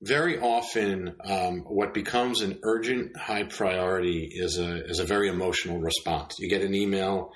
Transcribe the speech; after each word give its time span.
very 0.00 0.38
often 0.38 1.16
um, 1.24 1.60
what 1.60 1.92
becomes 1.92 2.40
an 2.40 2.58
urgent 2.62 3.16
high 3.16 3.44
priority 3.44 4.30
is 4.32 4.58
a 4.58 4.84
is 4.86 5.00
a 5.00 5.04
very 5.04 5.28
emotional 5.28 5.78
response. 5.80 6.36
You 6.38 6.48
get 6.48 6.62
an 6.62 6.74
email 6.74 7.32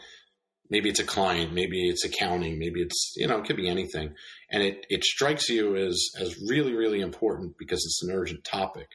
maybe 0.70 0.88
it's 0.88 1.00
a 1.00 1.04
client 1.04 1.52
maybe 1.52 1.86
it's 1.86 2.04
accounting 2.04 2.58
maybe 2.58 2.80
it's 2.80 3.12
you 3.16 3.26
know 3.26 3.38
it 3.38 3.46
could 3.46 3.56
be 3.56 3.68
anything. 3.68 4.14
And 4.50 4.62
it 4.62 4.86
it 4.88 5.04
strikes 5.04 5.48
you 5.48 5.76
as 5.76 6.10
as 6.20 6.38
really 6.48 6.74
really 6.74 7.00
important 7.00 7.54
because 7.58 7.84
it's 7.84 8.02
an 8.04 8.14
urgent 8.14 8.44
topic. 8.44 8.88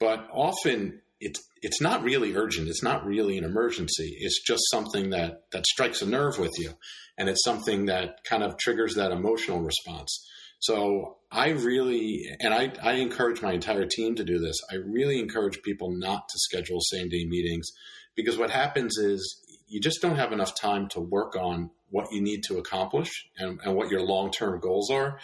But 0.00 0.26
often 0.32 1.00
it's 1.20 1.40
it's 1.62 1.80
not 1.80 2.02
really 2.02 2.34
urgent. 2.34 2.68
It's 2.68 2.82
not 2.82 3.06
really 3.06 3.38
an 3.38 3.44
emergency. 3.44 4.16
It's 4.18 4.42
just 4.42 4.62
something 4.70 5.10
that 5.10 5.44
that 5.52 5.66
strikes 5.66 6.02
a 6.02 6.06
nerve 6.06 6.38
with 6.38 6.52
you. 6.58 6.72
And 7.16 7.28
it's 7.28 7.44
something 7.44 7.86
that 7.86 8.24
kind 8.28 8.42
of 8.42 8.58
triggers 8.58 8.96
that 8.96 9.12
emotional 9.12 9.60
response 9.60 10.26
so 10.64 11.18
I 11.30 11.50
really, 11.50 12.24
and 12.40 12.54
I, 12.54 12.72
I 12.82 12.92
encourage 12.94 13.42
my 13.42 13.52
entire 13.52 13.84
team 13.84 14.14
to 14.14 14.24
do 14.24 14.38
this. 14.38 14.56
I 14.72 14.76
really 14.76 15.20
encourage 15.20 15.60
people 15.60 15.90
not 15.90 16.26
to 16.26 16.38
schedule 16.38 16.80
same 16.80 17.10
day 17.10 17.26
meetings 17.26 17.68
because 18.16 18.38
what 18.38 18.48
happens 18.48 18.96
is 18.96 19.42
you 19.68 19.78
just 19.78 20.00
don't 20.00 20.16
have 20.16 20.32
enough 20.32 20.58
time 20.58 20.88
to 20.90 21.00
work 21.00 21.36
on 21.36 21.68
what 21.90 22.10
you 22.12 22.22
need 22.22 22.44
to 22.44 22.56
accomplish 22.56 23.10
and, 23.36 23.60
and 23.62 23.74
what 23.76 23.90
your 23.90 24.00
long 24.00 24.30
term 24.30 24.58
goals 24.58 24.90
are. 24.90 25.18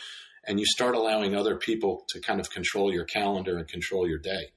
And 0.47 0.61
you 0.61 0.67
start 0.67 0.95
allowing 0.95 1.34
other 1.34 1.57
people 1.57 2.05
to 2.11 2.20
kind 2.20 2.39
of 2.39 2.51
control 2.51 2.93
your 2.93 3.05
calendar 3.07 3.57
and 3.57 3.67
control 3.67 4.07
your 4.07 4.19
day. 4.19 4.53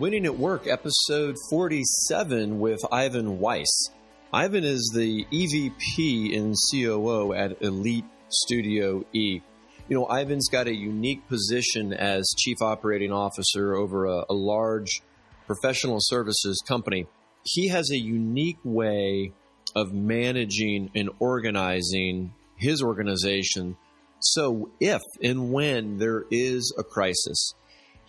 Winning 0.00 0.24
at 0.24 0.38
Work, 0.38 0.66
episode 0.66 1.36
47 1.50 2.58
with 2.58 2.80
Ivan 2.90 3.38
Weiss. 3.38 3.90
Ivan 4.32 4.64
is 4.64 4.90
the 4.94 5.26
EVP 5.30 6.34
and 6.34 6.54
COO 6.72 7.34
at 7.34 7.60
Elite 7.60 8.06
Studio 8.30 9.04
E. 9.12 9.42
You 9.90 9.98
know, 9.98 10.06
Ivan's 10.06 10.48
got 10.48 10.68
a 10.68 10.74
unique 10.74 11.28
position 11.28 11.92
as 11.92 12.34
Chief 12.38 12.62
Operating 12.62 13.12
Officer 13.12 13.74
over 13.74 14.06
a, 14.06 14.24
a 14.30 14.32
large 14.32 15.02
professional 15.46 15.98
services 16.00 16.62
company. 16.66 17.06
He 17.44 17.68
has 17.68 17.90
a 17.90 17.98
unique 17.98 18.60
way 18.64 19.34
of 19.76 19.92
managing 19.92 20.92
and 20.94 21.10
organizing 21.18 22.32
his 22.56 22.82
organization. 22.82 23.76
So, 24.20 24.70
if 24.80 25.02
and 25.22 25.52
when 25.52 25.98
there 25.98 26.24
is 26.30 26.74
a 26.78 26.84
crisis, 26.84 27.52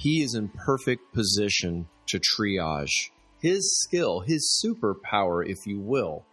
he 0.01 0.23
is 0.23 0.33
in 0.33 0.49
perfect 0.49 1.13
position 1.13 1.87
to 2.07 2.19
triage. 2.19 3.11
His 3.39 3.79
skill, 3.81 4.21
his 4.21 4.63
superpower, 4.65 5.47
if 5.47 5.67
you 5.67 5.79
will, 5.79 6.25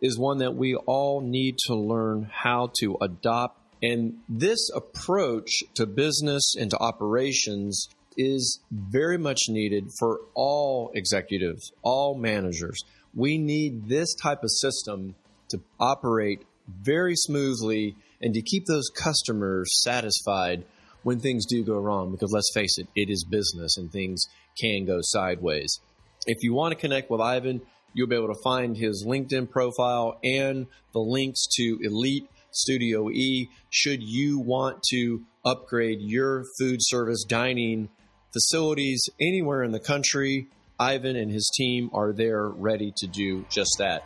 is 0.00 0.18
one 0.18 0.38
that 0.38 0.56
we 0.56 0.74
all 0.74 1.20
need 1.20 1.56
to 1.66 1.76
learn 1.76 2.28
how 2.32 2.72
to 2.80 2.96
adopt. 3.00 3.60
And 3.80 4.18
this 4.28 4.68
approach 4.74 5.62
to 5.74 5.86
business 5.86 6.56
and 6.58 6.70
to 6.70 6.78
operations 6.78 7.88
is 8.16 8.58
very 8.72 9.18
much 9.18 9.42
needed 9.48 9.90
for 10.00 10.20
all 10.34 10.90
executives, 10.94 11.72
all 11.82 12.16
managers. 12.16 12.82
We 13.14 13.38
need 13.38 13.88
this 13.88 14.12
type 14.16 14.42
of 14.42 14.50
system 14.50 15.14
to 15.50 15.60
operate 15.78 16.44
very 16.66 17.14
smoothly 17.14 17.94
and 18.20 18.34
to 18.34 18.42
keep 18.42 18.66
those 18.66 18.90
customers 18.90 19.70
satisfied 19.82 20.64
when 21.04 21.20
things 21.20 21.46
do 21.46 21.62
go 21.62 21.78
wrong, 21.78 22.10
because 22.10 22.32
let's 22.32 22.50
face 22.52 22.78
it, 22.78 22.88
it 22.96 23.08
is 23.08 23.24
business 23.24 23.76
and 23.76 23.92
things 23.92 24.26
can 24.60 24.84
go 24.84 24.98
sideways. 25.00 25.80
If 26.26 26.42
you 26.42 26.52
want 26.52 26.72
to 26.72 26.80
connect 26.80 27.10
with 27.10 27.20
Ivan, 27.20 27.60
you'll 27.92 28.08
be 28.08 28.16
able 28.16 28.34
to 28.34 28.42
find 28.42 28.76
his 28.76 29.04
LinkedIn 29.06 29.50
profile 29.50 30.18
and 30.24 30.66
the 30.92 31.00
links 31.00 31.46
to 31.56 31.78
Elite 31.82 32.28
Studio 32.50 33.10
E 33.10 33.48
should 33.70 34.02
you 34.02 34.40
want 34.40 34.82
to 34.90 35.22
upgrade 35.44 35.98
your 36.00 36.44
food 36.58 36.78
service 36.80 37.24
dining 37.24 37.88
facilities 38.32 39.08
anywhere 39.20 39.62
in 39.62 39.72
the 39.72 39.80
country. 39.80 40.48
Ivan 40.78 41.16
and 41.16 41.30
his 41.30 41.50
team 41.56 41.90
are 41.92 42.12
there 42.12 42.48
ready 42.48 42.92
to 42.96 43.06
do 43.06 43.44
just 43.48 43.76
that. 43.78 44.04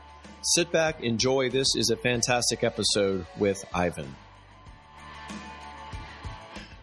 Sit 0.55 0.71
back, 0.71 1.03
enjoy. 1.03 1.51
This 1.51 1.69
is 1.77 1.91
a 1.91 1.97
fantastic 1.97 2.63
episode 2.63 3.27
with 3.39 3.65
Ivan. 3.73 4.15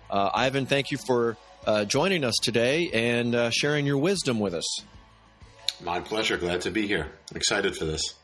Uh, 0.09 0.29
Ivan, 0.33 0.65
thank 0.65 0.91
you 0.91 0.97
for 0.97 1.35
uh, 1.65 1.85
joining 1.85 2.23
us 2.23 2.35
today 2.41 2.89
and 2.93 3.33
uh, 3.33 3.49
sharing 3.49 3.85
your 3.85 3.97
wisdom 3.97 4.39
with 4.39 4.53
us. 4.53 4.65
My 5.83 5.99
pleasure. 5.99 6.37
Glad 6.37 6.61
to 6.61 6.71
be 6.71 6.87
here. 6.87 7.11
Excited 7.33 7.75
for 7.75 7.85
this. 7.85 8.01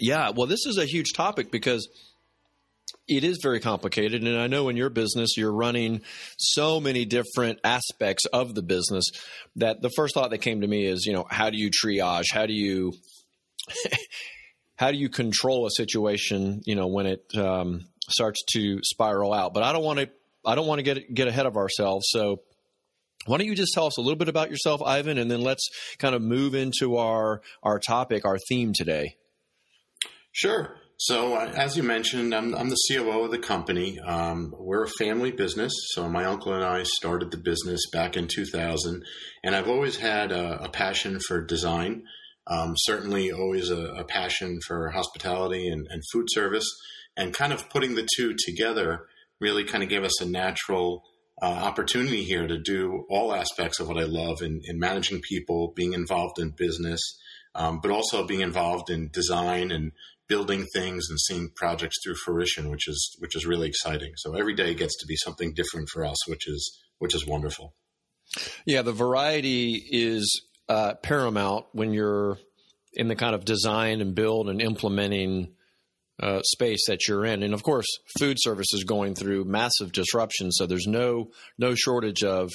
Yeah, 0.00 0.30
well, 0.30 0.48
this 0.48 0.66
is 0.66 0.76
a 0.76 0.84
huge 0.84 1.12
topic 1.12 1.52
because 1.52 1.88
it 3.06 3.22
is 3.22 3.38
very 3.40 3.60
complicated. 3.60 4.24
And 4.24 4.36
I 4.36 4.48
know 4.48 4.68
in 4.68 4.76
your 4.76 4.90
business, 4.90 5.36
you're 5.36 5.52
running 5.52 6.00
so 6.36 6.80
many 6.80 7.04
different 7.04 7.60
aspects 7.62 8.24
of 8.26 8.56
the 8.56 8.62
business 8.62 9.04
that 9.54 9.80
the 9.80 9.90
first 9.90 10.14
thought 10.14 10.30
that 10.30 10.38
came 10.38 10.62
to 10.62 10.66
me 10.66 10.84
is, 10.84 11.06
you 11.06 11.12
know, 11.12 11.26
how 11.30 11.50
do 11.50 11.56
you 11.56 11.70
triage? 11.70 12.24
How 12.32 12.46
do 12.46 12.52
you. 12.52 12.92
how 14.76 14.90
do 14.90 14.96
you 14.96 15.08
control 15.08 15.66
a 15.66 15.70
situation, 15.70 16.60
you 16.64 16.74
know, 16.74 16.88
when 16.88 17.06
it 17.06 17.24
um, 17.36 17.86
starts 18.08 18.42
to 18.52 18.80
spiral 18.82 19.32
out? 19.32 19.54
But 19.54 19.62
I 19.62 19.72
don't 19.72 19.84
want 19.84 20.00
to 20.00 20.10
I 20.48 20.54
don't 20.54 20.66
want 20.66 20.78
to 20.78 20.82
get 20.82 21.14
get 21.14 21.28
ahead 21.28 21.46
of 21.46 21.56
ourselves. 21.56 22.06
So 22.08 22.40
why 23.26 23.36
don't 23.36 23.46
you 23.46 23.54
just 23.54 23.74
tell 23.74 23.86
us 23.86 23.98
a 23.98 24.00
little 24.00 24.16
bit 24.16 24.28
about 24.28 24.50
yourself, 24.50 24.82
Ivan, 24.82 25.18
and 25.18 25.30
then 25.30 25.42
let's 25.42 25.68
kind 25.98 26.14
of 26.14 26.22
move 26.22 26.54
into 26.54 26.96
our 26.96 27.42
our 27.62 27.78
topic, 27.78 28.24
our 28.24 28.38
theme 28.48 28.72
today. 28.74 29.16
Sure. 30.32 30.76
So, 31.00 31.34
uh, 31.34 31.52
as 31.54 31.76
you 31.76 31.84
mentioned, 31.84 32.34
I'm, 32.34 32.56
I'm, 32.56 32.70
the 32.70 32.78
COO 32.90 33.24
of 33.24 33.30
the 33.30 33.38
company. 33.38 34.00
Um, 34.00 34.52
we're 34.58 34.82
a 34.82 34.88
family 34.98 35.30
business. 35.30 35.72
So, 35.90 36.08
my 36.08 36.24
uncle 36.24 36.52
and 36.52 36.64
I 36.64 36.82
started 36.82 37.30
the 37.30 37.36
business 37.36 37.88
back 37.92 38.16
in 38.16 38.26
2000, 38.26 39.04
and 39.44 39.54
I've 39.54 39.68
always 39.68 39.96
had 39.96 40.32
a, 40.32 40.64
a 40.64 40.68
passion 40.68 41.20
for 41.20 41.40
design. 41.40 42.02
Um, 42.48 42.74
certainly, 42.76 43.30
always 43.30 43.70
a, 43.70 43.78
a, 43.78 44.04
passion 44.04 44.58
for 44.66 44.90
hospitality 44.90 45.68
and, 45.68 45.86
and 45.88 46.02
food 46.12 46.26
service, 46.30 46.68
and 47.16 47.32
kind 47.32 47.52
of 47.52 47.70
putting 47.70 47.94
the 47.94 48.08
two 48.16 48.34
together 48.36 49.06
really 49.40 49.64
kind 49.64 49.82
of 49.82 49.88
gave 49.88 50.04
us 50.04 50.20
a 50.20 50.26
natural 50.26 51.04
uh, 51.40 51.46
opportunity 51.46 52.24
here 52.24 52.46
to 52.46 52.58
do 52.58 53.04
all 53.08 53.34
aspects 53.34 53.78
of 53.80 53.88
what 53.88 53.98
I 53.98 54.04
love 54.04 54.42
in, 54.42 54.60
in 54.64 54.78
managing 54.78 55.20
people, 55.20 55.72
being 55.76 55.92
involved 55.92 56.38
in 56.38 56.50
business, 56.50 57.00
um, 57.54 57.80
but 57.80 57.90
also 57.90 58.26
being 58.26 58.40
involved 58.40 58.90
in 58.90 59.10
design 59.12 59.70
and 59.70 59.92
building 60.28 60.66
things 60.74 61.06
and 61.08 61.18
seeing 61.18 61.50
projects 61.54 61.96
through 62.02 62.14
fruition, 62.16 62.70
which 62.70 62.86
is 62.88 63.16
which 63.18 63.34
is 63.34 63.46
really 63.46 63.68
exciting. 63.68 64.12
So 64.16 64.34
every 64.34 64.54
day 64.54 64.74
gets 64.74 64.96
to 64.98 65.06
be 65.06 65.16
something 65.16 65.54
different 65.54 65.88
for 65.90 66.04
us, 66.04 66.28
which 66.28 66.46
is 66.48 66.78
which 66.98 67.14
is 67.14 67.26
wonderful. 67.26 67.74
Yeah, 68.66 68.82
the 68.82 68.92
variety 68.92 69.74
is 69.90 70.42
uh, 70.68 70.94
paramount 70.94 71.66
when 71.72 71.92
you're 71.92 72.38
in 72.92 73.08
the 73.08 73.16
kind 73.16 73.34
of 73.34 73.44
design 73.44 74.00
and 74.00 74.14
build 74.14 74.48
and 74.48 74.60
implementing 74.60 75.54
uh, 76.20 76.40
space 76.42 76.86
that 76.88 77.06
you're 77.06 77.24
in. 77.24 77.42
And 77.42 77.54
of 77.54 77.62
course, 77.62 77.86
food 78.18 78.38
service 78.40 78.72
is 78.72 78.84
going 78.84 79.14
through 79.14 79.44
massive 79.44 79.92
disruption, 79.92 80.52
so 80.52 80.66
there's 80.66 80.86
no 80.86 81.30
no 81.58 81.74
shortage 81.74 82.24
of 82.24 82.50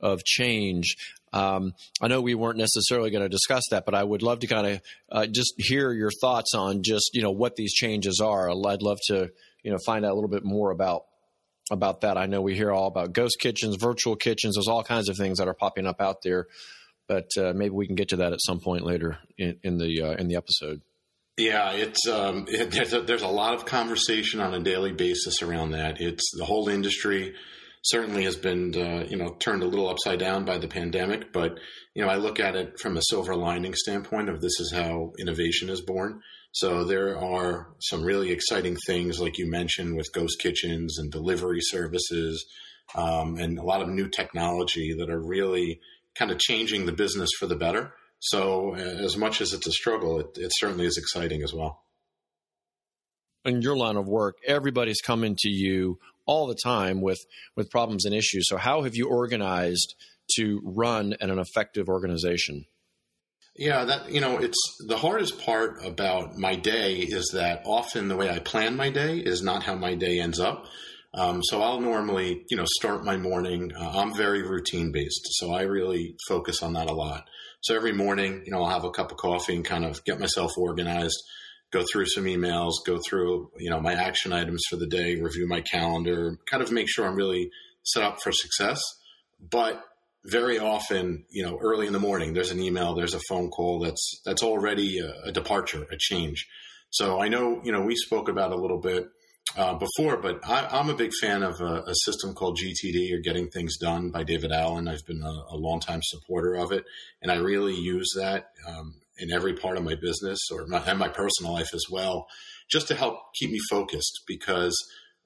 of 0.00 0.24
change. 0.24 0.96
Um, 1.32 1.72
I 2.00 2.08
know 2.08 2.20
we 2.20 2.34
weren't 2.34 2.58
necessarily 2.58 3.10
going 3.10 3.22
to 3.22 3.28
discuss 3.28 3.64
that, 3.70 3.84
but 3.84 3.94
I 3.94 4.02
would 4.02 4.22
love 4.22 4.40
to 4.40 4.46
kind 4.46 4.66
of 4.66 4.80
uh, 5.10 5.26
just 5.26 5.54
hear 5.58 5.92
your 5.92 6.10
thoughts 6.20 6.54
on 6.54 6.82
just 6.82 7.10
you 7.14 7.22
know 7.22 7.30
what 7.30 7.56
these 7.56 7.72
changes 7.72 8.20
are. 8.22 8.50
I'd 8.50 8.82
love 8.82 8.98
to 9.08 9.30
you 9.62 9.70
know 9.70 9.78
find 9.84 10.04
out 10.04 10.12
a 10.12 10.14
little 10.14 10.30
bit 10.30 10.44
more 10.44 10.70
about 10.70 11.04
about 11.70 12.02
that. 12.02 12.16
I 12.16 12.26
know 12.26 12.40
we 12.40 12.54
hear 12.54 12.72
all 12.72 12.86
about 12.86 13.12
ghost 13.12 13.38
kitchens, 13.40 13.76
virtual 13.76 14.16
kitchens. 14.16 14.54
There's 14.54 14.68
all 14.68 14.84
kinds 14.84 15.08
of 15.08 15.16
things 15.16 15.38
that 15.38 15.48
are 15.48 15.54
popping 15.54 15.86
up 15.86 16.00
out 16.00 16.22
there, 16.22 16.46
but 17.08 17.28
uh, 17.38 17.52
maybe 17.54 17.74
we 17.74 17.86
can 17.86 17.96
get 17.96 18.08
to 18.10 18.16
that 18.16 18.32
at 18.32 18.40
some 18.40 18.60
point 18.60 18.84
later 18.84 19.18
in, 19.36 19.58
in 19.62 19.78
the 19.78 20.02
uh, 20.02 20.12
in 20.12 20.28
the 20.28 20.36
episode. 20.36 20.80
Yeah, 21.36 21.72
it's 21.72 22.08
um, 22.08 22.46
it, 22.48 22.70
there's, 22.72 22.92
a, 22.92 23.02
there's 23.02 23.22
a 23.22 23.28
lot 23.28 23.54
of 23.54 23.66
conversation 23.66 24.40
on 24.40 24.54
a 24.54 24.62
daily 24.62 24.92
basis 24.92 25.42
around 25.42 25.72
that. 25.72 26.00
It's 26.00 26.24
the 26.36 26.44
whole 26.44 26.68
industry 26.68 27.34
certainly 27.82 28.24
has 28.24 28.36
been 28.36 28.74
uh, 28.76 29.06
you 29.08 29.16
know 29.16 29.36
turned 29.38 29.62
a 29.62 29.66
little 29.66 29.88
upside 29.88 30.18
down 30.18 30.44
by 30.44 30.58
the 30.58 30.68
pandemic, 30.68 31.32
but 31.32 31.58
you 31.94 32.02
know 32.02 32.08
I 32.08 32.16
look 32.16 32.40
at 32.40 32.56
it 32.56 32.80
from 32.80 32.96
a 32.96 33.02
silver 33.02 33.36
lining 33.36 33.74
standpoint 33.74 34.28
of 34.28 34.40
this 34.40 34.58
is 34.60 34.72
how 34.74 35.12
innovation 35.18 35.68
is 35.68 35.82
born. 35.82 36.20
So 36.52 36.84
there 36.84 37.18
are 37.18 37.68
some 37.80 38.02
really 38.02 38.30
exciting 38.30 38.76
things 38.86 39.20
like 39.20 39.36
you 39.36 39.50
mentioned 39.50 39.94
with 39.94 40.12
ghost 40.14 40.40
kitchens 40.40 40.98
and 40.98 41.12
delivery 41.12 41.60
services, 41.60 42.46
um, 42.94 43.36
and 43.36 43.58
a 43.58 43.62
lot 43.62 43.82
of 43.82 43.88
new 43.88 44.08
technology 44.08 44.94
that 44.98 45.10
are 45.10 45.20
really 45.20 45.80
kind 46.14 46.30
of 46.30 46.38
changing 46.38 46.86
the 46.86 46.92
business 46.92 47.28
for 47.38 47.46
the 47.46 47.56
better. 47.56 47.92
So, 48.18 48.74
as 48.74 49.16
much 49.16 49.40
as 49.40 49.52
it's 49.52 49.66
a 49.66 49.72
struggle, 49.72 50.20
it, 50.20 50.26
it 50.36 50.52
certainly 50.58 50.86
is 50.86 50.96
exciting 50.96 51.42
as 51.42 51.52
well. 51.52 51.82
In 53.44 53.62
your 53.62 53.76
line 53.76 53.96
of 53.96 54.08
work, 54.08 54.36
everybody's 54.46 55.00
coming 55.00 55.36
to 55.40 55.48
you 55.48 55.98
all 56.26 56.46
the 56.46 56.54
time 56.54 57.00
with 57.00 57.20
with 57.56 57.70
problems 57.70 58.04
and 58.04 58.14
issues. 58.14 58.48
So, 58.48 58.56
how 58.56 58.82
have 58.82 58.94
you 58.94 59.08
organized 59.08 59.94
to 60.36 60.60
run 60.64 61.14
an 61.20 61.38
effective 61.38 61.88
organization? 61.88 62.64
Yeah, 63.58 63.84
that 63.84 64.10
you 64.10 64.20
know, 64.20 64.38
it's 64.38 64.58
the 64.86 64.98
hardest 64.98 65.40
part 65.40 65.84
about 65.84 66.36
my 66.36 66.56
day 66.56 66.96
is 66.96 67.30
that 67.32 67.62
often 67.64 68.08
the 68.08 68.16
way 68.16 68.28
I 68.28 68.38
plan 68.38 68.76
my 68.76 68.90
day 68.90 69.16
is 69.16 69.42
not 69.42 69.62
how 69.62 69.74
my 69.76 69.94
day 69.94 70.20
ends 70.20 70.40
up. 70.40 70.66
Um, 71.14 71.42
so 71.42 71.62
I'll 71.62 71.80
normally, 71.80 72.44
you 72.50 72.58
know, 72.58 72.66
start 72.66 73.04
my 73.04 73.16
morning. 73.16 73.72
Uh, 73.74 73.92
I'm 73.94 74.14
very 74.14 74.42
routine 74.42 74.92
based, 74.92 75.26
so 75.30 75.54
I 75.54 75.62
really 75.62 76.16
focus 76.28 76.62
on 76.62 76.74
that 76.74 76.90
a 76.90 76.94
lot. 76.94 77.24
So 77.60 77.74
every 77.74 77.92
morning, 77.92 78.42
you 78.44 78.52
know, 78.52 78.62
I'll 78.62 78.70
have 78.70 78.84
a 78.84 78.90
cup 78.90 79.10
of 79.10 79.16
coffee 79.16 79.56
and 79.56 79.64
kind 79.64 79.84
of 79.84 80.04
get 80.04 80.20
myself 80.20 80.52
organized, 80.56 81.16
go 81.72 81.84
through 81.90 82.06
some 82.06 82.24
emails, 82.24 82.72
go 82.86 82.98
through, 82.98 83.50
you 83.58 83.70
know, 83.70 83.80
my 83.80 83.94
action 83.94 84.32
items 84.32 84.62
for 84.68 84.76
the 84.76 84.86
day, 84.86 85.16
review 85.16 85.46
my 85.48 85.60
calendar, 85.60 86.38
kind 86.50 86.62
of 86.62 86.70
make 86.70 86.88
sure 86.88 87.06
I'm 87.06 87.16
really 87.16 87.50
set 87.82 88.02
up 88.02 88.20
for 88.22 88.32
success. 88.32 88.80
But 89.40 89.82
very 90.24 90.58
often, 90.58 91.24
you 91.30 91.44
know, 91.44 91.58
early 91.60 91.86
in 91.86 91.92
the 91.92 92.00
morning, 92.00 92.34
there's 92.34 92.50
an 92.50 92.60
email, 92.60 92.94
there's 92.94 93.14
a 93.14 93.20
phone 93.28 93.50
call 93.50 93.80
that's 93.80 94.20
that's 94.24 94.42
already 94.42 94.98
a, 94.98 95.28
a 95.28 95.32
departure, 95.32 95.86
a 95.90 95.96
change. 95.98 96.46
So 96.90 97.20
I 97.20 97.28
know, 97.28 97.60
you 97.64 97.72
know, 97.72 97.82
we 97.82 97.94
spoke 97.96 98.28
about 98.28 98.52
a 98.52 98.56
little 98.56 98.80
bit 98.80 99.06
uh, 99.56 99.74
before, 99.74 100.16
but 100.16 100.40
I, 100.44 100.80
am 100.80 100.90
a 100.90 100.94
big 100.94 101.12
fan 101.20 101.42
of 101.42 101.60
a, 101.60 101.82
a, 101.86 101.94
system 102.04 102.34
called 102.34 102.58
GTD 102.58 103.14
or 103.14 103.20
Getting 103.20 103.48
Things 103.48 103.78
Done 103.78 104.10
by 104.10 104.22
David 104.24 104.52
Allen. 104.52 104.88
I've 104.88 105.06
been 105.06 105.22
a, 105.22 105.54
a 105.54 105.56
longtime 105.56 106.00
supporter 106.02 106.54
of 106.54 106.72
it, 106.72 106.84
and 107.22 107.30
I 107.30 107.36
really 107.36 107.74
use 107.74 108.08
that 108.16 108.50
um, 108.68 108.94
in 109.18 109.32
every 109.32 109.54
part 109.54 109.78
of 109.78 109.84
my 109.84 109.94
business 109.94 110.40
or 110.52 110.66
my, 110.66 110.78
and 110.78 110.98
my 110.98 111.08
personal 111.08 111.52
life 111.52 111.72
as 111.72 111.84
well, 111.90 112.26
just 112.70 112.88
to 112.88 112.94
help 112.94 113.18
keep 113.38 113.50
me 113.50 113.58
focused 113.70 114.22
because 114.26 114.76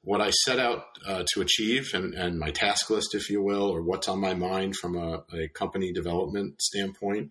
what 0.03 0.21
I 0.21 0.31
set 0.31 0.59
out 0.59 0.85
uh, 1.07 1.25
to 1.35 1.41
achieve 1.41 1.91
and, 1.93 2.15
and, 2.15 2.39
my 2.39 2.51
task 2.51 2.89
list, 2.89 3.15
if 3.15 3.29
you 3.29 3.43
will, 3.43 3.69
or 3.69 3.83
what's 3.83 4.09
on 4.09 4.21
my 4.21 4.33
mind 4.33 4.77
from 4.77 4.97
a, 4.97 5.25
a, 5.35 5.49
company 5.49 5.93
development 5.93 6.61
standpoint, 6.63 7.31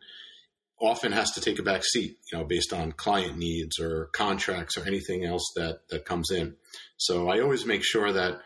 often 0.82 1.12
has 1.12 1.32
to 1.32 1.42
take 1.42 1.60
a 1.60 1.64
back 1.64 1.84
seat, 1.84 2.18
you 2.32 2.38
know, 2.38 2.46
based 2.46 2.74
on 2.74 2.92
client 2.94 3.38
needs 3.38 3.80
or 3.80 4.08
contracts 4.14 4.78
or 4.78 4.86
anything 4.86 5.26
else 5.26 5.44
that 5.56 5.80
that 5.90 6.06
comes 6.06 6.32
in. 6.32 6.56
So 6.98 7.30
I 7.30 7.40
always 7.42 7.66
make 7.66 7.84
sure 7.84 8.12
that 8.12 8.40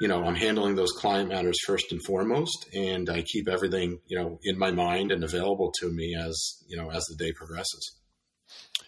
you 0.00 0.08
know 0.08 0.24
I'm 0.24 0.34
handling 0.34 0.76
those 0.76 0.92
client 0.92 1.28
matters 1.28 1.58
first 1.66 1.92
and 1.92 2.02
foremost, 2.04 2.68
and 2.74 3.08
I 3.08 3.22
keep 3.22 3.48
everything 3.48 4.00
you 4.06 4.18
know 4.18 4.38
in 4.42 4.58
my 4.58 4.70
mind 4.70 5.12
and 5.12 5.24
available 5.24 5.72
to 5.80 5.90
me 5.90 6.14
as 6.14 6.62
you 6.68 6.76
know 6.76 6.90
as 6.90 7.04
the 7.04 7.16
day 7.16 7.32
progresses. 7.32 7.98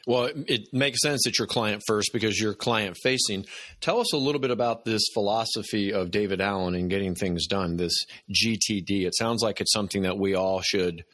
Well, 0.06 0.30
it 0.48 0.72
makes 0.72 1.02
sense 1.02 1.24
that 1.24 1.38
you're 1.38 1.46
client 1.46 1.82
first 1.86 2.10
because 2.12 2.40
you're 2.40 2.54
client 2.54 2.96
facing. 3.02 3.44
Tell 3.80 4.00
us 4.00 4.12
a 4.14 4.16
little 4.16 4.40
bit 4.40 4.50
about 4.50 4.84
this 4.84 5.02
philosophy 5.12 5.92
of 5.92 6.10
David 6.10 6.40
Allen 6.40 6.74
and 6.74 6.88
getting 6.88 7.14
things 7.14 7.46
done, 7.46 7.76
this 7.76 8.06
GTD. 8.32 9.04
It 9.06 9.14
sounds 9.14 9.42
like 9.42 9.60
it's 9.60 9.72
something 9.72 10.02
that 10.02 10.18
we 10.18 10.34
all 10.34 10.62
should 10.62 11.04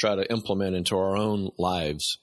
try 0.00 0.16
to 0.16 0.30
implement 0.32 0.74
into 0.74 0.96
our 0.96 1.16
own 1.16 1.50
lives. 1.58 2.18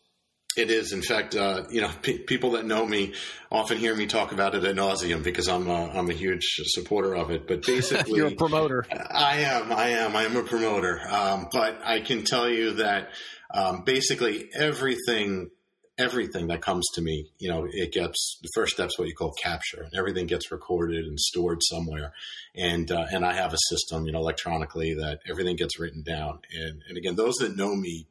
It 0.57 0.71
is, 0.71 0.91
in 0.91 1.03
fact, 1.03 1.35
uh, 1.35 1.65
you 1.69 1.81
know, 1.81 1.91
people 2.01 2.51
that 2.51 2.65
know 2.65 2.83
me 2.83 3.13
often 3.51 3.77
hear 3.77 3.95
me 3.95 4.07
talk 4.07 4.31
about 4.31 4.55
it 4.55 4.65
ad 4.65 4.75
nauseum 4.75 5.23
because 5.23 5.47
I'm 5.47 5.67
a, 5.67 5.91
I'm 5.91 6.09
a 6.09 6.13
huge 6.13 6.41
supporter 6.65 7.15
of 7.15 7.29
it. 7.29 7.47
But 7.47 7.63
basically, 7.67 8.17
you're 8.17 8.27
a 8.27 8.35
promoter. 8.35 8.83
I 8.91 9.41
am, 9.41 9.71
I 9.71 9.89
am, 9.89 10.15
I 10.15 10.23
am 10.23 10.35
a 10.35 10.41
promoter. 10.41 10.99
Um, 11.07 11.47
but 11.51 11.79
I 11.85 11.99
can 11.99 12.23
tell 12.23 12.49
you 12.49 12.73
that 12.73 13.09
um, 13.53 13.83
basically 13.85 14.49
everything 14.51 15.51
everything 15.97 16.47
that 16.47 16.61
comes 16.61 16.85
to 16.93 17.01
me, 17.01 17.31
you 17.39 17.49
know, 17.49 17.67
it 17.69 17.91
gets 17.91 18.37
the 18.41 18.49
first 18.53 18.75
step's 18.75 18.97
what 18.99 19.07
you 19.07 19.15
call 19.15 19.33
capture, 19.33 19.81
and 19.81 19.93
everything 19.95 20.27
gets 20.27 20.51
recorded 20.51 21.05
and 21.05 21.19
stored 21.19 21.59
somewhere. 21.63 22.13
And 22.55 22.91
uh, 22.91 23.05
and 23.11 23.25
I 23.25 23.33
have 23.33 23.53
a 23.53 23.57
system, 23.69 24.05
you 24.05 24.11
know, 24.11 24.19
electronically 24.19 24.93
that 24.95 25.19
everything 25.29 25.55
gets 25.55 25.79
written 25.79 26.03
down. 26.03 26.39
And 26.53 26.81
and 26.87 26.97
again, 26.97 27.15
those 27.15 27.35
that 27.35 27.57
know 27.57 27.75
me 27.75 28.07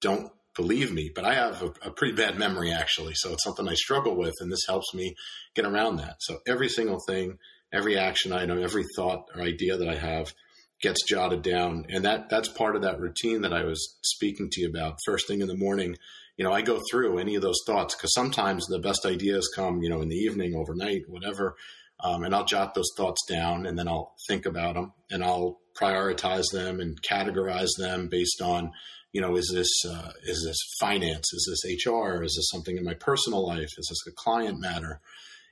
don't 0.00 0.32
believe 0.54 0.92
me, 0.92 1.10
but 1.14 1.24
I 1.24 1.34
have 1.34 1.62
a, 1.62 1.72
a 1.82 1.90
pretty 1.90 2.14
bad 2.14 2.38
memory 2.38 2.72
actually, 2.72 3.12
so 3.14 3.32
it's 3.32 3.44
something 3.44 3.68
I 3.68 3.74
struggle 3.74 4.16
with, 4.16 4.34
and 4.40 4.50
this 4.50 4.66
helps 4.66 4.94
me 4.94 5.14
get 5.54 5.66
around 5.66 5.96
that. 5.96 6.16
So 6.20 6.38
every 6.46 6.70
single 6.70 6.98
thing, 7.06 7.38
every 7.72 7.98
action 7.98 8.32
item, 8.32 8.62
every 8.62 8.84
thought 8.96 9.28
or 9.34 9.42
idea 9.42 9.76
that 9.76 9.88
I 9.88 9.96
have 9.96 10.32
gets 10.80 11.04
jotted 11.04 11.42
down 11.42 11.86
and 11.88 12.04
that 12.04 12.28
that's 12.28 12.48
part 12.48 12.76
of 12.76 12.82
that 12.82 13.00
routine 13.00 13.40
that 13.42 13.52
I 13.52 13.64
was 13.64 13.96
speaking 14.02 14.50
to 14.52 14.60
you 14.60 14.68
about 14.68 14.98
first 15.06 15.26
thing 15.26 15.40
in 15.40 15.48
the 15.48 15.56
morning 15.56 15.96
you 16.36 16.44
know, 16.44 16.52
I 16.52 16.62
go 16.62 16.80
through 16.90 17.18
any 17.18 17.34
of 17.34 17.42
those 17.42 17.62
thoughts 17.66 17.94
because 17.94 18.12
sometimes 18.12 18.66
the 18.66 18.78
best 18.78 19.06
ideas 19.06 19.50
come, 19.54 19.82
you 19.82 19.88
know, 19.88 20.02
in 20.02 20.08
the 20.08 20.16
evening, 20.16 20.54
overnight, 20.54 21.08
whatever. 21.08 21.56
Um, 22.00 22.24
and 22.24 22.34
I'll 22.34 22.44
jot 22.44 22.74
those 22.74 22.90
thoughts 22.96 23.24
down 23.26 23.64
and 23.64 23.78
then 23.78 23.88
I'll 23.88 24.14
think 24.28 24.44
about 24.44 24.74
them 24.74 24.92
and 25.10 25.24
I'll 25.24 25.60
prioritize 25.80 26.44
them 26.52 26.80
and 26.80 27.00
categorize 27.02 27.70
them 27.78 28.08
based 28.08 28.42
on, 28.42 28.70
you 29.12 29.22
know, 29.22 29.36
is 29.36 29.50
this 29.52 29.70
uh, 29.90 30.12
is 30.24 30.44
this 30.46 30.58
finance? 30.78 31.32
Is 31.32 31.62
this 31.64 31.86
HR? 31.86 32.22
Is 32.22 32.34
this 32.36 32.50
something 32.50 32.76
in 32.76 32.84
my 32.84 32.94
personal 32.94 33.46
life? 33.46 33.70
Is 33.78 33.88
this 33.88 34.06
a 34.06 34.14
client 34.14 34.60
matter? 34.60 35.00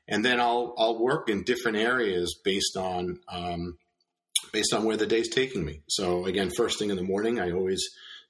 And 0.07 0.23
then 0.23 0.39
I'll 0.39 0.75
I'll 0.77 1.03
work 1.03 1.31
in 1.31 1.45
different 1.45 1.79
areas 1.79 2.39
based 2.45 2.77
on 2.77 3.21
um, 3.33 3.79
based 4.53 4.75
on 4.75 4.85
where 4.85 4.99
the 4.99 5.07
day's 5.07 5.31
taking 5.31 5.65
me. 5.65 5.81
So 5.89 6.27
again, 6.27 6.51
first 6.55 6.79
thing 6.79 6.91
in 6.91 6.97
the 6.97 7.03
morning, 7.03 7.41
I 7.41 7.53
always 7.53 7.83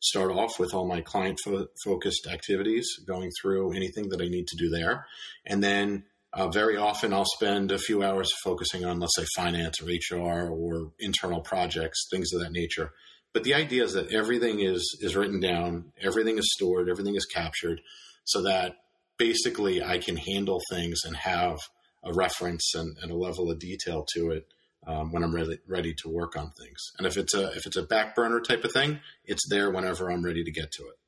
start 0.04 0.30
off 0.30 0.58
with 0.58 0.74
all 0.74 0.86
my 0.86 1.00
client 1.00 1.38
fo- 1.44 1.66
focused 1.82 2.26
activities, 2.30 2.86
going 3.06 3.30
through 3.40 3.72
anything 3.72 4.10
that 4.10 4.20
I 4.20 4.26
need 4.26 4.46
to 4.48 4.56
do 4.56 4.68
there. 4.68 5.06
And 5.46 5.64
then 5.64 6.04
uh, 6.32 6.48
very 6.48 6.76
often 6.76 7.12
I'll 7.12 7.24
spend 7.24 7.72
a 7.72 7.78
few 7.78 8.02
hours 8.02 8.30
focusing 8.42 8.84
on, 8.84 9.00
let's 9.00 9.16
say, 9.16 9.24
finance 9.34 9.76
or 9.80 9.86
HR 9.86 10.48
or 10.50 10.92
internal 10.98 11.40
projects, 11.40 12.06
things 12.10 12.32
of 12.32 12.40
that 12.40 12.52
nature. 12.52 12.92
But 13.32 13.44
the 13.44 13.54
idea 13.54 13.84
is 13.84 13.94
that 13.94 14.12
everything 14.12 14.60
is 14.60 14.96
is 15.00 15.16
written 15.16 15.40
down, 15.40 15.92
everything 16.00 16.38
is 16.38 16.52
stored, 16.54 16.88
everything 16.88 17.16
is 17.16 17.26
captured, 17.26 17.80
so 18.24 18.42
that 18.42 18.76
basically 19.16 19.82
I 19.82 19.98
can 19.98 20.16
handle 20.16 20.60
things 20.70 21.00
and 21.04 21.16
have 21.16 21.58
a 22.04 22.12
reference 22.12 22.74
and, 22.74 22.96
and 23.00 23.10
a 23.10 23.16
level 23.16 23.50
of 23.50 23.58
detail 23.58 24.04
to 24.14 24.30
it 24.30 24.46
um, 24.86 25.12
when 25.12 25.22
I'm 25.22 25.34
ready 25.34 25.58
ready 25.66 25.94
to 26.02 26.08
work 26.08 26.36
on 26.36 26.50
things. 26.50 26.92
And 26.98 27.06
if 27.06 27.16
it's 27.16 27.34
a 27.34 27.52
if 27.52 27.66
it's 27.66 27.76
a 27.76 27.82
back 27.82 28.14
burner 28.14 28.40
type 28.40 28.64
of 28.64 28.72
thing, 28.72 29.00
it's 29.24 29.48
there 29.48 29.70
whenever 29.70 30.10
I'm 30.10 30.24
ready 30.24 30.44
to 30.44 30.50
get 30.50 30.70
to 30.72 30.82
it. 30.84 30.98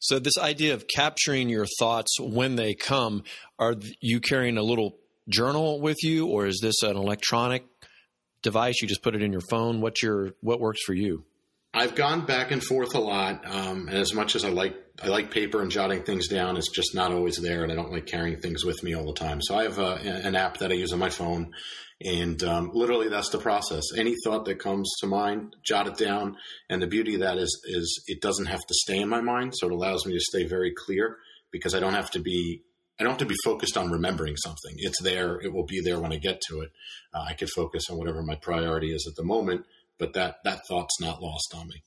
So 0.00 0.18
this 0.18 0.38
idea 0.38 0.74
of 0.74 0.86
capturing 0.86 1.48
your 1.48 1.66
thoughts 1.78 2.18
when 2.20 2.56
they 2.56 2.74
come, 2.74 3.24
are 3.58 3.74
you 4.00 4.20
carrying 4.20 4.56
a 4.56 4.62
little 4.62 4.96
journal 5.28 5.80
with 5.80 5.98
you, 6.02 6.26
or 6.26 6.46
is 6.46 6.60
this 6.62 6.82
an 6.82 6.96
electronic 6.96 7.64
device? 8.42 8.80
You 8.80 8.88
just 8.88 9.02
put 9.02 9.14
it 9.14 9.22
in 9.22 9.32
your 9.32 9.42
phone. 9.50 9.80
What's 9.80 10.02
your 10.02 10.34
what 10.40 10.60
works 10.60 10.82
for 10.84 10.94
you? 10.94 11.24
I've 11.74 11.94
gone 11.94 12.24
back 12.24 12.50
and 12.50 12.64
forth 12.64 12.94
a 12.94 13.00
lot, 13.00 13.44
um, 13.46 13.88
and 13.88 13.98
as 13.98 14.14
much 14.14 14.34
as 14.34 14.44
I 14.44 14.48
like 14.48 14.74
I 15.02 15.08
like 15.08 15.30
paper 15.30 15.60
and 15.60 15.70
jotting 15.70 16.02
things 16.02 16.28
down, 16.28 16.56
it's 16.56 16.70
just 16.70 16.94
not 16.94 17.12
always 17.12 17.36
there, 17.36 17.62
and 17.62 17.70
I 17.70 17.74
don't 17.74 17.92
like 17.92 18.06
carrying 18.06 18.38
things 18.38 18.64
with 18.64 18.82
me 18.82 18.94
all 18.94 19.04
the 19.04 19.12
time. 19.12 19.40
So 19.42 19.56
I 19.56 19.64
have 19.64 19.78
a, 19.78 19.94
an 19.96 20.34
app 20.34 20.58
that 20.58 20.72
I 20.72 20.74
use 20.74 20.92
on 20.92 20.98
my 20.98 21.10
phone, 21.10 21.52
and 22.00 22.40
um, 22.44 22.70
literally, 22.72 23.08
that's 23.08 23.30
the 23.30 23.38
process. 23.38 23.82
Any 23.96 24.14
thought 24.24 24.44
that 24.44 24.60
comes 24.60 24.88
to 25.00 25.06
mind, 25.06 25.56
jot 25.64 25.88
it 25.88 25.96
down. 25.96 26.36
And 26.70 26.80
the 26.80 26.86
beauty 26.86 27.14
of 27.14 27.20
that 27.20 27.38
is, 27.38 27.60
is 27.64 28.04
it 28.06 28.20
doesn't 28.20 28.46
have 28.46 28.60
to 28.60 28.74
stay 28.74 28.98
in 28.98 29.08
my 29.08 29.20
mind, 29.20 29.54
so 29.56 29.66
it 29.66 29.72
allows 29.72 30.06
me 30.06 30.12
to 30.12 30.20
stay 30.20 30.46
very 30.46 30.72
clear 30.72 31.18
because 31.50 31.74
I 31.74 31.80
don't 31.80 31.94
have 31.94 32.10
to 32.12 32.20
be 32.20 32.62
I 33.00 33.04
don't 33.04 33.12
have 33.12 33.20
to 33.20 33.26
be 33.26 33.36
focused 33.44 33.76
on 33.76 33.92
remembering 33.92 34.36
something. 34.36 34.74
It's 34.76 35.00
there. 35.00 35.40
It 35.40 35.52
will 35.52 35.64
be 35.64 35.80
there 35.80 36.00
when 36.00 36.12
I 36.12 36.16
get 36.16 36.40
to 36.48 36.62
it. 36.62 36.72
Uh, 37.14 37.26
I 37.28 37.34
can 37.34 37.46
focus 37.46 37.84
on 37.90 37.96
whatever 37.96 38.24
my 38.24 38.34
priority 38.34 38.92
is 38.92 39.06
at 39.08 39.14
the 39.14 39.22
moment, 39.22 39.66
but 39.98 40.14
that 40.14 40.38
that 40.44 40.66
thought's 40.68 41.00
not 41.00 41.22
lost 41.22 41.54
on 41.54 41.68
me. 41.68 41.82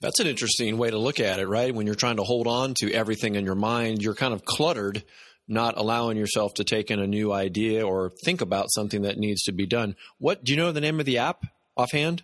That's 0.00 0.18
an 0.18 0.26
interesting 0.26 0.78
way 0.78 0.90
to 0.90 0.98
look 0.98 1.20
at 1.20 1.38
it, 1.38 1.46
right? 1.46 1.74
When 1.74 1.86
you're 1.86 1.94
trying 1.94 2.16
to 2.16 2.24
hold 2.24 2.46
on 2.46 2.74
to 2.80 2.92
everything 2.92 3.34
in 3.34 3.44
your 3.44 3.54
mind, 3.54 4.02
you're 4.02 4.14
kind 4.14 4.32
of 4.32 4.44
cluttered 4.44 5.04
not 5.48 5.76
allowing 5.76 6.16
yourself 6.16 6.54
to 6.54 6.64
take 6.64 6.90
in 6.90 7.00
a 7.00 7.06
new 7.06 7.32
idea 7.32 7.86
or 7.86 8.12
think 8.24 8.40
about 8.40 8.70
something 8.70 9.02
that 9.02 9.18
needs 9.18 9.42
to 9.44 9.52
be 9.52 9.66
done. 9.66 9.96
What 10.18 10.44
do 10.44 10.52
you 10.52 10.58
know 10.58 10.70
the 10.70 10.80
name 10.80 11.00
of 11.00 11.06
the 11.06 11.18
app 11.18 11.44
offhand? 11.76 12.22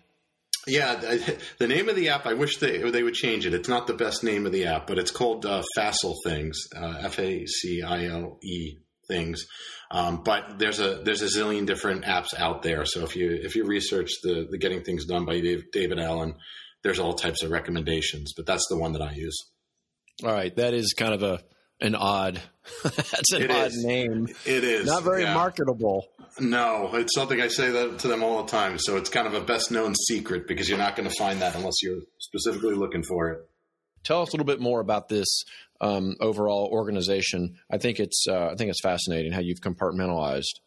Yeah, 0.67 0.95
the 1.59 1.67
name 1.67 1.89
of 1.89 1.95
the 1.95 2.09
app. 2.09 2.25
I 2.25 2.33
wish 2.33 2.57
they 2.57 2.89
they 2.89 3.03
would 3.03 3.13
change 3.13 3.45
it. 3.45 3.53
It's 3.53 3.69
not 3.69 3.87
the 3.87 3.93
best 3.93 4.23
name 4.23 4.45
of 4.45 4.51
the 4.51 4.65
app, 4.65 4.87
but 4.87 4.97
it's 4.97 5.11
called 5.11 5.45
uh, 5.45 5.61
Facile 5.75 6.15
Things, 6.23 6.57
uh, 6.75 6.95
F 7.01 7.19
A 7.19 7.45
C 7.45 7.83
I 7.83 8.05
L 8.05 8.39
E 8.41 8.77
Things. 9.07 9.45
Um, 9.91 10.23
but 10.23 10.57
there's 10.57 10.79
a 10.79 11.01
there's 11.03 11.21
a 11.21 11.25
zillion 11.25 11.67
different 11.67 12.05
apps 12.05 12.33
out 12.35 12.63
there. 12.63 12.85
So 12.85 13.03
if 13.03 13.15
you 13.15 13.29
if 13.31 13.55
you 13.55 13.65
research 13.65 14.09
the 14.23 14.47
the 14.49 14.57
Getting 14.57 14.81
Things 14.81 15.05
Done 15.05 15.25
by 15.25 15.39
Dave, 15.39 15.71
David 15.71 15.99
Allen, 15.99 16.35
there's 16.81 16.99
all 16.99 17.13
types 17.13 17.43
of 17.43 17.51
recommendations. 17.51 18.33
But 18.35 18.47
that's 18.47 18.65
the 18.67 18.77
one 18.77 18.93
that 18.93 19.03
I 19.03 19.11
use. 19.11 19.37
All 20.23 20.31
right, 20.31 20.55
that 20.55 20.73
is 20.73 20.93
kind 20.93 21.13
of 21.13 21.21
a 21.21 21.41
an 21.81 21.95
odd. 21.95 22.41
that's 22.83 23.33
an 23.33 23.43
it 23.43 23.51
odd 23.51 23.67
is. 23.67 23.83
name. 23.83 24.27
It 24.45 24.63
is 24.63 24.85
not 24.85 25.03
very 25.03 25.23
yeah. 25.23 25.33
marketable. 25.33 26.07
No, 26.39 26.89
it's 26.93 27.15
something 27.15 27.39
I 27.39 27.47
say 27.47 27.69
that 27.71 27.99
to 27.99 28.07
them 28.07 28.23
all 28.23 28.43
the 28.43 28.51
time. 28.51 28.77
So 28.77 28.97
it's 28.97 29.09
kind 29.09 29.27
of 29.27 29.33
a 29.33 29.41
best 29.41 29.71
known 29.71 29.95
secret 29.95 30.47
because 30.47 30.67
you're 30.67 30.77
not 30.77 30.95
going 30.95 31.09
to 31.09 31.15
find 31.15 31.41
that 31.41 31.55
unless 31.55 31.75
you're 31.81 32.01
specifically 32.19 32.75
looking 32.75 33.03
for 33.03 33.29
it. 33.29 33.49
Tell 34.03 34.21
us 34.21 34.29
a 34.29 34.31
little 34.33 34.45
bit 34.45 34.59
more 34.59 34.81
about 34.81 35.07
this 35.09 35.43
um, 35.81 36.15
overall 36.19 36.69
organization. 36.71 37.55
I 37.71 37.77
think 37.77 37.99
it's 37.99 38.25
uh, 38.29 38.49
I 38.51 38.55
think 38.55 38.69
it's 38.69 38.81
fascinating 38.81 39.31
how 39.31 39.39
you've 39.41 39.61
compartmentalized. 39.61 40.59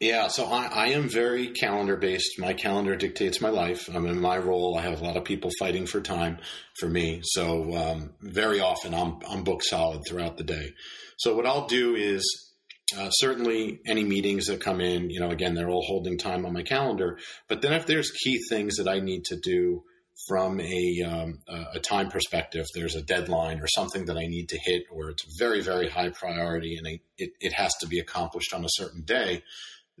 Yeah, 0.00 0.28
so 0.28 0.46
I, 0.46 0.64
I 0.64 0.86
am 0.88 1.10
very 1.10 1.48
calendar 1.48 1.94
based. 1.94 2.38
My 2.38 2.54
calendar 2.54 2.96
dictates 2.96 3.42
my 3.42 3.50
life. 3.50 3.86
I'm 3.94 4.06
in 4.06 4.18
my 4.18 4.38
role. 4.38 4.78
I 4.78 4.82
have 4.82 5.02
a 5.02 5.04
lot 5.04 5.18
of 5.18 5.24
people 5.24 5.50
fighting 5.58 5.84
for 5.84 6.00
time 6.00 6.38
for 6.78 6.88
me. 6.88 7.20
So 7.22 7.76
um, 7.76 8.14
very 8.22 8.60
often 8.60 8.94
I'm, 8.94 9.18
I'm 9.28 9.44
booked 9.44 9.64
solid 9.64 10.00
throughout 10.08 10.38
the 10.38 10.44
day. 10.44 10.70
So 11.18 11.36
what 11.36 11.44
I'll 11.44 11.66
do 11.66 11.96
is 11.96 12.50
uh, 12.98 13.10
certainly 13.10 13.80
any 13.86 14.02
meetings 14.02 14.46
that 14.46 14.62
come 14.62 14.80
in, 14.80 15.10
you 15.10 15.20
know, 15.20 15.28
again, 15.28 15.54
they're 15.54 15.68
all 15.68 15.84
holding 15.86 16.16
time 16.16 16.46
on 16.46 16.54
my 16.54 16.62
calendar. 16.62 17.18
But 17.46 17.60
then 17.60 17.74
if 17.74 17.84
there's 17.84 18.10
key 18.10 18.40
things 18.48 18.76
that 18.76 18.88
I 18.88 19.00
need 19.00 19.26
to 19.26 19.36
do 19.36 19.82
from 20.26 20.60
a, 20.60 21.02
um, 21.06 21.40
a 21.74 21.78
time 21.78 22.08
perspective, 22.08 22.64
there's 22.74 22.96
a 22.96 23.02
deadline 23.02 23.60
or 23.60 23.66
something 23.68 24.06
that 24.06 24.16
I 24.16 24.26
need 24.26 24.48
to 24.48 24.58
hit, 24.64 24.84
or 24.90 25.10
it's 25.10 25.26
very, 25.38 25.60
very 25.60 25.90
high 25.90 26.08
priority 26.08 26.78
and 26.78 26.86
it, 27.18 27.32
it 27.38 27.52
has 27.52 27.74
to 27.80 27.86
be 27.86 27.98
accomplished 27.98 28.54
on 28.54 28.64
a 28.64 28.70
certain 28.70 29.02
day 29.02 29.42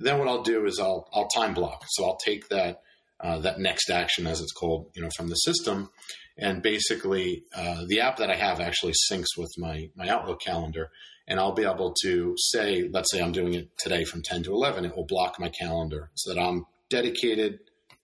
then 0.00 0.18
what 0.18 0.28
I'll 0.28 0.42
do 0.42 0.66
is 0.66 0.78
I'll 0.78 1.08
I'll 1.12 1.28
time 1.28 1.54
block. 1.54 1.84
So 1.88 2.04
I'll 2.04 2.16
take 2.16 2.48
that 2.48 2.82
uh, 3.20 3.38
that 3.40 3.60
next 3.60 3.90
action, 3.90 4.26
as 4.26 4.40
it's 4.40 4.52
called, 4.52 4.86
you 4.94 5.02
know, 5.02 5.10
from 5.16 5.28
the 5.28 5.34
system, 5.34 5.90
and 6.38 6.62
basically 6.62 7.44
uh, 7.54 7.84
the 7.86 8.00
app 8.00 8.16
that 8.16 8.30
I 8.30 8.36
have 8.36 8.60
actually 8.60 8.94
syncs 9.10 9.36
with 9.36 9.50
my 9.58 9.90
my 9.94 10.08
Outlook 10.08 10.40
calendar, 10.40 10.90
and 11.28 11.38
I'll 11.38 11.52
be 11.52 11.64
able 11.64 11.94
to 12.02 12.34
say, 12.38 12.88
let's 12.90 13.10
say 13.12 13.20
I'm 13.20 13.32
doing 13.32 13.54
it 13.54 13.70
today 13.78 14.04
from 14.04 14.22
10 14.22 14.44
to 14.44 14.52
11, 14.52 14.84
it 14.84 14.96
will 14.96 15.06
block 15.06 15.38
my 15.38 15.48
calendar 15.48 16.10
so 16.14 16.32
that 16.32 16.40
I'm 16.40 16.66
dedicated 16.88 17.60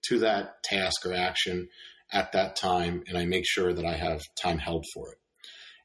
to 0.07 0.19
that 0.19 0.63
task 0.63 1.05
or 1.05 1.13
action 1.13 1.67
at 2.11 2.31
that 2.31 2.55
time, 2.55 3.03
and 3.07 3.17
I 3.17 3.25
make 3.25 3.45
sure 3.45 3.73
that 3.73 3.85
I 3.85 3.95
have 3.97 4.21
time 4.41 4.59
held 4.59 4.85
for 4.93 5.11
it. 5.11 5.17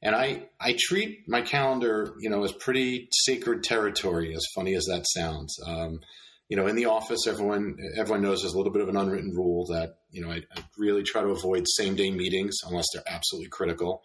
And 0.03 0.15
I, 0.15 0.49
I 0.59 0.75
treat 0.77 1.23
my 1.29 1.41
calendar, 1.41 2.13
you 2.19 2.29
know, 2.29 2.43
as 2.43 2.51
pretty 2.51 3.07
sacred 3.11 3.63
territory, 3.63 4.35
as 4.35 4.45
funny 4.53 4.75
as 4.75 4.85
that 4.85 5.05
sounds. 5.07 5.57
Um, 5.65 6.01
you 6.49 6.57
know, 6.57 6.67
in 6.67 6.75
the 6.75 6.85
office, 6.85 7.25
everyone 7.25 7.77
everyone 7.95 8.21
knows 8.21 8.41
there's 8.41 8.53
a 8.53 8.57
little 8.57 8.73
bit 8.73 8.81
of 8.81 8.89
an 8.89 8.97
unwritten 8.97 9.33
rule 9.33 9.65
that 9.67 9.95
you 10.11 10.21
know 10.21 10.29
I, 10.29 10.41
I 10.55 10.63
really 10.77 11.03
try 11.03 11.21
to 11.21 11.29
avoid 11.29 11.65
same 11.67 11.95
day 11.95 12.11
meetings 12.11 12.57
unless 12.67 12.85
they're 12.93 13.01
absolutely 13.07 13.49
critical, 13.49 14.01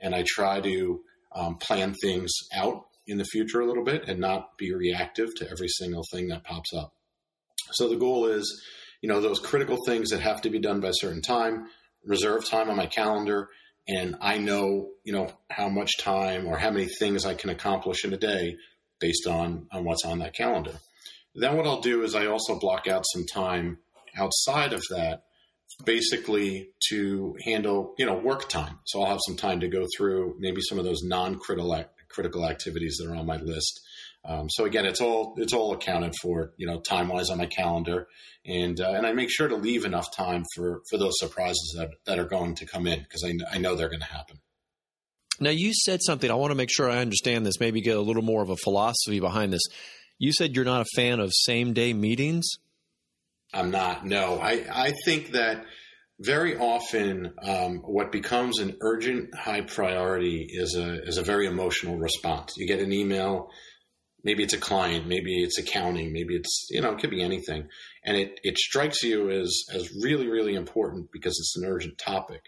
and 0.00 0.14
I 0.14 0.24
try 0.26 0.62
to 0.62 1.02
um, 1.34 1.58
plan 1.58 1.94
things 2.02 2.32
out 2.54 2.86
in 3.06 3.18
the 3.18 3.24
future 3.24 3.60
a 3.60 3.66
little 3.66 3.84
bit 3.84 4.08
and 4.08 4.20
not 4.20 4.56
be 4.56 4.72
reactive 4.74 5.34
to 5.36 5.50
every 5.50 5.68
single 5.68 6.02
thing 6.10 6.28
that 6.28 6.44
pops 6.44 6.72
up. 6.72 6.94
So 7.72 7.88
the 7.88 7.96
goal 7.96 8.26
is, 8.26 8.64
you 9.02 9.08
know, 9.08 9.20
those 9.20 9.38
critical 9.38 9.76
things 9.86 10.10
that 10.10 10.20
have 10.20 10.40
to 10.42 10.50
be 10.50 10.60
done 10.60 10.80
by 10.80 10.88
a 10.88 10.94
certain 10.94 11.22
time, 11.22 11.66
reserve 12.04 12.48
time 12.48 12.70
on 12.70 12.76
my 12.76 12.86
calendar, 12.86 13.48
and 13.88 14.16
I 14.20 14.38
know, 14.38 14.90
you 15.04 15.12
know, 15.12 15.28
how 15.50 15.68
much 15.68 15.98
time 15.98 16.46
or 16.46 16.58
how 16.58 16.70
many 16.70 16.86
things 16.86 17.26
I 17.26 17.34
can 17.34 17.50
accomplish 17.50 18.04
in 18.04 18.12
a 18.12 18.16
day 18.18 18.56
based 19.00 19.26
on, 19.26 19.66
on 19.72 19.84
what's 19.84 20.04
on 20.04 20.20
that 20.20 20.34
calendar. 20.34 20.74
Then 21.34 21.56
what 21.56 21.66
I'll 21.66 21.80
do 21.80 22.02
is 22.02 22.14
I 22.14 22.26
also 22.26 22.58
block 22.58 22.86
out 22.86 23.04
some 23.12 23.26
time 23.26 23.78
outside 24.16 24.72
of 24.72 24.82
that 24.90 25.24
basically 25.84 26.68
to 26.90 27.34
handle, 27.44 27.94
you 27.98 28.06
know, 28.06 28.16
work 28.16 28.48
time. 28.48 28.78
So 28.84 29.00
I'll 29.00 29.10
have 29.10 29.20
some 29.26 29.36
time 29.36 29.60
to 29.60 29.68
go 29.68 29.86
through 29.96 30.36
maybe 30.38 30.60
some 30.60 30.78
of 30.78 30.84
those 30.84 31.02
non-critical 31.02 31.84
critical 32.08 32.46
activities 32.46 32.98
that 32.98 33.10
are 33.10 33.16
on 33.16 33.26
my 33.26 33.38
list. 33.38 33.80
Um, 34.24 34.48
so 34.48 34.64
again, 34.64 34.86
it's 34.86 35.00
all 35.00 35.34
it's 35.36 35.52
all 35.52 35.72
accounted 35.72 36.14
for, 36.22 36.52
you 36.56 36.66
know, 36.66 36.80
time 36.80 37.08
wise 37.08 37.28
on 37.28 37.38
my 37.38 37.46
calendar, 37.46 38.06
and 38.46 38.80
uh, 38.80 38.90
and 38.90 39.06
I 39.06 39.12
make 39.12 39.30
sure 39.30 39.48
to 39.48 39.56
leave 39.56 39.84
enough 39.84 40.14
time 40.14 40.44
for 40.54 40.82
for 40.88 40.96
those 40.96 41.14
surprises 41.18 41.74
that 41.76 41.90
that 42.06 42.18
are 42.18 42.24
going 42.24 42.54
to 42.56 42.66
come 42.66 42.86
in 42.86 43.00
because 43.00 43.24
I, 43.24 43.56
I 43.56 43.58
know 43.58 43.74
they're 43.74 43.88
going 43.88 44.00
to 44.00 44.06
happen. 44.06 44.36
Now 45.40 45.50
you 45.50 45.72
said 45.74 46.00
something. 46.02 46.30
I 46.30 46.34
want 46.34 46.52
to 46.52 46.56
make 46.56 46.70
sure 46.70 46.88
I 46.88 46.98
understand 46.98 47.44
this. 47.44 47.58
Maybe 47.58 47.80
get 47.80 47.96
a 47.96 48.00
little 48.00 48.22
more 48.22 48.42
of 48.42 48.50
a 48.50 48.56
philosophy 48.56 49.18
behind 49.18 49.52
this. 49.52 49.62
You 50.18 50.32
said 50.32 50.54
you're 50.54 50.64
not 50.64 50.82
a 50.82 50.86
fan 50.94 51.18
of 51.18 51.32
same 51.34 51.72
day 51.72 51.92
meetings. 51.92 52.48
I'm 53.52 53.72
not. 53.72 54.06
No, 54.06 54.38
I 54.38 54.64
I 54.72 54.94
think 55.04 55.32
that 55.32 55.64
very 56.20 56.56
often 56.56 57.34
um, 57.42 57.78
what 57.78 58.12
becomes 58.12 58.60
an 58.60 58.76
urgent 58.80 59.34
high 59.34 59.62
priority 59.62 60.46
is 60.48 60.76
a 60.76 61.02
is 61.02 61.18
a 61.18 61.22
very 61.22 61.46
emotional 61.46 61.98
response. 61.98 62.54
You 62.56 62.68
get 62.68 62.78
an 62.78 62.92
email 62.92 63.50
maybe 64.24 64.42
it's 64.42 64.54
a 64.54 64.58
client, 64.58 65.06
maybe 65.06 65.42
it's 65.42 65.58
accounting, 65.58 66.12
maybe 66.12 66.34
it's 66.34 66.66
you 66.70 66.80
know 66.80 66.92
it 66.92 66.98
could 66.98 67.10
be 67.10 67.22
anything, 67.22 67.68
and 68.04 68.16
it 68.16 68.40
it 68.42 68.58
strikes 68.58 69.02
you 69.02 69.30
as 69.30 69.64
as 69.72 69.90
really 70.02 70.28
really 70.28 70.54
important 70.54 71.10
because 71.12 71.32
it's 71.32 71.56
an 71.56 71.68
urgent 71.68 71.98
topic, 71.98 72.42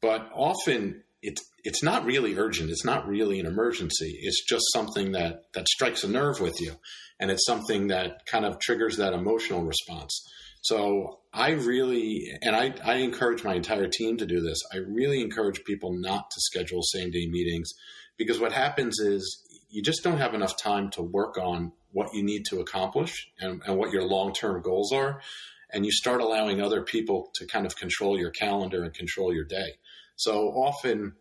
but 0.00 0.30
often 0.34 1.02
it's 1.22 1.42
it's 1.64 1.82
not 1.82 2.04
really 2.04 2.36
urgent. 2.36 2.70
It's 2.70 2.84
not 2.84 3.06
really 3.06 3.38
an 3.38 3.46
emergency. 3.46 4.18
It's 4.22 4.44
just 4.44 4.64
something 4.72 5.12
that 5.12 5.44
that 5.54 5.68
strikes 5.68 6.04
a 6.04 6.08
nerve 6.08 6.40
with 6.40 6.60
you, 6.60 6.72
and 7.20 7.30
it's 7.30 7.46
something 7.46 7.88
that 7.88 8.26
kind 8.26 8.44
of 8.44 8.58
triggers 8.58 8.96
that 8.96 9.14
emotional 9.14 9.62
response. 9.62 10.20
So 10.62 11.18
I 11.32 11.50
really, 11.50 12.30
and 12.40 12.54
I, 12.54 12.72
I 12.84 12.96
encourage 12.98 13.42
my 13.42 13.54
entire 13.54 13.88
team 13.88 14.16
to 14.18 14.26
do 14.26 14.40
this. 14.40 14.58
I 14.72 14.76
really 14.76 15.20
encourage 15.20 15.64
people 15.64 15.92
not 15.92 16.30
to 16.30 16.40
schedule 16.40 16.82
same 16.82 17.10
day 17.10 17.26
meetings 17.28 17.70
because 18.16 18.38
what 18.38 18.52
happens 18.52 19.00
is 19.00 19.42
you 19.72 19.82
just 19.82 20.04
don't 20.04 20.18
have 20.18 20.34
enough 20.34 20.56
time 20.56 20.90
to 20.90 21.02
work 21.02 21.38
on 21.38 21.72
what 21.92 22.14
you 22.14 22.22
need 22.22 22.44
to 22.50 22.60
accomplish 22.60 23.28
and, 23.40 23.62
and 23.66 23.76
what 23.76 23.90
your 23.90 24.04
long 24.04 24.32
term 24.32 24.62
goals 24.62 24.92
are. 24.92 25.20
And 25.72 25.86
you 25.86 25.90
start 25.90 26.20
allowing 26.20 26.60
other 26.60 26.82
people 26.82 27.30
to 27.36 27.46
kind 27.46 27.64
of 27.64 27.74
control 27.76 28.18
your 28.18 28.30
calendar 28.30 28.84
and 28.84 28.92
control 28.92 29.34
your 29.34 29.46
day. 29.46 29.72
So 30.16 30.48
often, 30.48 31.14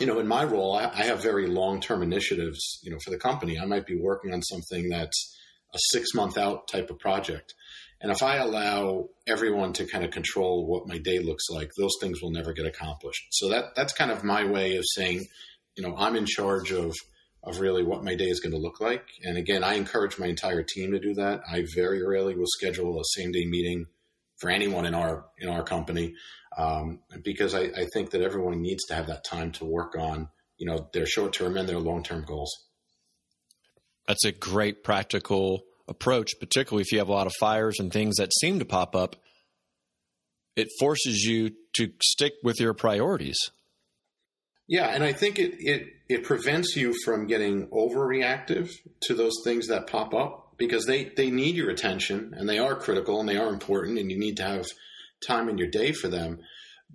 you 0.00 0.06
know, 0.06 0.18
in 0.18 0.26
my 0.26 0.44
role, 0.44 0.74
I, 0.74 0.84
I 0.84 1.04
have 1.04 1.22
very 1.22 1.46
long 1.46 1.80
term 1.80 2.02
initiatives, 2.02 2.80
you 2.82 2.90
know, 2.90 2.98
for 3.04 3.10
the 3.10 3.18
company. 3.18 3.58
I 3.58 3.66
might 3.66 3.86
be 3.86 3.96
working 3.96 4.32
on 4.32 4.40
something 4.40 4.88
that's 4.88 5.36
a 5.74 5.78
six 5.90 6.14
month 6.14 6.38
out 6.38 6.68
type 6.68 6.88
of 6.88 6.98
project. 6.98 7.52
And 8.00 8.10
if 8.10 8.22
I 8.22 8.36
allow 8.36 9.08
everyone 9.26 9.74
to 9.74 9.86
kind 9.86 10.04
of 10.04 10.10
control 10.10 10.66
what 10.66 10.88
my 10.88 10.98
day 10.98 11.18
looks 11.18 11.44
like, 11.50 11.70
those 11.76 11.96
things 12.00 12.22
will 12.22 12.30
never 12.30 12.52
get 12.54 12.66
accomplished. 12.66 13.26
So 13.30 13.50
that 13.50 13.74
that's 13.76 13.92
kind 13.92 14.10
of 14.10 14.24
my 14.24 14.44
way 14.44 14.76
of 14.76 14.84
saying, 14.94 15.26
you 15.76 15.82
know, 15.82 15.94
I'm 15.96 16.16
in 16.16 16.26
charge 16.26 16.72
of 16.72 16.94
of 17.44 17.60
really 17.60 17.82
what 17.82 18.02
my 18.02 18.14
day 18.14 18.28
is 18.28 18.40
going 18.40 18.52
to 18.54 18.58
look 18.58 18.80
like. 18.80 19.06
And 19.22 19.36
again, 19.36 19.62
I 19.62 19.74
encourage 19.74 20.18
my 20.18 20.26
entire 20.26 20.62
team 20.62 20.92
to 20.92 20.98
do 20.98 21.14
that. 21.14 21.42
I 21.50 21.64
very 21.74 22.04
rarely 22.04 22.34
will 22.34 22.46
schedule 22.46 22.98
a 22.98 23.04
same 23.04 23.32
day 23.32 23.44
meeting 23.44 23.86
for 24.40 24.50
anyone 24.50 24.86
in 24.86 24.94
our 24.94 25.26
in 25.38 25.48
our 25.48 25.62
company 25.62 26.14
um, 26.56 27.00
because 27.22 27.54
I, 27.54 27.62
I, 27.62 27.86
think 27.92 28.10
that 28.10 28.20
everyone 28.20 28.60
needs 28.62 28.84
to 28.86 28.94
have 28.94 29.06
that 29.06 29.24
time 29.24 29.52
to 29.52 29.64
work 29.64 29.94
on 29.98 30.28
you 30.56 30.66
know 30.66 30.88
their 30.92 31.06
short 31.06 31.32
term 31.32 31.56
and 31.56 31.68
their 31.68 31.78
long 31.78 32.02
term 32.02 32.24
goals. 32.24 32.52
That's 34.06 34.24
a 34.24 34.32
great 34.32 34.84
practical 34.84 35.64
approach, 35.88 36.32
particularly 36.38 36.82
if 36.82 36.92
you 36.92 36.98
have 36.98 37.08
a 37.08 37.12
lot 37.12 37.26
of 37.26 37.32
fires 37.38 37.76
and 37.78 37.92
things 37.92 38.16
that 38.16 38.32
seem 38.40 38.58
to 38.58 38.64
pop 38.64 38.94
up. 38.94 39.16
It 40.56 40.68
forces 40.78 41.22
you 41.22 41.50
to 41.76 41.90
stick 42.02 42.34
with 42.42 42.60
your 42.60 42.74
priorities. 42.74 43.38
Yeah, 44.66 44.86
and 44.86 45.04
I 45.04 45.12
think 45.12 45.38
it, 45.38 45.56
it 45.58 45.88
it 46.08 46.24
prevents 46.24 46.76
you 46.76 46.94
from 47.04 47.26
getting 47.26 47.68
overreactive 47.68 48.70
to 49.02 49.14
those 49.14 49.34
things 49.44 49.68
that 49.68 49.86
pop 49.86 50.14
up 50.14 50.54
because 50.58 50.86
they, 50.86 51.04
they 51.16 51.30
need 51.30 51.56
your 51.56 51.70
attention 51.70 52.34
and 52.36 52.48
they 52.48 52.58
are 52.58 52.74
critical 52.74 53.20
and 53.20 53.28
they 53.28 53.36
are 53.36 53.48
important 53.48 53.98
and 53.98 54.10
you 54.10 54.18
need 54.18 54.36
to 54.36 54.42
have 54.42 54.66
time 55.26 55.48
in 55.48 55.58
your 55.58 55.68
day 55.68 55.92
for 55.92 56.08
them. 56.08 56.40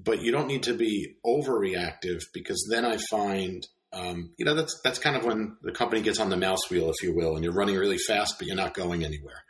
But 0.01 0.21
you 0.21 0.31
don't 0.31 0.47
need 0.47 0.63
to 0.63 0.73
be 0.73 1.15
overreactive 1.25 2.21
because 2.33 2.67
then 2.71 2.85
I 2.85 2.97
find 3.09 3.67
um, 3.91 4.31
you 4.38 4.45
know 4.45 4.53
that's 4.53 4.79
that's 4.83 4.99
kind 4.99 5.15
of 5.15 5.25
when 5.25 5.57
the 5.63 5.71
company 5.71 6.01
gets 6.01 6.19
on 6.19 6.29
the 6.29 6.38
mouse 6.38 6.69
wheel, 6.69 6.91
if 6.91 7.03
you 7.03 7.13
will, 7.13 7.35
and 7.35 7.43
you're 7.43 7.53
running 7.53 7.75
really 7.75 7.97
fast, 7.97 8.35
but 8.38 8.47
you're 8.47 8.55
not 8.55 8.75
going 8.75 9.03
anywhere 9.03 9.43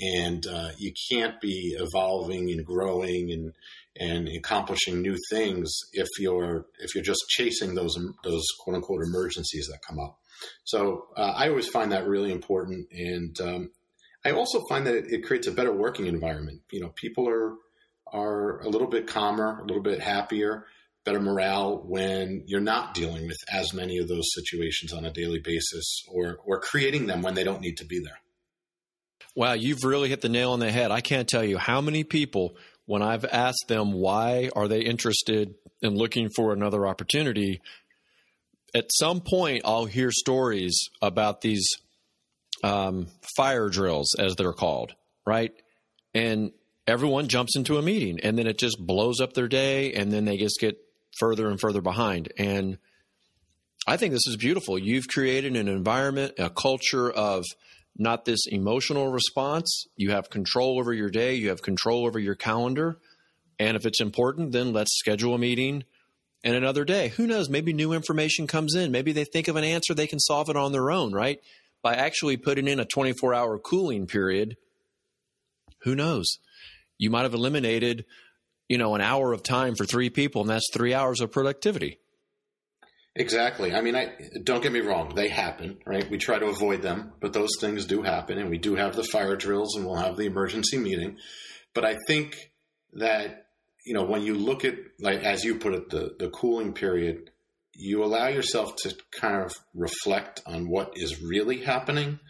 and 0.00 0.46
uh, 0.46 0.70
you 0.78 0.92
can't 1.10 1.40
be 1.40 1.76
evolving 1.78 2.50
and 2.50 2.64
growing 2.64 3.32
and 3.32 3.52
and 4.00 4.28
accomplishing 4.28 5.02
new 5.02 5.16
things 5.30 5.76
if 5.92 6.06
you're 6.18 6.66
if 6.78 6.94
you're 6.94 7.04
just 7.04 7.24
chasing 7.28 7.74
those 7.74 7.96
those 8.22 8.44
quote 8.60 8.76
unquote 8.76 9.02
emergencies 9.02 9.68
that 9.70 9.80
come 9.86 9.98
up. 9.98 10.18
So 10.64 11.08
uh, 11.16 11.32
I 11.36 11.48
always 11.48 11.68
find 11.68 11.90
that 11.92 12.06
really 12.06 12.30
important, 12.30 12.86
and 12.92 13.40
um, 13.40 13.70
I 14.24 14.30
also 14.30 14.62
find 14.68 14.86
that 14.86 14.94
it, 14.94 15.06
it, 15.08 15.24
creates 15.24 15.48
a 15.48 15.52
better 15.52 15.72
working 15.72 16.06
environment. 16.06 16.60
You 16.70 16.80
know, 16.80 16.92
people 16.94 17.28
are 17.28 17.54
are 18.12 18.60
a 18.60 18.68
little 18.68 18.86
bit 18.86 19.08
calmer, 19.08 19.60
a 19.60 19.64
little 19.64 19.82
bit 19.82 20.00
happier, 20.00 20.66
better 21.04 21.20
morale 21.20 21.82
when 21.84 22.44
you're 22.46 22.60
not 22.60 22.94
dealing 22.94 23.26
with 23.26 23.38
as 23.52 23.74
many 23.74 23.98
of 23.98 24.06
those 24.08 24.32
situations 24.34 24.92
on 24.92 25.04
a 25.04 25.12
daily 25.12 25.40
basis, 25.40 26.04
or 26.08 26.38
or 26.44 26.60
creating 26.60 27.06
them 27.06 27.22
when 27.22 27.34
they 27.34 27.44
don't 27.44 27.60
need 27.60 27.78
to 27.78 27.84
be 27.84 27.98
there. 27.98 28.18
Wow, 29.38 29.52
you've 29.52 29.84
really 29.84 30.08
hit 30.08 30.20
the 30.20 30.28
nail 30.28 30.50
on 30.50 30.58
the 30.58 30.72
head. 30.72 30.90
I 30.90 31.00
can't 31.00 31.28
tell 31.28 31.44
you 31.44 31.58
how 31.58 31.80
many 31.80 32.02
people, 32.02 32.56
when 32.86 33.02
I've 33.02 33.24
asked 33.24 33.66
them 33.68 33.92
why 33.92 34.50
are 34.56 34.66
they 34.66 34.80
interested 34.80 35.54
in 35.80 35.94
looking 35.94 36.28
for 36.34 36.52
another 36.52 36.88
opportunity, 36.88 37.60
at 38.74 38.90
some 38.90 39.20
point 39.20 39.62
I'll 39.64 39.84
hear 39.84 40.10
stories 40.10 40.76
about 41.00 41.40
these 41.40 41.64
um, 42.64 43.06
fire 43.36 43.68
drills, 43.68 44.16
as 44.18 44.34
they're 44.34 44.52
called, 44.52 44.96
right? 45.24 45.52
And 46.14 46.50
everyone 46.88 47.28
jumps 47.28 47.54
into 47.54 47.78
a 47.78 47.82
meeting, 47.82 48.18
and 48.18 48.36
then 48.36 48.48
it 48.48 48.58
just 48.58 48.84
blows 48.84 49.20
up 49.20 49.34
their 49.34 49.46
day, 49.46 49.92
and 49.92 50.10
then 50.10 50.24
they 50.24 50.36
just 50.36 50.58
get 50.58 50.80
further 51.20 51.48
and 51.48 51.60
further 51.60 51.80
behind. 51.80 52.32
And 52.38 52.78
I 53.86 53.98
think 53.98 54.14
this 54.14 54.26
is 54.26 54.36
beautiful. 54.36 54.80
You've 54.80 55.06
created 55.06 55.54
an 55.54 55.68
environment, 55.68 56.34
a 56.38 56.50
culture 56.50 57.08
of 57.08 57.44
not 57.98 58.24
this 58.24 58.46
emotional 58.46 59.08
response. 59.08 59.86
You 59.96 60.12
have 60.12 60.30
control 60.30 60.78
over 60.78 60.92
your 60.92 61.10
day, 61.10 61.34
you 61.34 61.48
have 61.48 61.62
control 61.62 62.06
over 62.06 62.18
your 62.18 62.36
calendar. 62.36 62.98
And 63.58 63.76
if 63.76 63.84
it's 63.84 64.00
important, 64.00 64.52
then 64.52 64.72
let's 64.72 64.96
schedule 64.96 65.34
a 65.34 65.38
meeting 65.38 65.82
and 66.44 66.54
another 66.54 66.84
day. 66.84 67.08
Who 67.08 67.26
knows? 67.26 67.48
Maybe 67.48 67.72
new 67.72 67.92
information 67.92 68.46
comes 68.46 68.76
in. 68.76 68.92
Maybe 68.92 69.12
they 69.12 69.24
think 69.24 69.48
of 69.48 69.56
an 69.56 69.64
answer, 69.64 69.94
they 69.94 70.06
can 70.06 70.20
solve 70.20 70.48
it 70.48 70.56
on 70.56 70.70
their 70.72 70.90
own, 70.90 71.12
right? 71.12 71.40
By 71.82 71.94
actually 71.94 72.36
putting 72.36 72.68
in 72.68 72.78
a 72.78 72.84
24 72.84 73.34
hour 73.34 73.58
cooling 73.58 74.06
period, 74.06 74.56
who 75.82 75.94
knows? 75.94 76.38
You 76.98 77.10
might 77.10 77.22
have 77.22 77.34
eliminated, 77.34 78.04
you 78.68 78.78
know, 78.78 78.94
an 78.94 79.00
hour 79.00 79.32
of 79.32 79.42
time 79.42 79.74
for 79.74 79.84
three 79.84 80.10
people, 80.10 80.42
and 80.42 80.50
that's 80.50 80.68
three 80.72 80.94
hours 80.94 81.20
of 81.20 81.32
productivity. 81.32 81.98
Exactly. 83.18 83.74
I 83.74 83.80
mean, 83.80 83.96
I 83.96 84.12
don't 84.44 84.62
get 84.62 84.72
me 84.72 84.78
wrong; 84.80 85.12
they 85.16 85.28
happen, 85.28 85.78
right? 85.84 86.08
We 86.08 86.18
try 86.18 86.38
to 86.38 86.46
avoid 86.46 86.82
them, 86.82 87.12
but 87.20 87.32
those 87.32 87.50
things 87.60 87.84
do 87.84 88.02
happen, 88.02 88.38
and 88.38 88.48
we 88.48 88.58
do 88.58 88.76
have 88.76 88.94
the 88.94 89.02
fire 89.02 89.34
drills, 89.34 89.74
and 89.74 89.84
we'll 89.84 89.96
have 89.96 90.16
the 90.16 90.26
emergency 90.26 90.78
meeting. 90.78 91.16
But 91.74 91.84
I 91.84 91.96
think 92.06 92.52
that 92.92 93.46
you 93.84 93.92
know 93.92 94.04
when 94.04 94.22
you 94.22 94.34
look 94.34 94.64
at, 94.64 94.76
like 95.00 95.24
as 95.24 95.42
you 95.44 95.56
put 95.56 95.74
it, 95.74 95.90
the 95.90 96.14
the 96.16 96.30
cooling 96.30 96.72
period, 96.74 97.30
you 97.74 98.04
allow 98.04 98.28
yourself 98.28 98.76
to 98.84 98.96
kind 99.10 99.42
of 99.42 99.52
reflect 99.74 100.40
on 100.46 100.68
what 100.70 100.92
is 100.94 101.20
really 101.20 101.64
happening, 101.64 102.20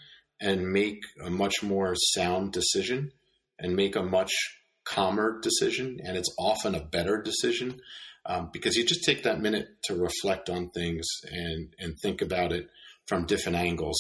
and 0.41 0.73
make 0.73 1.03
a 1.23 1.29
much 1.29 1.63
more 1.63 1.95
sound 2.15 2.51
decision, 2.51 3.13
and 3.59 3.77
make 3.77 3.95
a 3.95 4.03
much 4.03 4.33
calmer 4.85 5.39
decision, 5.43 5.99
and 6.03 6.17
it's 6.17 6.35
often 6.39 6.75
a 6.75 6.83
better 6.83 7.21
decision 7.21 7.79
um, 8.29 8.51
because 8.53 8.77
you 8.77 8.85
just 8.85 9.05
take 9.05 9.25
that 9.25 9.41
minute 9.41 9.69
to 9.85 9.97
reflect 9.97 10.51
on 10.51 10.69
things 10.69 11.07
and 11.33 11.75
and 11.81 11.99
think 11.99 12.23
about 12.23 12.53
it 12.53 12.69
from 13.07 13.27
different 13.27 13.57
angles. 13.57 13.97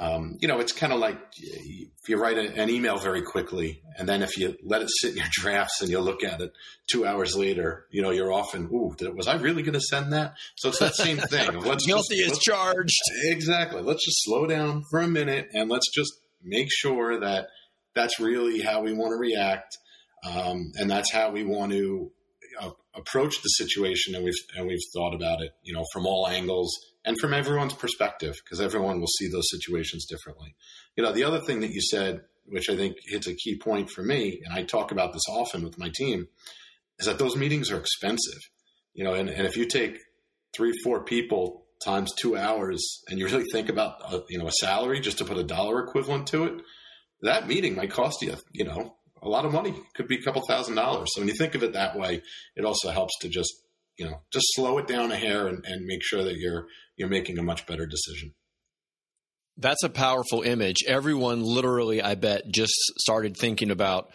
Um, 0.00 0.36
you 0.40 0.46
know, 0.46 0.60
it's 0.60 0.72
kind 0.72 0.92
of 0.92 1.00
like 1.00 1.18
if 1.38 2.08
you 2.08 2.18
write 2.18 2.38
a, 2.38 2.54
an 2.54 2.70
email 2.70 2.98
very 2.98 3.22
quickly, 3.22 3.82
and 3.96 4.08
then 4.08 4.22
if 4.22 4.36
you 4.36 4.56
let 4.62 4.82
it 4.82 4.90
sit 5.00 5.12
in 5.12 5.16
your 5.16 5.26
drafts 5.32 5.80
and 5.80 5.90
you 5.90 5.98
look 6.00 6.22
at 6.22 6.40
it 6.40 6.52
two 6.90 7.06
hours 7.06 7.36
later, 7.36 7.86
you 7.90 8.02
know, 8.02 8.10
you're 8.10 8.32
often, 8.32 8.68
ooh, 8.72 8.94
was 9.14 9.26
I 9.26 9.36
really 9.36 9.62
going 9.62 9.74
to 9.74 9.80
send 9.80 10.12
that? 10.12 10.34
So 10.56 10.68
it's 10.68 10.78
that 10.78 10.94
same 10.94 11.18
thing. 11.18 11.58
Let's 11.60 11.84
Guilty 11.84 12.18
just, 12.18 12.32
is 12.32 12.38
charged. 12.38 13.00
Exactly. 13.24 13.82
Let's 13.82 14.04
just 14.04 14.18
slow 14.22 14.46
down 14.46 14.84
for 14.88 15.00
a 15.00 15.08
minute 15.08 15.48
and 15.52 15.68
let's 15.68 15.90
just 15.92 16.12
make 16.44 16.68
sure 16.70 17.18
that 17.18 17.48
that's 17.94 18.20
really 18.20 18.60
how 18.60 18.82
we 18.82 18.92
want 18.92 19.10
to 19.10 19.16
react, 19.16 19.76
um, 20.24 20.70
and 20.76 20.88
that's 20.88 21.10
how 21.10 21.32
we 21.32 21.42
want 21.42 21.72
to 21.72 22.12
approached 22.98 23.42
the 23.42 23.48
situation 23.48 24.14
and 24.14 24.24
we've 24.24 24.34
and 24.56 24.66
we've 24.66 24.78
thought 24.94 25.14
about 25.14 25.40
it, 25.40 25.52
you 25.62 25.72
know, 25.72 25.84
from 25.92 26.06
all 26.06 26.28
angles 26.28 26.76
and 27.04 27.18
from 27.18 27.32
everyone's 27.32 27.74
perspective, 27.74 28.34
because 28.44 28.60
everyone 28.60 29.00
will 29.00 29.06
see 29.06 29.28
those 29.28 29.48
situations 29.50 30.06
differently. 30.06 30.54
You 30.96 31.04
know, 31.04 31.12
the 31.12 31.24
other 31.24 31.40
thing 31.40 31.60
that 31.60 31.70
you 31.70 31.80
said, 31.80 32.22
which 32.44 32.68
I 32.68 32.76
think 32.76 32.96
hits 33.06 33.26
a 33.26 33.34
key 33.34 33.58
point 33.58 33.90
for 33.90 34.02
me, 34.02 34.42
and 34.44 34.52
I 34.52 34.64
talk 34.64 34.90
about 34.90 35.12
this 35.12 35.28
often 35.30 35.62
with 35.62 35.78
my 35.78 35.90
team, 35.94 36.28
is 36.98 37.06
that 37.06 37.18
those 37.18 37.36
meetings 37.36 37.70
are 37.70 37.78
expensive. 37.78 38.40
You 38.94 39.04
know, 39.04 39.14
and, 39.14 39.28
and 39.28 39.46
if 39.46 39.56
you 39.56 39.64
take 39.64 39.98
three, 40.54 40.72
four 40.82 41.04
people 41.04 41.66
times 41.84 42.12
two 42.14 42.36
hours, 42.36 42.82
and 43.08 43.18
you 43.18 43.26
really 43.26 43.46
think 43.52 43.68
about 43.68 44.12
a, 44.12 44.22
you 44.28 44.38
know 44.38 44.48
a 44.48 44.52
salary 44.52 45.00
just 45.00 45.18
to 45.18 45.24
put 45.24 45.38
a 45.38 45.44
dollar 45.44 45.84
equivalent 45.84 46.26
to 46.28 46.44
it, 46.44 46.62
that 47.22 47.46
meeting 47.46 47.76
might 47.76 47.90
cost 47.90 48.22
you, 48.22 48.34
you 48.52 48.64
know, 48.64 48.96
a 49.22 49.28
lot 49.28 49.44
of 49.44 49.52
money. 49.52 49.74
Could 49.94 50.08
be 50.08 50.16
a 50.16 50.22
couple 50.22 50.42
thousand 50.46 50.74
dollars. 50.74 51.08
So 51.12 51.20
when 51.20 51.28
you 51.28 51.34
think 51.34 51.54
of 51.54 51.62
it 51.62 51.72
that 51.72 51.96
way, 51.96 52.22
it 52.56 52.64
also 52.64 52.90
helps 52.90 53.18
to 53.20 53.28
just 53.28 53.52
you 53.96 54.06
know 54.06 54.20
just 54.32 54.46
slow 54.50 54.78
it 54.78 54.86
down 54.86 55.12
a 55.12 55.16
hair 55.16 55.46
and, 55.48 55.64
and 55.64 55.84
make 55.84 56.02
sure 56.02 56.24
that 56.24 56.36
you're 56.36 56.66
you're 56.96 57.08
making 57.08 57.38
a 57.38 57.42
much 57.42 57.66
better 57.66 57.86
decision. 57.86 58.34
That's 59.56 59.82
a 59.82 59.88
powerful 59.88 60.42
image. 60.42 60.84
Everyone 60.86 61.42
literally, 61.42 62.00
I 62.00 62.14
bet, 62.14 62.42
just 62.48 62.74
started 62.98 63.36
thinking 63.36 63.72
about 63.72 64.10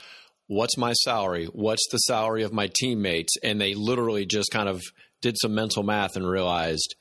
what's 0.48 0.78
my 0.78 0.94
salary? 0.94 1.48
What's 1.48 1.86
the 1.92 1.98
salary 1.98 2.44
of 2.44 2.54
my 2.54 2.70
teammates? 2.74 3.34
And 3.44 3.60
they 3.60 3.74
literally 3.74 4.26
just 4.26 4.52
kind 4.52 4.70
of 4.70 4.82
did 5.22 5.36
some 5.42 5.54
mental 5.54 5.84
math 5.84 6.16
and 6.16 6.26
realized 6.26 6.96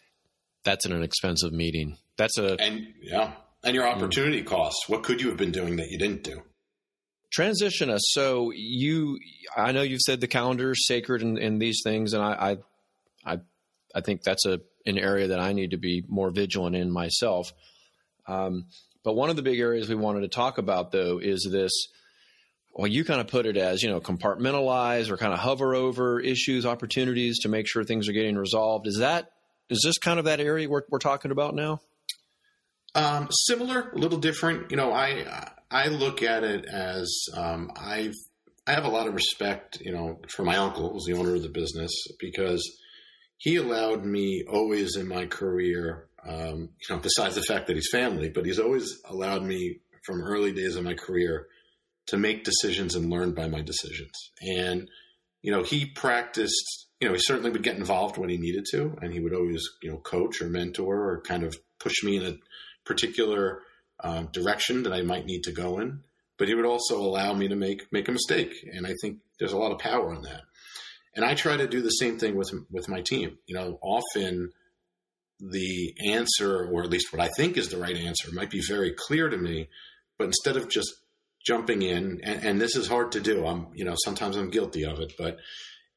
that's 0.64 0.86
an 0.86 1.02
expensive 1.02 1.52
meeting. 1.52 1.98
That's 2.16 2.38
a 2.38 2.56
and 2.60 2.88
yeah, 3.00 3.32
and 3.64 3.74
your 3.74 3.86
opportunity 3.86 4.42
mm. 4.42 4.46
costs. 4.46 4.88
What 4.88 5.02
could 5.02 5.20
you 5.20 5.28
have 5.28 5.36
been 5.36 5.52
doing 5.52 5.76
that 5.76 5.88
you 5.90 5.98
didn't 5.98 6.24
do? 6.24 6.42
Transition 7.32 7.90
us. 7.90 8.02
So 8.12 8.52
you, 8.54 9.18
I 9.56 9.72
know 9.72 9.82
you've 9.82 10.00
said 10.00 10.20
the 10.20 10.28
calendar 10.28 10.72
is 10.72 10.86
sacred 10.86 11.22
in, 11.22 11.58
these 11.58 11.80
things, 11.82 12.12
and 12.12 12.22
I, 12.22 12.58
I, 13.24 13.32
I, 13.32 13.38
I, 13.94 14.00
think 14.02 14.22
that's 14.22 14.46
a 14.46 14.60
an 14.84 14.98
area 14.98 15.28
that 15.28 15.40
I 15.40 15.52
need 15.52 15.70
to 15.70 15.76
be 15.76 16.04
more 16.08 16.30
vigilant 16.30 16.76
in 16.76 16.90
myself. 16.90 17.52
Um, 18.26 18.66
but 19.04 19.14
one 19.14 19.30
of 19.30 19.36
the 19.36 19.42
big 19.42 19.58
areas 19.58 19.88
we 19.88 19.94
wanted 19.94 20.20
to 20.20 20.28
talk 20.28 20.58
about, 20.58 20.92
though, 20.92 21.18
is 21.18 21.48
this. 21.50 21.72
Well, 22.74 22.86
you 22.86 23.04
kind 23.04 23.20
of 23.20 23.26
put 23.26 23.44
it 23.44 23.58
as 23.58 23.82
you 23.82 23.90
know, 23.90 24.00
compartmentalize 24.00 25.10
or 25.10 25.18
kind 25.18 25.34
of 25.34 25.38
hover 25.38 25.74
over 25.74 26.18
issues, 26.20 26.64
opportunities 26.64 27.40
to 27.40 27.50
make 27.50 27.68
sure 27.68 27.84
things 27.84 28.08
are 28.08 28.12
getting 28.12 28.36
resolved. 28.36 28.86
Is 28.86 28.98
that 28.98 29.30
is 29.68 29.80
this 29.84 29.98
kind 29.98 30.18
of 30.18 30.24
that 30.24 30.40
area 30.40 30.68
we're, 30.68 30.82
we're 30.88 30.98
talking 30.98 31.30
about 31.30 31.54
now? 31.54 31.80
Um, 32.94 33.28
similar, 33.30 33.90
a 33.90 33.98
little 33.98 34.18
different. 34.18 34.70
You 34.70 34.76
know, 34.76 34.92
I 34.92 35.50
I 35.70 35.88
look 35.88 36.22
at 36.22 36.44
it 36.44 36.66
as 36.66 37.26
um, 37.36 37.70
I've 37.76 38.14
I 38.66 38.72
have 38.72 38.84
a 38.84 38.88
lot 38.88 39.08
of 39.08 39.14
respect, 39.14 39.80
you 39.80 39.92
know, 39.92 40.20
for 40.28 40.44
my 40.44 40.56
uncle, 40.56 40.92
who's 40.92 41.04
the 41.06 41.14
owner 41.14 41.34
of 41.34 41.42
the 41.42 41.48
business, 41.48 41.92
because 42.20 42.62
he 43.38 43.56
allowed 43.56 44.04
me 44.04 44.44
always 44.48 44.96
in 44.96 45.08
my 45.08 45.26
career, 45.26 46.06
um, 46.24 46.68
you 46.80 46.94
know, 46.94 46.98
besides 46.98 47.34
the 47.34 47.42
fact 47.42 47.66
that 47.66 47.74
he's 47.76 47.90
family, 47.90 48.28
but 48.28 48.44
he's 48.44 48.60
always 48.60 49.00
allowed 49.06 49.42
me 49.42 49.80
from 50.04 50.22
early 50.22 50.52
days 50.52 50.76
of 50.76 50.84
my 50.84 50.94
career 50.94 51.48
to 52.06 52.16
make 52.16 52.44
decisions 52.44 52.94
and 52.94 53.10
learn 53.10 53.32
by 53.32 53.48
my 53.48 53.62
decisions. 53.62 54.12
And 54.40 54.88
you 55.42 55.50
know, 55.50 55.62
he 55.62 55.86
practiced. 55.86 56.86
You 57.00 57.08
know, 57.08 57.14
he 57.14 57.20
certainly 57.20 57.50
would 57.50 57.64
get 57.64 57.76
involved 57.76 58.16
when 58.16 58.30
he 58.30 58.36
needed 58.36 58.64
to, 58.70 58.96
and 59.02 59.12
he 59.12 59.18
would 59.18 59.34
always, 59.34 59.62
you 59.82 59.90
know, 59.90 59.96
coach 59.96 60.40
or 60.40 60.48
mentor 60.48 61.10
or 61.10 61.20
kind 61.22 61.42
of 61.42 61.56
push 61.80 62.04
me 62.04 62.16
in 62.16 62.22
a 62.22 62.36
particular 62.84 63.62
um, 64.00 64.28
direction 64.32 64.82
that 64.84 64.92
I 64.92 65.02
might 65.02 65.26
need 65.26 65.42
to 65.44 65.52
go 65.52 65.78
in, 65.78 66.00
but 66.38 66.48
he 66.48 66.54
would 66.54 66.66
also 66.66 67.00
allow 67.00 67.32
me 67.34 67.48
to 67.48 67.56
make 67.56 67.92
make 67.92 68.08
a 68.08 68.12
mistake, 68.12 68.54
and 68.72 68.86
I 68.86 68.94
think 69.00 69.18
there's 69.38 69.52
a 69.52 69.58
lot 69.58 69.72
of 69.72 69.78
power 69.78 70.14
in 70.14 70.22
that. 70.22 70.42
And 71.14 71.24
I 71.24 71.34
try 71.34 71.56
to 71.56 71.68
do 71.68 71.82
the 71.82 71.90
same 71.90 72.18
thing 72.18 72.36
with 72.36 72.52
with 72.70 72.88
my 72.88 73.02
team. 73.02 73.38
You 73.46 73.54
know, 73.54 73.78
often 73.82 74.52
the 75.40 75.94
answer, 76.06 76.64
or 76.66 76.82
at 76.82 76.90
least 76.90 77.12
what 77.12 77.20
I 77.20 77.28
think 77.36 77.56
is 77.56 77.68
the 77.68 77.78
right 77.78 77.96
answer, 77.96 78.30
might 78.32 78.50
be 78.50 78.62
very 78.66 78.92
clear 78.96 79.28
to 79.28 79.36
me, 79.36 79.68
but 80.18 80.24
instead 80.24 80.56
of 80.56 80.68
just 80.68 80.94
jumping 81.44 81.82
in, 81.82 82.20
and, 82.22 82.44
and 82.44 82.60
this 82.60 82.76
is 82.76 82.86
hard 82.86 83.12
to 83.12 83.20
do. 83.20 83.46
I'm, 83.46 83.68
you 83.74 83.84
know, 83.84 83.94
sometimes 84.04 84.36
I'm 84.36 84.50
guilty 84.50 84.84
of 84.84 85.00
it, 85.00 85.12
but 85.18 85.38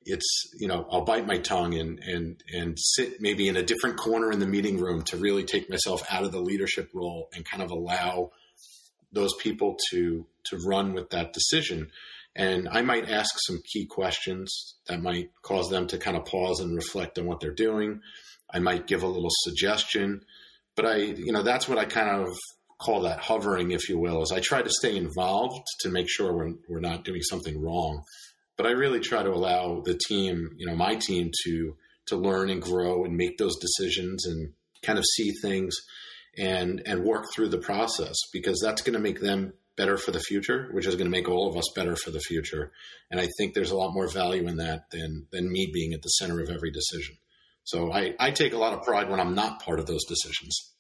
it's 0.06 0.50
you 0.60 0.68
know 0.68 0.88
I'll 0.92 1.04
bite 1.04 1.28
my 1.28 1.38
tongue 1.38 1.74
and 1.76 2.00
and 2.00 2.44
and 2.54 2.78
sit 2.80 3.22
maybe 3.22 3.48
in 3.48 3.58
a 3.58 3.64
different 3.64 3.98
corner 3.98 4.32
in 4.32 4.40
the 4.40 4.48
meeting 4.48 4.80
room 4.80 5.02
to 5.04 5.18
really 5.18 5.44
take 5.44 5.70
myself 5.70 6.04
out 6.10 6.24
of 6.24 6.32
the 6.32 6.42
leadership 6.42 6.90
role 6.94 7.30
and 7.34 7.46
kind 7.46 7.64
of 7.64 7.72
allow 7.72 8.32
those 9.12 9.34
people 9.36 9.78
to 9.92 10.26
to 10.46 10.58
run 10.66 10.94
with 10.94 11.10
that 11.10 11.34
decision. 11.34 11.90
And 12.38 12.68
I 12.70 12.82
might 12.82 13.10
ask 13.10 13.34
some 13.48 13.62
key 13.72 13.86
questions 13.86 14.76
that 14.88 15.02
might 15.02 15.30
cause 15.42 15.70
them 15.70 15.88
to 15.88 15.98
kind 15.98 16.18
of 16.18 16.26
pause 16.26 16.60
and 16.60 16.76
reflect 16.76 17.18
on 17.18 17.26
what 17.26 17.40
they're 17.40 17.54
doing. 17.54 18.02
I 18.54 18.60
might 18.60 18.88
give 18.88 19.04
a 19.04 19.08
little 19.08 19.32
suggestion 19.32 20.22
but 20.76 20.86
I 20.86 20.96
you 20.98 21.32
know 21.32 21.44
that's 21.44 21.68
what 21.68 21.78
I 21.78 21.86
kind 21.86 22.10
of 22.10 22.28
call 22.80 23.02
that 23.02 23.20
hovering 23.20 23.72
if 23.72 23.88
you 23.88 23.98
will 23.98 24.22
is 24.22 24.32
I 24.32 24.42
try 24.42 24.62
to 24.62 24.70
stay 24.70 24.98
involved 24.98 25.66
to 25.82 25.90
make 25.90 26.10
sure 26.10 26.34
we're, 26.34 26.54
we're 26.68 26.82
not 26.82 27.06
doing 27.06 27.22
something 27.22 27.62
wrong 27.62 28.04
but 28.58 28.66
I 28.66 28.72
really 28.72 29.00
try 29.00 29.24
to 29.24 29.32
allow 29.32 29.82
the 29.82 29.98
team, 30.08 30.52
you 30.58 30.66
know, 30.66 30.76
my 30.76 30.96
team 30.96 31.32
to 31.46 31.76
to 32.08 32.16
learn 32.16 32.50
and 32.50 32.62
grow 32.62 33.04
and 33.04 33.18
make 33.18 33.38
those 33.38 33.58
decisions 33.58 34.26
and 34.26 34.54
kind 34.84 35.00
of 35.00 35.06
see 35.16 35.32
things 35.42 35.76
and 36.38 36.82
and 36.86 37.04
work 37.04 37.26
through 37.34 37.50
the 37.50 37.58
process 37.58 38.16
because 38.32 38.60
that's 38.64 38.82
going 38.82 38.94
to 38.94 39.00
make 39.00 39.20
them 39.20 39.54
better 39.76 39.98
for 39.98 40.12
the 40.12 40.20
future, 40.20 40.70
which 40.72 40.86
is 40.86 40.96
going 40.96 41.06
to 41.06 41.12
make 41.12 41.28
all 41.28 41.50
of 41.50 41.58
us 41.58 41.66
better 41.76 41.96
for 41.96 42.12
the 42.12 42.20
future. 42.20 42.72
And 43.12 43.20
I 43.20 43.28
think 43.38 43.54
there's 43.54 43.72
a 43.72 43.76
lot 43.76 43.94
more 43.94 44.08
value 44.08 44.48
in 44.48 44.58
that 44.58 44.90
than 44.92 45.28
than 45.32 45.52
me 45.52 45.70
being 45.74 45.94
at 45.94 46.02
the 46.02 46.10
center 46.10 46.42
of 46.42 46.50
every 46.50 46.72
decision. 46.72 47.18
So 47.64 47.92
I, 47.92 48.14
I 48.20 48.32
take 48.32 48.54
a 48.54 48.58
lot 48.58 48.74
of 48.74 48.84
pride 48.84 49.10
when 49.10 49.20
I'm 49.20 49.34
not 49.34 49.62
part 49.62 49.80
of 49.80 49.88
those 49.88 50.06
decisions. 50.06 50.72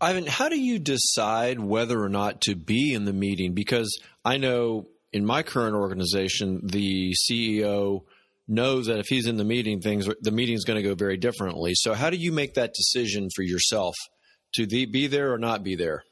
Ivan, 0.00 0.26
how 0.26 0.48
do 0.48 0.60
you 0.60 0.80
decide 0.80 1.60
whether 1.60 2.02
or 2.02 2.08
not 2.08 2.40
to 2.42 2.56
be 2.56 2.92
in 2.92 3.04
the 3.04 3.12
meeting? 3.12 3.54
Because 3.54 4.00
I 4.24 4.36
know 4.36 4.88
in 5.12 5.24
my 5.24 5.42
current 5.42 5.74
organization, 5.74 6.60
the 6.64 7.14
CEO 7.14 8.00
knows 8.48 8.86
that 8.86 8.98
if 8.98 9.06
he's 9.06 9.26
in 9.26 9.36
the 9.36 9.44
meeting, 9.44 9.80
things 9.80 10.08
the 10.20 10.30
meeting's 10.30 10.64
going 10.64 10.82
to 10.82 10.88
go 10.88 10.94
very 10.94 11.16
differently. 11.16 11.72
So, 11.74 11.94
how 11.94 12.10
do 12.10 12.16
you 12.16 12.32
make 12.32 12.54
that 12.54 12.74
decision 12.74 13.28
for 13.34 13.42
yourself 13.42 13.94
to 14.54 14.66
be 14.66 15.06
there 15.06 15.32
or 15.32 15.38
not 15.38 15.62
be 15.62 15.76
there? 15.76 16.02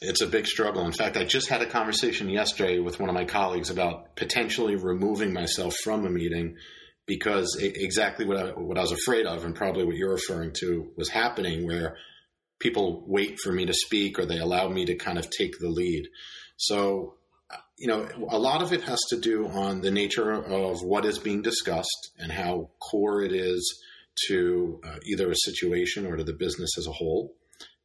It's 0.00 0.20
a 0.20 0.26
big 0.26 0.46
struggle. 0.46 0.84
In 0.84 0.92
fact, 0.92 1.16
I 1.16 1.24
just 1.24 1.48
had 1.48 1.62
a 1.62 1.66
conversation 1.66 2.28
yesterday 2.28 2.80
with 2.80 2.98
one 2.98 3.08
of 3.08 3.14
my 3.14 3.24
colleagues 3.24 3.70
about 3.70 4.16
potentially 4.16 4.74
removing 4.74 5.32
myself 5.32 5.76
from 5.76 6.04
a 6.04 6.10
meeting 6.10 6.56
because 7.06 7.56
exactly 7.60 8.24
what 8.24 8.36
I, 8.36 8.50
what 8.50 8.78
I 8.78 8.80
was 8.80 8.92
afraid 8.92 9.26
of, 9.26 9.44
and 9.44 9.54
probably 9.54 9.84
what 9.84 9.96
you're 9.96 10.12
referring 10.12 10.52
to, 10.60 10.90
was 10.96 11.08
happening, 11.08 11.66
where 11.66 11.96
people 12.58 13.04
wait 13.06 13.38
for 13.38 13.52
me 13.52 13.66
to 13.66 13.74
speak 13.74 14.18
or 14.18 14.26
they 14.26 14.38
allow 14.38 14.68
me 14.68 14.84
to 14.86 14.94
kind 14.94 15.18
of 15.18 15.28
take 15.30 15.58
the 15.58 15.68
lead. 15.68 16.08
So, 16.56 17.14
you 17.82 17.88
know, 17.88 18.06
a 18.30 18.38
lot 18.38 18.62
of 18.62 18.72
it 18.72 18.82
has 18.82 19.00
to 19.10 19.18
do 19.18 19.48
on 19.48 19.80
the 19.80 19.90
nature 19.90 20.30
of 20.32 20.82
what 20.84 21.04
is 21.04 21.18
being 21.18 21.42
discussed 21.42 22.12
and 22.16 22.30
how 22.30 22.70
core 22.78 23.22
it 23.22 23.32
is 23.32 23.82
to 24.28 24.80
uh, 24.84 24.98
either 25.04 25.28
a 25.32 25.34
situation 25.34 26.06
or 26.06 26.16
to 26.16 26.22
the 26.22 26.32
business 26.32 26.78
as 26.78 26.86
a 26.86 26.92
whole, 26.92 27.34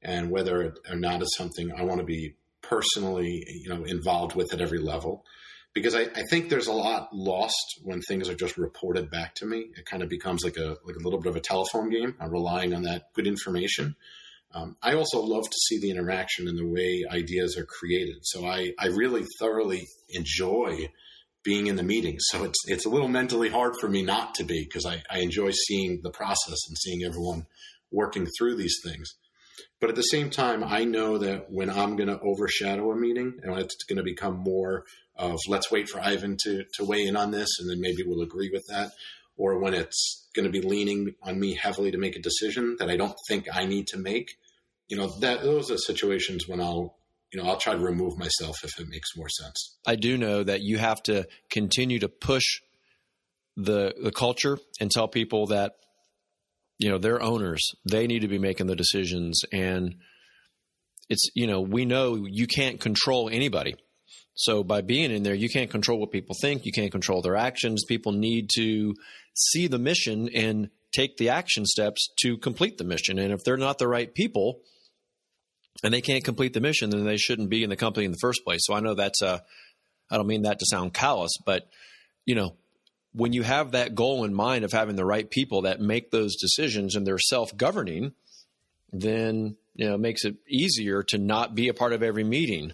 and 0.03 0.29
whether 0.29 0.75
or 0.87 0.95
not 0.95 1.23
it's 1.23 1.35
something 1.35 1.71
I 1.75 1.81
want 1.81 1.99
to 1.99 2.05
be 2.05 2.35
personally, 2.61 3.43
you 3.47 3.69
know, 3.69 3.85
involved 3.85 4.35
with 4.35 4.53
at 4.53 4.61
every 4.61 4.77
level. 4.77 5.25
Because 5.73 5.95
I, 5.95 6.01
I 6.01 6.23
think 6.29 6.49
there's 6.49 6.67
a 6.67 6.73
lot 6.73 7.09
lost 7.11 7.81
when 7.83 8.01
things 8.01 8.29
are 8.29 8.35
just 8.35 8.55
reported 8.55 9.09
back 9.09 9.33
to 9.37 9.47
me. 9.47 9.65
It 9.75 9.87
kind 9.87 10.03
of 10.03 10.09
becomes 10.09 10.43
like 10.43 10.57
a 10.57 10.77
like 10.85 10.95
a 10.95 11.03
little 11.03 11.19
bit 11.19 11.31
of 11.31 11.35
a 11.35 11.41
telephone 11.41 11.89
game. 11.89 12.13
I'm 12.19 12.29
relying 12.29 12.75
on 12.75 12.83
that 12.83 13.13
good 13.13 13.25
information. 13.25 13.95
Um, 14.53 14.75
I 14.81 14.93
also 14.93 15.19
love 15.19 15.43
to 15.43 15.57
see 15.67 15.79
the 15.79 15.91
interaction 15.91 16.47
and 16.47 16.57
the 16.57 16.65
way 16.65 17.03
ideas 17.09 17.57
are 17.57 17.65
created. 17.65 18.17
So 18.23 18.45
I, 18.45 18.73
I 18.79 18.87
really 18.87 19.25
thoroughly 19.39 19.85
enjoy 20.09 20.89
being 21.43 21.67
in 21.67 21.75
the 21.75 21.83
meetings. 21.83 22.23
So 22.27 22.43
it's 22.43 22.59
it's 22.67 22.85
a 22.85 22.89
little 22.89 23.07
mentally 23.07 23.49
hard 23.49 23.75
for 23.79 23.87
me 23.87 24.03
not 24.03 24.35
to 24.35 24.43
be 24.43 24.63
because 24.63 24.85
I, 24.85 25.03
I 25.09 25.19
enjoy 25.19 25.51
seeing 25.51 26.01
the 26.03 26.11
process 26.11 26.57
and 26.67 26.77
seeing 26.77 27.03
everyone 27.03 27.45
working 27.91 28.27
through 28.37 28.55
these 28.55 28.77
things. 28.83 29.15
But 29.79 29.89
at 29.89 29.95
the 29.95 30.01
same 30.01 30.29
time, 30.29 30.63
I 30.63 30.83
know 30.83 31.17
that 31.19 31.49
when 31.49 31.69
I'm 31.69 31.95
going 31.95 32.09
to 32.09 32.19
overshadow 32.19 32.91
a 32.91 32.95
meeting 32.95 33.39
and 33.43 33.57
it's 33.59 33.83
going 33.85 33.97
to 33.97 34.03
become 34.03 34.37
more 34.37 34.85
of 35.15 35.37
let's 35.47 35.71
wait 35.71 35.89
for 35.89 35.99
Ivan 35.99 36.37
to, 36.43 36.63
to 36.75 36.83
weigh 36.83 37.05
in 37.05 37.15
on 37.15 37.31
this 37.31 37.49
and 37.59 37.69
then 37.69 37.79
maybe 37.79 38.03
we'll 38.05 38.21
agree 38.21 38.49
with 38.51 38.65
that, 38.69 38.91
or 39.37 39.59
when 39.59 39.73
it's 39.73 40.27
going 40.35 40.45
to 40.45 40.51
be 40.51 40.61
leaning 40.61 41.13
on 41.23 41.39
me 41.39 41.53
heavily 41.53 41.91
to 41.91 41.97
make 41.97 42.15
a 42.15 42.21
decision 42.21 42.75
that 42.79 42.89
I 42.89 42.97
don't 42.97 43.15
think 43.27 43.47
I 43.53 43.65
need 43.65 43.87
to 43.87 43.97
make, 43.97 44.37
you 44.87 44.97
know, 44.97 45.07
that 45.19 45.41
those 45.41 45.71
are 45.71 45.77
situations 45.77 46.47
when 46.47 46.59
I'll 46.59 46.95
you 47.33 47.41
know, 47.41 47.49
I'll 47.49 47.57
try 47.57 47.73
to 47.73 47.79
remove 47.79 48.17
myself 48.17 48.63
if 48.63 48.79
it 48.79 48.87
makes 48.87 49.09
more 49.17 49.27
sense. 49.27 49.77
I 49.85 49.95
do 49.95 50.17
know 50.17 50.43
that 50.43 50.61
you 50.61 50.77
have 50.77 51.03
to 51.03 51.27
continue 51.49 51.99
to 51.99 52.07
push 52.07 52.61
the 53.57 53.93
the 54.01 54.11
culture 54.11 54.59
and 54.79 54.89
tell 54.89 55.07
people 55.07 55.47
that 55.47 55.73
you 56.77 56.89
know 56.89 56.97
they're 56.97 57.21
owners. 57.21 57.71
They 57.89 58.07
need 58.07 58.19
to 58.19 58.27
be 58.27 58.39
making 58.39 58.67
the 58.67 58.75
decisions. 58.75 59.41
And 59.51 59.95
it's 61.09 61.29
you 61.35 61.47
know 61.47 61.59
we 61.59 61.85
know 61.85 62.25
you 62.29 62.47
can't 62.47 62.79
control 62.79 63.29
anybody 63.29 63.75
so 64.37 64.63
by 64.63 64.79
being 64.79 65.11
in 65.11 65.23
there 65.23 65.35
you 65.35 65.49
can't 65.49 65.69
control 65.69 65.99
what 65.99 66.11
people 66.11 66.35
think 66.41 66.65
you 66.65 66.71
can't 66.71 66.91
control 66.91 67.21
their 67.21 67.35
actions 67.35 67.83
people 67.85 68.13
need 68.13 68.49
to 68.55 68.93
see 69.33 69.67
the 69.67 69.79
mission 69.79 70.29
and 70.33 70.69
take 70.95 71.17
the 71.17 71.29
action 71.29 71.65
steps 71.65 72.09
to 72.21 72.37
complete 72.37 72.77
the 72.77 72.85
mission 72.85 73.19
and 73.19 73.33
if 73.33 73.43
they're 73.43 73.57
not 73.57 73.77
the 73.77 73.87
right 73.87 74.13
people 74.13 74.61
and 75.83 75.93
they 75.93 76.01
can't 76.01 76.23
complete 76.23 76.53
the 76.53 76.61
mission, 76.61 76.89
then 76.89 77.05
they 77.05 77.17
shouldn't 77.17 77.49
be 77.49 77.63
in 77.63 77.69
the 77.69 77.75
company 77.75 78.05
in 78.05 78.11
the 78.11 78.17
first 78.21 78.43
place. 78.43 78.61
So 78.63 78.73
I 78.73 78.79
know 78.79 78.93
that's 78.93 79.21
a, 79.21 79.43
I 80.09 80.17
don't 80.17 80.27
mean 80.27 80.43
that 80.43 80.59
to 80.59 80.65
sound 80.65 80.93
callous, 80.93 81.31
but 81.45 81.69
you 82.25 82.35
know, 82.35 82.55
when 83.13 83.33
you 83.33 83.43
have 83.43 83.71
that 83.71 83.95
goal 83.95 84.23
in 84.23 84.33
mind 84.33 84.63
of 84.63 84.71
having 84.71 84.95
the 84.95 85.05
right 85.05 85.29
people 85.29 85.63
that 85.63 85.79
make 85.79 86.11
those 86.11 86.35
decisions 86.35 86.95
and 86.95 87.05
they're 87.05 87.17
self-governing, 87.17 88.13
then 88.91 89.55
you 89.75 89.87
know 89.87 89.95
it 89.95 89.99
makes 89.99 90.23
it 90.23 90.35
easier 90.47 91.03
to 91.03 91.17
not 91.17 91.55
be 91.55 91.67
a 91.67 91.73
part 91.73 91.93
of 91.93 92.03
every 92.03 92.23
meeting. 92.23 92.73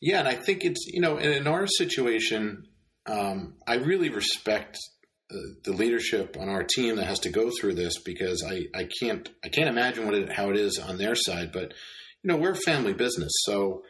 Yeah, 0.00 0.20
and 0.20 0.28
I 0.28 0.34
think 0.34 0.64
it's 0.64 0.86
you 0.86 1.00
know 1.00 1.18
in, 1.18 1.32
in 1.32 1.46
our 1.46 1.66
situation, 1.66 2.66
um, 3.06 3.54
I 3.66 3.76
really 3.76 4.08
respect 4.08 4.78
the 5.62 5.72
leadership 5.72 6.36
on 6.38 6.48
our 6.48 6.64
team 6.64 6.96
that 6.96 7.06
has 7.06 7.20
to 7.20 7.30
go 7.30 7.50
through 7.50 7.74
this 7.74 7.98
because 7.98 8.44
I, 8.46 8.66
I 8.74 8.88
can't 9.00 9.28
I 9.44 9.48
can't 9.48 9.68
imagine 9.68 10.04
what 10.04 10.14
it, 10.14 10.32
how 10.32 10.50
it 10.50 10.56
is 10.56 10.78
on 10.78 10.98
their 10.98 11.14
side. 11.14 11.52
But 11.52 11.72
you 12.22 12.28
know 12.28 12.36
we're 12.36 12.52
a 12.52 12.56
family 12.56 12.92
business, 12.92 13.32
so 13.44 13.82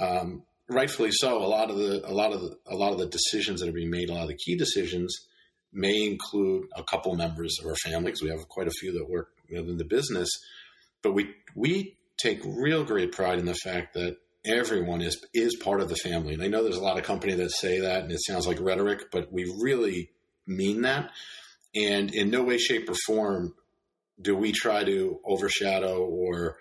um, 0.00 0.42
rightfully 0.68 1.10
so. 1.12 1.42
A 1.42 1.46
lot 1.46 1.70
of 1.70 1.76
the 1.76 2.08
a 2.08 2.12
lot 2.12 2.32
of 2.32 2.40
the, 2.40 2.56
a 2.66 2.74
lot 2.74 2.92
of 2.92 2.98
the 2.98 3.06
decisions 3.06 3.60
that 3.60 3.68
are 3.68 3.72
being 3.72 3.90
made, 3.90 4.10
a 4.10 4.14
lot 4.14 4.22
of 4.22 4.28
the 4.28 4.36
key 4.36 4.56
decisions, 4.56 5.16
may 5.72 6.06
include 6.06 6.66
a 6.76 6.82
couple 6.82 7.14
members 7.14 7.56
of 7.60 7.66
our 7.66 7.76
family 7.76 8.06
because 8.06 8.22
we 8.22 8.30
have 8.30 8.48
quite 8.48 8.66
a 8.68 8.72
few 8.72 8.92
that 8.92 9.08
work 9.08 9.30
within 9.50 9.76
the 9.76 9.84
business. 9.84 10.28
But 11.02 11.12
we 11.12 11.34
we 11.54 11.96
take 12.16 12.40
real 12.44 12.84
great 12.84 13.12
pride 13.12 13.38
in 13.38 13.44
the 13.44 13.54
fact 13.54 13.94
that 13.94 14.16
everyone 14.44 15.00
is 15.00 15.24
is 15.34 15.56
part 15.56 15.80
of 15.80 15.88
the 15.88 15.96
family. 15.96 16.34
And 16.34 16.42
I 16.42 16.48
know 16.48 16.62
there's 16.62 16.76
a 16.76 16.82
lot 16.82 16.98
of 16.98 17.04
company 17.04 17.34
that 17.34 17.50
say 17.50 17.80
that, 17.80 18.02
and 18.02 18.12
it 18.12 18.20
sounds 18.24 18.46
like 18.46 18.60
rhetoric, 18.60 19.10
but 19.10 19.32
we 19.32 19.44
really 19.60 20.10
mean 20.46 20.82
that. 20.82 21.10
And 21.74 22.14
in 22.14 22.30
no 22.30 22.42
way, 22.42 22.58
shape, 22.58 22.88
or 22.88 22.94
form 23.06 23.54
do 24.20 24.34
we 24.34 24.52
try 24.52 24.84
to 24.84 25.20
overshadow 25.24 26.04
or 26.04 26.56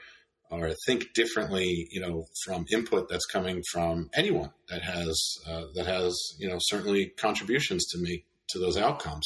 or 0.50 0.72
think 0.86 1.14
differently, 1.14 1.90
you 1.92 2.00
know, 2.00 2.26
from 2.46 2.66
input 2.72 3.10
that's 3.10 3.26
coming 3.26 3.62
from 3.72 4.10
anyone 4.16 4.52
that 4.70 4.82
has 4.82 5.20
uh, 5.48 5.64
that 5.76 5.86
has 5.86 6.18
you 6.40 6.48
know 6.48 6.58
certainly 6.60 7.08
contributions 7.18 7.86
to 7.88 7.98
me 7.98 8.26
to 8.50 8.60
those 8.60 8.78
outcomes. 8.78 9.26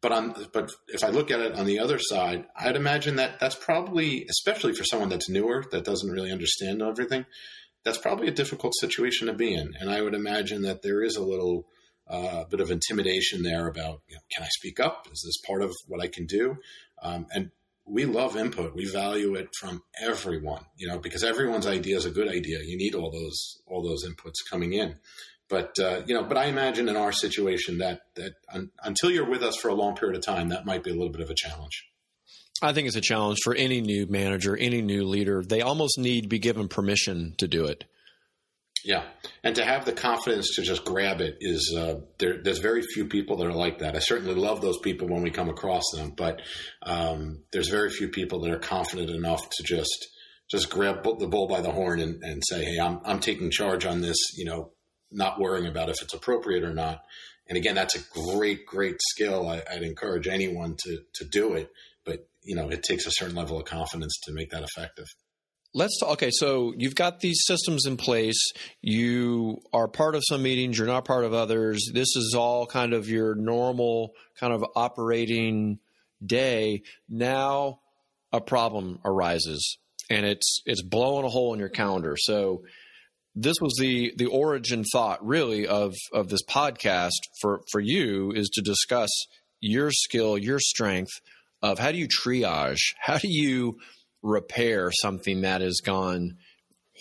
But 0.00 0.12
on 0.12 0.46
but 0.52 0.70
if 0.88 1.02
I 1.02 1.08
look 1.08 1.30
at 1.30 1.40
it 1.40 1.54
on 1.54 1.66
the 1.66 1.78
other 1.78 1.98
side, 1.98 2.46
I'd 2.56 2.76
imagine 2.76 3.16
that 3.16 3.40
that's 3.40 3.56
probably 3.56 4.26
especially 4.28 4.72
for 4.72 4.84
someone 4.84 5.08
that's 5.08 5.28
newer 5.28 5.64
that 5.70 5.84
doesn't 5.84 6.10
really 6.10 6.30
understand 6.30 6.82
everything. 6.82 7.26
That's 7.84 7.98
probably 7.98 8.28
a 8.28 8.32
difficult 8.32 8.74
situation 8.80 9.28
to 9.28 9.32
be 9.32 9.54
in, 9.54 9.74
and 9.80 9.90
I 9.90 10.02
would 10.02 10.14
imagine 10.14 10.62
that 10.62 10.82
there 10.82 11.02
is 11.02 11.16
a 11.16 11.22
little 11.22 11.66
uh, 12.08 12.44
bit 12.44 12.60
of 12.60 12.70
intimidation 12.70 13.42
there 13.42 13.66
about 13.66 14.02
you 14.08 14.16
know, 14.16 14.22
can 14.34 14.44
I 14.44 14.48
speak 14.50 14.80
up? 14.80 15.06
Is 15.12 15.22
this 15.24 15.40
part 15.46 15.62
of 15.62 15.72
what 15.86 16.00
I 16.00 16.08
can 16.08 16.26
do? 16.26 16.58
Um, 17.02 17.26
and 17.32 17.50
we 17.88 18.04
love 18.04 18.36
input. 18.36 18.74
We 18.74 18.90
value 18.90 19.34
it 19.34 19.48
from 19.58 19.82
everyone, 20.00 20.64
you 20.76 20.88
know, 20.88 20.98
because 20.98 21.24
everyone's 21.24 21.66
idea 21.66 21.96
is 21.96 22.04
a 22.04 22.10
good 22.10 22.28
idea. 22.28 22.58
You 22.62 22.76
need 22.76 22.94
all 22.94 23.10
those 23.10 23.60
all 23.66 23.82
those 23.82 24.06
inputs 24.06 24.48
coming 24.48 24.72
in. 24.72 24.96
But 25.48 25.78
uh, 25.78 26.02
you 26.06 26.14
know, 26.14 26.24
but 26.24 26.36
I 26.36 26.46
imagine 26.46 26.88
in 26.88 26.96
our 26.96 27.12
situation 27.12 27.78
that 27.78 28.02
that 28.16 28.34
un- 28.52 28.70
until 28.82 29.10
you're 29.10 29.28
with 29.28 29.42
us 29.42 29.56
for 29.56 29.68
a 29.68 29.74
long 29.74 29.96
period 29.96 30.16
of 30.16 30.24
time, 30.24 30.50
that 30.50 30.66
might 30.66 30.84
be 30.84 30.90
a 30.90 30.94
little 30.94 31.12
bit 31.12 31.22
of 31.22 31.30
a 31.30 31.34
challenge. 31.34 31.84
I 32.60 32.72
think 32.72 32.86
it's 32.86 32.96
a 32.96 33.00
challenge 33.00 33.38
for 33.44 33.54
any 33.54 33.80
new 33.80 34.06
manager, 34.06 34.56
any 34.56 34.82
new 34.82 35.04
leader. 35.04 35.42
They 35.42 35.62
almost 35.62 35.98
need 35.98 36.22
to 36.22 36.28
be 36.28 36.38
given 36.38 36.68
permission 36.68 37.34
to 37.38 37.46
do 37.46 37.64
it. 37.66 37.84
Yeah, 38.84 39.04
and 39.42 39.56
to 39.56 39.64
have 39.64 39.84
the 39.84 39.92
confidence 39.92 40.54
to 40.54 40.62
just 40.62 40.84
grab 40.84 41.20
it 41.20 41.38
is 41.40 41.74
uh, 41.76 42.00
there, 42.18 42.40
there's 42.42 42.58
very 42.58 42.82
few 42.82 43.06
people 43.06 43.36
that 43.38 43.46
are 43.46 43.52
like 43.52 43.78
that. 43.78 43.96
I 43.96 43.98
certainly 43.98 44.34
love 44.34 44.60
those 44.60 44.78
people 44.78 45.08
when 45.08 45.22
we 45.22 45.30
come 45.30 45.48
across 45.48 45.82
them, 45.94 46.12
but 46.16 46.42
um, 46.84 47.42
there's 47.52 47.68
very 47.68 47.90
few 47.90 48.08
people 48.08 48.40
that 48.40 48.52
are 48.52 48.58
confident 48.58 49.10
enough 49.10 49.48
to 49.50 49.62
just 49.64 50.08
just 50.50 50.70
grab 50.70 51.02
the 51.02 51.26
bull 51.26 51.46
by 51.46 51.60
the 51.60 51.72
horn 51.72 52.00
and, 52.00 52.22
and 52.22 52.42
say, 52.48 52.64
"Hey, 52.64 52.78
I'm 52.78 53.00
I'm 53.04 53.20
taking 53.20 53.50
charge 53.50 53.84
on 53.84 54.00
this." 54.00 54.16
You 54.36 54.44
know, 54.44 54.70
not 55.10 55.40
worrying 55.40 55.66
about 55.66 55.88
if 55.88 56.02
it's 56.02 56.14
appropriate 56.14 56.64
or 56.64 56.74
not. 56.74 57.02
And 57.48 57.56
again, 57.56 57.74
that's 57.74 57.96
a 57.96 58.32
great, 58.32 58.66
great 58.66 58.96
skill. 59.10 59.48
I, 59.48 59.62
would 59.72 59.82
encourage 59.82 60.28
anyone 60.28 60.76
to 60.84 60.98
to 61.14 61.24
do 61.24 61.54
it, 61.54 61.70
but 62.04 62.28
you 62.42 62.54
know, 62.54 62.68
it 62.68 62.82
takes 62.82 63.06
a 63.06 63.10
certain 63.10 63.36
level 63.36 63.58
of 63.58 63.64
confidence 63.64 64.18
to 64.24 64.32
make 64.32 64.50
that 64.50 64.62
effective. 64.62 65.06
Let's 65.74 65.98
talk. 66.00 66.12
Okay, 66.12 66.30
so 66.32 66.72
you've 66.76 66.94
got 66.94 67.20
these 67.20 67.40
systems 67.44 67.84
in 67.86 67.96
place. 67.96 68.52
You 68.80 69.60
are 69.72 69.86
part 69.86 70.14
of 70.14 70.22
some 70.26 70.42
meetings. 70.42 70.78
You're 70.78 70.86
not 70.86 71.04
part 71.04 71.24
of 71.24 71.34
others. 71.34 71.90
This 71.92 72.16
is 72.16 72.34
all 72.36 72.66
kind 72.66 72.94
of 72.94 73.08
your 73.08 73.34
normal 73.34 74.12
kind 74.40 74.52
of 74.52 74.64
operating 74.74 75.78
day. 76.24 76.82
Now, 77.08 77.80
a 78.32 78.40
problem 78.40 78.98
arises, 79.04 79.78
and 80.08 80.24
it's 80.24 80.62
it's 80.64 80.82
blowing 80.82 81.26
a 81.26 81.28
hole 81.28 81.52
in 81.52 81.60
your 81.60 81.68
calendar. 81.68 82.16
So, 82.18 82.62
this 83.34 83.56
was 83.60 83.74
the 83.78 84.12
the 84.16 84.26
origin 84.26 84.84
thought, 84.84 85.24
really, 85.26 85.66
of 85.66 85.94
of 86.12 86.28
this 86.28 86.42
podcast 86.48 87.20
for 87.40 87.62
for 87.70 87.80
you 87.80 88.32
is 88.32 88.48
to 88.50 88.62
discuss 88.62 89.10
your 89.60 89.90
skill, 89.90 90.38
your 90.38 90.60
strength 90.60 91.10
of 91.62 91.78
how 91.78 91.90
do 91.90 91.98
you 91.98 92.08
triage, 92.08 92.94
how 93.00 93.18
do 93.18 93.28
you 93.28 93.78
repair 94.22 94.90
something 94.92 95.42
that 95.42 95.60
has 95.60 95.80
gone 95.84 96.36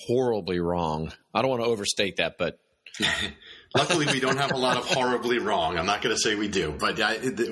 horribly 0.05 0.59
wrong. 0.59 1.11
I 1.33 1.41
don't 1.41 1.49
want 1.49 1.63
to 1.63 1.69
overstate 1.69 2.17
that, 2.17 2.37
but 2.37 2.59
luckily 3.75 4.05
we 4.07 4.19
don't 4.19 4.37
have 4.37 4.51
a 4.51 4.57
lot 4.57 4.77
of 4.77 4.85
horribly 4.85 5.39
wrong. 5.39 5.77
I'm 5.77 5.85
not 5.85 6.01
going 6.01 6.15
to 6.15 6.21
say 6.21 6.35
we 6.35 6.47
do, 6.47 6.75
but 6.77 6.97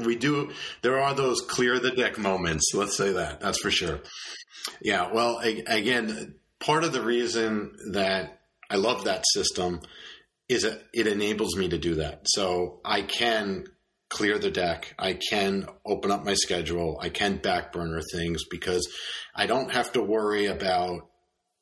we 0.06 0.16
do. 0.16 0.52
There 0.82 1.02
are 1.02 1.14
those 1.14 1.42
clear 1.42 1.80
the 1.80 1.92
deck 1.92 2.18
moments. 2.18 2.72
Let's 2.74 2.98
say 2.98 3.14
that. 3.14 3.42
That's 3.42 3.60
for 3.60 3.72
sure. 3.72 4.02
Yeah. 4.82 5.12
Well, 5.12 5.40
again, 5.40 6.36
part 6.60 6.84
of 6.84 6.94
the 6.94 7.02
reason 7.02 7.76
that 7.94 8.35
I 8.69 8.75
love 8.75 9.04
that 9.06 9.25
system 9.34 9.82
is 10.49 10.63
that 10.63 10.84
it 10.93 11.08
enables 11.08 11.56
me 11.58 11.69
to 11.69 11.78
do 11.78 11.95
that. 11.95 12.21
So 12.25 12.80
I 12.86 13.01
can 13.01 13.65
clear 14.10 14.38
the 14.38 14.51
deck. 14.51 14.93
I 14.99 15.13
can 15.13 15.67
open 15.86 16.12
up 16.12 16.23
my 16.23 16.36
schedule. 16.36 16.99
I 17.01 17.10
can 17.10 17.39
backburner 17.39 18.01
things 18.13 18.43
because 18.49 18.88
I 19.36 19.47
don't 19.47 19.71
have 19.71 19.93
to 19.93 20.01
worry 20.01 20.45
about 20.45 21.10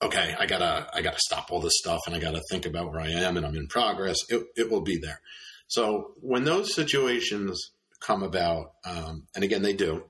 okay, 0.02 0.36
I 0.38 0.46
gotta 0.46 0.88
I 0.94 1.02
gotta 1.02 1.20
stop 1.20 1.50
all 1.52 1.62
this 1.62 1.78
stuff 1.78 2.02
and 2.08 2.16
I 2.16 2.20
gotta 2.20 2.42
think 2.52 2.66
about 2.66 2.92
where 2.92 3.00
I 3.02 3.10
am 3.10 3.38
and 3.38 3.46
I'm 3.46 3.56
in 3.56 3.68
progress. 3.68 4.18
It 4.30 4.44
it 4.56 4.70
will 4.70 4.82
be 4.82 4.98
there. 4.98 5.22
So 5.68 6.14
when 6.20 6.44
those 6.44 6.76
situations 6.76 7.72
come 8.02 8.22
about, 8.22 8.74
um, 8.86 9.28
and 9.34 9.46
again 9.46 9.62
they 9.62 9.74
do, 9.74 10.04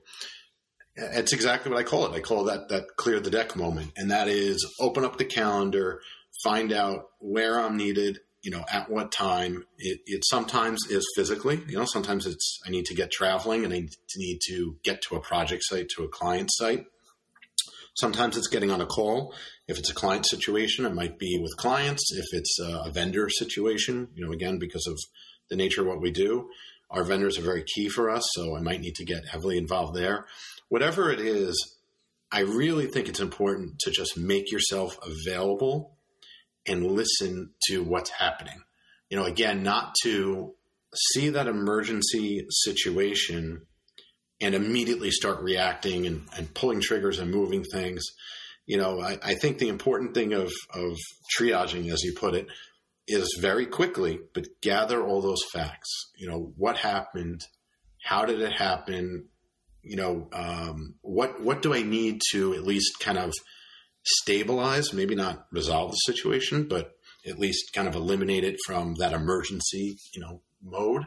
It's 0.96 1.32
exactly 1.32 1.70
what 1.70 1.80
I 1.80 1.84
call 1.84 2.06
it. 2.06 2.16
I 2.16 2.20
call 2.20 2.44
that 2.44 2.68
that 2.68 2.96
clear 2.96 3.20
the 3.20 3.30
deck 3.30 3.56
moment, 3.56 3.92
and 3.96 4.10
that 4.10 4.28
is 4.28 4.64
open 4.80 5.04
up 5.04 5.16
the 5.18 5.24
calendar, 5.24 6.00
find 6.44 6.72
out 6.72 7.08
where 7.18 7.58
I'm 7.58 7.76
needed, 7.76 8.20
you 8.42 8.50
know, 8.50 8.64
at 8.70 8.90
what 8.90 9.10
time. 9.10 9.64
It, 9.78 10.00
it 10.06 10.24
sometimes 10.24 10.86
is 10.90 11.04
physically, 11.16 11.62
you 11.66 11.78
know, 11.78 11.86
sometimes 11.86 12.26
it's 12.26 12.60
I 12.66 12.70
need 12.70 12.84
to 12.86 12.94
get 12.94 13.10
traveling 13.10 13.64
and 13.64 13.72
I 13.72 13.88
need 14.16 14.38
to 14.48 14.76
get 14.84 15.02
to 15.08 15.16
a 15.16 15.20
project 15.20 15.64
site, 15.64 15.88
to 15.96 16.04
a 16.04 16.08
client 16.08 16.50
site. 16.52 16.84
Sometimes 17.96 18.36
it's 18.36 18.48
getting 18.48 18.70
on 18.70 18.80
a 18.80 18.86
call. 18.86 19.34
If 19.68 19.78
it's 19.78 19.90
a 19.90 19.94
client 19.94 20.26
situation, 20.28 20.84
it 20.84 20.94
might 20.94 21.18
be 21.18 21.38
with 21.40 21.56
clients. 21.56 22.12
If 22.12 22.26
it's 22.32 22.58
a 22.60 22.90
vendor 22.90 23.30
situation, 23.30 24.08
you 24.14 24.26
know, 24.26 24.32
again, 24.32 24.58
because 24.58 24.86
of 24.86 24.98
the 25.48 25.56
nature 25.56 25.82
of 25.82 25.86
what 25.86 26.00
we 26.00 26.10
do, 26.10 26.50
our 26.90 27.04
vendors 27.04 27.38
are 27.38 27.42
very 27.42 27.64
key 27.74 27.88
for 27.88 28.10
us. 28.10 28.24
So 28.34 28.56
I 28.56 28.60
might 28.60 28.80
need 28.80 28.96
to 28.96 29.04
get 29.04 29.28
heavily 29.28 29.58
involved 29.58 29.94
there. 29.94 30.26
Whatever 30.68 31.10
it 31.10 31.20
is, 31.20 31.76
I 32.32 32.40
really 32.40 32.86
think 32.86 33.08
it's 33.08 33.20
important 33.20 33.78
to 33.80 33.90
just 33.92 34.18
make 34.18 34.50
yourself 34.50 34.98
available 35.02 35.93
and 36.66 36.86
listen 36.86 37.50
to 37.68 37.82
what's 37.82 38.10
happening. 38.10 38.62
You 39.10 39.18
know, 39.18 39.24
again, 39.24 39.62
not 39.62 39.94
to 40.02 40.54
see 40.94 41.30
that 41.30 41.46
emergency 41.46 42.46
situation 42.48 43.66
and 44.40 44.54
immediately 44.54 45.10
start 45.10 45.40
reacting 45.40 46.06
and, 46.06 46.26
and 46.36 46.52
pulling 46.54 46.80
triggers 46.80 47.18
and 47.18 47.30
moving 47.30 47.64
things. 47.64 48.04
You 48.66 48.78
know, 48.78 49.00
I, 49.00 49.18
I 49.22 49.34
think 49.34 49.58
the 49.58 49.68
important 49.68 50.14
thing 50.14 50.32
of, 50.32 50.52
of 50.72 50.96
triaging, 51.38 51.92
as 51.92 52.02
you 52.02 52.14
put 52.14 52.34
it, 52.34 52.46
is 53.06 53.38
very 53.40 53.66
quickly, 53.66 54.18
but 54.32 54.46
gather 54.62 55.02
all 55.02 55.20
those 55.20 55.44
facts. 55.52 56.10
You 56.16 56.28
know, 56.28 56.52
what 56.56 56.78
happened? 56.78 57.42
How 58.02 58.24
did 58.24 58.40
it 58.40 58.52
happen? 58.52 59.28
You 59.82 59.96
know, 59.96 60.28
um, 60.32 60.94
what 61.02 61.42
what 61.42 61.60
do 61.60 61.74
I 61.74 61.82
need 61.82 62.22
to 62.32 62.54
at 62.54 62.64
least 62.64 63.00
kind 63.00 63.18
of 63.18 63.34
stabilize, 64.04 64.92
maybe 64.92 65.14
not 65.14 65.46
resolve 65.50 65.90
the 65.90 66.12
situation, 66.12 66.68
but 66.68 66.96
at 67.26 67.38
least 67.38 67.72
kind 67.72 67.88
of 67.88 67.94
eliminate 67.94 68.44
it 68.44 68.56
from 68.66 68.94
that 68.96 69.12
emergency, 69.12 69.96
you 70.14 70.20
know, 70.20 70.40
mode. 70.62 71.04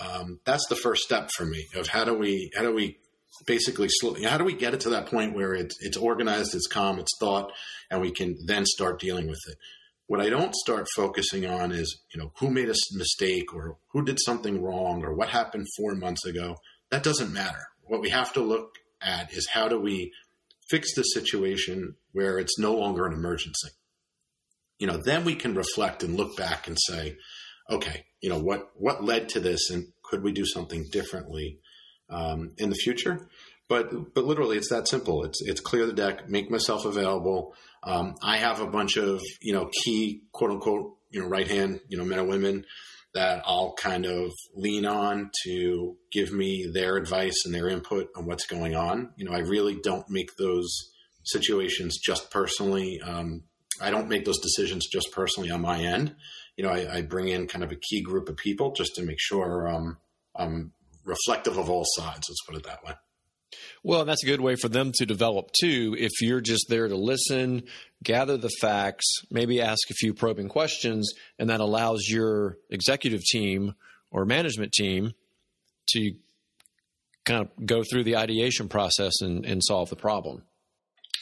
Um, 0.00 0.40
that's 0.44 0.66
the 0.68 0.76
first 0.76 1.02
step 1.02 1.30
for 1.36 1.44
me 1.44 1.66
of 1.76 1.88
how 1.88 2.04
do 2.04 2.14
we 2.14 2.50
how 2.56 2.62
do 2.62 2.74
we 2.74 2.98
basically 3.46 3.88
how 4.24 4.38
do 4.38 4.44
we 4.44 4.54
get 4.54 4.74
it 4.74 4.80
to 4.80 4.90
that 4.90 5.06
point 5.06 5.34
where 5.34 5.54
it's 5.54 5.76
it's 5.80 5.96
organized, 5.96 6.54
it's 6.54 6.66
calm, 6.66 6.98
it's 6.98 7.16
thought, 7.20 7.52
and 7.90 8.00
we 8.00 8.10
can 8.10 8.36
then 8.46 8.64
start 8.64 9.00
dealing 9.00 9.28
with 9.28 9.40
it. 9.48 9.58
What 10.06 10.20
I 10.20 10.30
don't 10.30 10.54
start 10.54 10.88
focusing 10.96 11.46
on 11.46 11.72
is 11.72 12.00
you 12.14 12.20
know 12.20 12.32
who 12.38 12.50
made 12.50 12.70
a 12.70 12.74
mistake 12.92 13.54
or 13.54 13.76
who 13.92 14.04
did 14.04 14.18
something 14.20 14.62
wrong 14.62 15.04
or 15.04 15.14
what 15.14 15.28
happened 15.28 15.66
four 15.76 15.94
months 15.94 16.24
ago. 16.24 16.56
That 16.90 17.02
doesn't 17.02 17.32
matter. 17.32 17.68
What 17.82 18.00
we 18.00 18.10
have 18.10 18.32
to 18.34 18.40
look 18.40 18.76
at 19.02 19.32
is 19.32 19.48
how 19.48 19.68
do 19.68 19.78
we 19.78 20.12
fix 20.72 20.94
the 20.94 21.02
situation 21.02 21.94
where 22.12 22.38
it's 22.38 22.58
no 22.58 22.74
longer 22.74 23.06
an 23.06 23.12
emergency. 23.12 23.68
You 24.78 24.86
know, 24.86 24.96
then 25.04 25.24
we 25.24 25.34
can 25.34 25.54
reflect 25.54 26.02
and 26.02 26.16
look 26.16 26.34
back 26.36 26.66
and 26.66 26.78
say, 26.88 27.16
okay, 27.70 28.06
you 28.22 28.30
know, 28.30 28.40
what 28.40 28.70
what 28.74 29.04
led 29.04 29.28
to 29.30 29.40
this, 29.40 29.70
and 29.70 29.88
could 30.02 30.22
we 30.22 30.32
do 30.32 30.46
something 30.46 30.86
differently 30.90 31.58
um, 32.08 32.52
in 32.56 32.70
the 32.70 32.74
future? 32.74 33.28
But 33.68 34.14
but 34.14 34.24
literally, 34.24 34.56
it's 34.56 34.70
that 34.70 34.88
simple. 34.88 35.24
It's 35.24 35.42
it's 35.42 35.60
clear 35.60 35.86
the 35.86 35.92
deck, 35.92 36.28
make 36.28 36.50
myself 36.50 36.84
available. 36.86 37.54
Um, 37.84 38.14
I 38.22 38.38
have 38.38 38.60
a 38.60 38.66
bunch 38.66 38.96
of 38.96 39.20
you 39.40 39.52
know 39.52 39.70
key 39.84 40.22
quote 40.32 40.50
unquote 40.50 40.96
you 41.10 41.20
know 41.20 41.28
right 41.28 41.48
hand 41.48 41.80
you 41.88 41.98
know 41.98 42.04
men 42.04 42.18
and 42.18 42.28
women 42.28 42.64
that 43.14 43.42
I'll 43.44 43.74
kind 43.74 44.06
of 44.06 44.32
lean 44.54 44.86
on 44.86 45.30
to 45.44 45.96
give 46.10 46.32
me 46.32 46.66
their 46.72 46.96
advice 46.96 47.44
and 47.44 47.54
their 47.54 47.68
input 47.68 48.08
on 48.16 48.26
what's 48.26 48.46
going 48.46 48.74
on. 48.74 49.10
You 49.16 49.26
know, 49.26 49.32
I 49.32 49.40
really 49.40 49.78
don't 49.82 50.08
make 50.08 50.36
those 50.36 50.92
situations 51.24 51.98
just 51.98 52.30
personally. 52.30 53.00
Um, 53.02 53.44
I 53.80 53.90
don't 53.90 54.08
make 54.08 54.24
those 54.24 54.40
decisions 54.40 54.86
just 54.90 55.12
personally 55.12 55.50
on 55.50 55.60
my 55.60 55.80
end. 55.80 56.14
You 56.56 56.64
know, 56.64 56.70
I, 56.70 56.96
I, 56.96 57.02
bring 57.02 57.28
in 57.28 57.46
kind 57.46 57.64
of 57.64 57.72
a 57.72 57.76
key 57.76 58.02
group 58.02 58.28
of 58.28 58.36
people 58.36 58.72
just 58.72 58.94
to 58.96 59.02
make 59.02 59.18
sure 59.18 59.68
um, 59.68 59.96
I'm 60.36 60.72
reflective 61.04 61.56
of 61.58 61.70
all 61.70 61.84
sides. 61.96 62.28
Let's 62.28 62.44
put 62.46 62.56
it 62.56 62.64
that 62.64 62.84
way. 62.84 62.92
Well, 63.82 64.04
that's 64.04 64.22
a 64.22 64.26
good 64.26 64.40
way 64.40 64.56
for 64.56 64.68
them 64.68 64.92
to 64.94 65.06
develop 65.06 65.50
too. 65.52 65.96
If 65.98 66.12
you're 66.20 66.40
just 66.40 66.66
there 66.68 66.88
to 66.88 66.96
listen, 66.96 67.64
gather 68.02 68.36
the 68.36 68.50
facts, 68.60 69.06
maybe 69.30 69.60
ask 69.60 69.90
a 69.90 69.94
few 69.94 70.14
probing 70.14 70.48
questions, 70.48 71.12
and 71.38 71.50
that 71.50 71.60
allows 71.60 72.06
your 72.08 72.58
executive 72.70 73.22
team 73.22 73.74
or 74.10 74.24
management 74.24 74.72
team 74.72 75.12
to 75.88 76.12
kind 77.24 77.42
of 77.42 77.66
go 77.66 77.82
through 77.82 78.04
the 78.04 78.16
ideation 78.16 78.68
process 78.68 79.20
and, 79.20 79.44
and 79.44 79.62
solve 79.62 79.90
the 79.90 79.96
problem. 79.96 80.42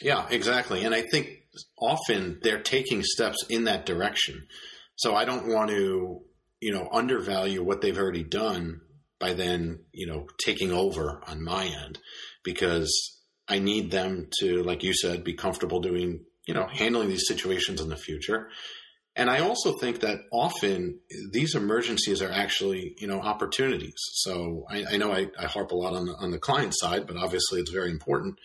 Yeah, 0.01 0.27
exactly. 0.29 0.83
And 0.83 0.95
I 0.95 1.01
think 1.01 1.29
often 1.79 2.39
they're 2.41 2.61
taking 2.61 3.03
steps 3.03 3.37
in 3.49 3.65
that 3.65 3.85
direction. 3.85 4.47
So 4.95 5.15
I 5.15 5.25
don't 5.25 5.47
want 5.47 5.69
to, 5.69 6.21
you 6.59 6.73
know, 6.73 6.87
undervalue 6.91 7.63
what 7.63 7.81
they've 7.81 7.97
already 7.97 8.23
done 8.23 8.81
by 9.21 9.33
then, 9.33 9.79
you 9.93 10.07
know, 10.07 10.27
taking 10.43 10.73
over 10.73 11.21
on 11.27 11.43
my 11.43 11.65
end 11.65 11.99
because 12.43 13.19
I 13.47 13.59
need 13.59 13.91
them 13.91 14.27
to, 14.39 14.63
like 14.63 14.83
you 14.83 14.93
said, 14.93 15.23
be 15.23 15.33
comfortable 15.33 15.79
doing, 15.79 16.25
you 16.47 16.53
know, 16.53 16.67
handling 16.67 17.07
these 17.07 17.27
situations 17.27 17.79
in 17.79 17.87
the 17.87 17.95
future. 17.95 18.49
And 19.15 19.29
I 19.29 19.41
also 19.41 19.73
think 19.73 19.99
that 19.99 20.21
often 20.31 20.99
these 21.31 21.53
emergencies 21.53 22.21
are 22.21 22.31
actually, 22.31 22.95
you 22.97 23.07
know, 23.07 23.19
opportunities. 23.19 23.97
So 24.13 24.65
I, 24.69 24.85
I 24.93 24.97
know 24.97 25.11
I, 25.11 25.27
I, 25.37 25.45
harp 25.45 25.71
a 25.71 25.75
lot 25.75 25.93
on 25.93 26.05
the, 26.05 26.13
on 26.13 26.31
the 26.31 26.39
client 26.39 26.73
side, 26.75 27.05
but 27.07 27.17
obviously 27.17 27.59
it's 27.59 27.71
very 27.71 27.91
important. 27.91 28.39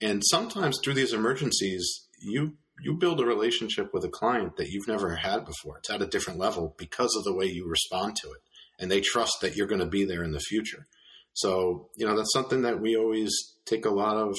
And 0.00 0.22
sometimes 0.24 0.80
through 0.82 0.94
these 0.94 1.12
emergencies, 1.12 2.08
you 2.18 2.56
you 2.82 2.94
build 2.94 3.20
a 3.20 3.24
relationship 3.24 3.90
with 3.92 4.02
a 4.04 4.08
client 4.08 4.56
that 4.56 4.70
you've 4.70 4.88
never 4.88 5.14
had 5.14 5.44
before. 5.44 5.78
It's 5.78 5.90
at 5.90 6.02
a 6.02 6.06
different 6.06 6.40
level 6.40 6.74
because 6.78 7.14
of 7.14 7.22
the 7.22 7.34
way 7.34 7.44
you 7.44 7.68
respond 7.68 8.16
to 8.16 8.28
it 8.30 8.40
and 8.82 8.90
they 8.90 9.00
trust 9.00 9.38
that 9.40 9.56
you're 9.56 9.68
going 9.68 9.80
to 9.80 9.86
be 9.86 10.04
there 10.04 10.24
in 10.24 10.32
the 10.32 10.40
future. 10.40 10.86
So, 11.34 11.88
you 11.96 12.04
know, 12.04 12.16
that's 12.16 12.32
something 12.32 12.62
that 12.62 12.80
we 12.80 12.96
always 12.96 13.30
take 13.64 13.86
a 13.86 13.90
lot 13.90 14.16
of, 14.16 14.36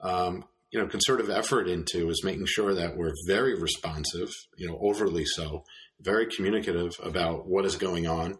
um, 0.00 0.44
you 0.72 0.80
know, 0.80 0.88
concerted 0.88 1.30
effort 1.30 1.68
into 1.68 2.10
is 2.10 2.24
making 2.24 2.46
sure 2.46 2.74
that 2.74 2.96
we're 2.96 3.14
very 3.26 3.58
responsive, 3.58 4.28
you 4.58 4.68
know, 4.68 4.76
overly 4.82 5.24
so, 5.24 5.64
very 6.00 6.26
communicative 6.26 6.92
about 7.02 7.46
what 7.46 7.64
is 7.64 7.76
going 7.76 8.06
on. 8.06 8.38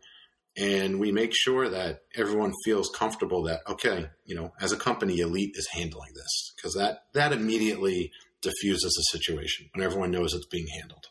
And 0.58 0.98
we 0.98 1.12
make 1.12 1.32
sure 1.34 1.68
that 1.68 2.00
everyone 2.14 2.52
feels 2.64 2.90
comfortable 2.94 3.44
that, 3.44 3.60
okay, 3.68 4.08
you 4.24 4.34
know, 4.34 4.52
as 4.60 4.72
a 4.72 4.76
company, 4.76 5.20
Elite 5.20 5.52
is 5.54 5.68
handling 5.72 6.10
this 6.14 6.52
because 6.56 6.74
that, 6.74 7.04
that 7.14 7.32
immediately 7.32 8.10
diffuses 8.42 8.92
the 8.94 9.18
situation 9.18 9.68
when 9.74 9.84
everyone 9.84 10.10
knows 10.10 10.34
it's 10.34 10.46
being 10.46 10.66
handled. 10.78 11.06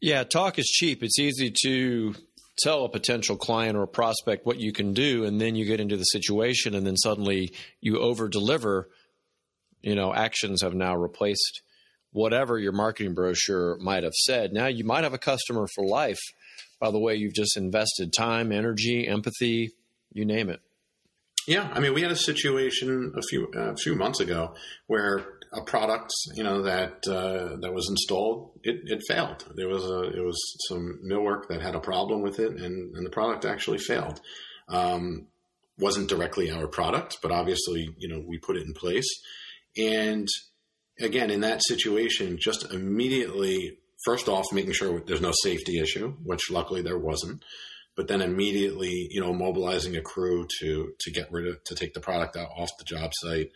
Yeah, 0.00 0.24
talk 0.24 0.58
is 0.58 0.66
cheap. 0.66 1.04
It's 1.04 1.20
easy 1.20 1.52
to 1.62 2.14
tell 2.58 2.84
a 2.84 2.88
potential 2.88 3.36
client 3.36 3.76
or 3.76 3.82
a 3.82 3.88
prospect 3.88 4.46
what 4.46 4.58
you 4.58 4.72
can 4.72 4.92
do 4.92 5.24
and 5.24 5.40
then 5.40 5.54
you 5.54 5.64
get 5.64 5.80
into 5.80 5.96
the 5.96 6.04
situation 6.04 6.74
and 6.74 6.86
then 6.86 6.96
suddenly 6.96 7.52
you 7.80 7.98
over 7.98 8.28
deliver 8.28 8.88
you 9.80 9.94
know 9.94 10.12
actions 10.14 10.62
have 10.62 10.74
now 10.74 10.94
replaced 10.94 11.62
whatever 12.12 12.58
your 12.58 12.72
marketing 12.72 13.14
brochure 13.14 13.78
might 13.78 14.04
have 14.04 14.12
said. 14.12 14.52
Now 14.52 14.66
you 14.66 14.84
might 14.84 15.02
have 15.02 15.14
a 15.14 15.18
customer 15.18 15.66
for 15.74 15.86
life 15.86 16.20
by 16.78 16.90
the 16.90 16.98
way 16.98 17.14
you've 17.14 17.34
just 17.34 17.56
invested 17.56 18.12
time 18.12 18.52
energy 18.52 19.08
empathy 19.08 19.70
you 20.12 20.24
name 20.24 20.50
it. 20.50 20.60
Yeah 21.46 21.68
i 21.72 21.80
mean 21.80 21.94
we 21.94 22.02
had 22.02 22.12
a 22.12 22.16
situation 22.16 23.12
a 23.16 23.22
few 23.22 23.46
a 23.54 23.76
few 23.76 23.94
months 23.94 24.20
ago 24.20 24.54
where 24.86 25.38
a 25.52 25.62
product, 25.62 26.10
you 26.34 26.42
know, 26.42 26.62
that 26.62 27.06
uh, 27.06 27.56
that 27.60 27.72
was 27.74 27.88
installed, 27.90 28.52
it, 28.62 28.80
it 28.84 29.02
failed. 29.06 29.44
There 29.54 29.68
was 29.68 29.84
a 29.84 30.02
it 30.04 30.24
was 30.24 30.40
some 30.68 31.00
millwork 31.04 31.48
that 31.48 31.60
had 31.60 31.74
a 31.74 31.80
problem 31.80 32.22
with 32.22 32.38
it, 32.38 32.52
and, 32.52 32.94
and 32.96 33.04
the 33.04 33.10
product 33.10 33.44
actually 33.44 33.78
failed. 33.78 34.20
Um, 34.68 35.26
wasn't 35.78 36.08
directly 36.08 36.50
our 36.50 36.66
product, 36.66 37.18
but 37.22 37.32
obviously, 37.32 37.94
you 37.98 38.08
know, 38.08 38.22
we 38.26 38.38
put 38.38 38.56
it 38.56 38.66
in 38.66 38.72
place. 38.72 39.08
And 39.76 40.28
again, 41.00 41.30
in 41.30 41.40
that 41.40 41.62
situation, 41.66 42.38
just 42.40 42.72
immediately, 42.72 43.78
first 44.04 44.28
off, 44.28 44.52
making 44.52 44.72
sure 44.72 45.02
there's 45.06 45.20
no 45.20 45.32
safety 45.42 45.80
issue, 45.80 46.14
which 46.22 46.50
luckily 46.50 46.82
there 46.82 46.98
wasn't. 46.98 47.42
But 47.94 48.08
then 48.08 48.22
immediately, 48.22 49.08
you 49.10 49.20
know, 49.20 49.34
mobilizing 49.34 49.96
a 49.96 50.00
crew 50.00 50.46
to 50.60 50.94
to 50.98 51.10
get 51.10 51.30
rid 51.30 51.46
of 51.46 51.62
to 51.64 51.74
take 51.74 51.92
the 51.92 52.00
product 52.00 52.36
out 52.36 52.48
off 52.56 52.70
the 52.78 52.84
job 52.84 53.10
site, 53.14 53.50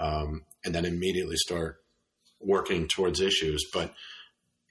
um, 0.00 0.42
and 0.64 0.74
then 0.74 0.84
immediately 0.84 1.36
start 1.36 1.76
working 2.40 2.88
towards 2.88 3.20
issues. 3.20 3.64
But 3.72 3.94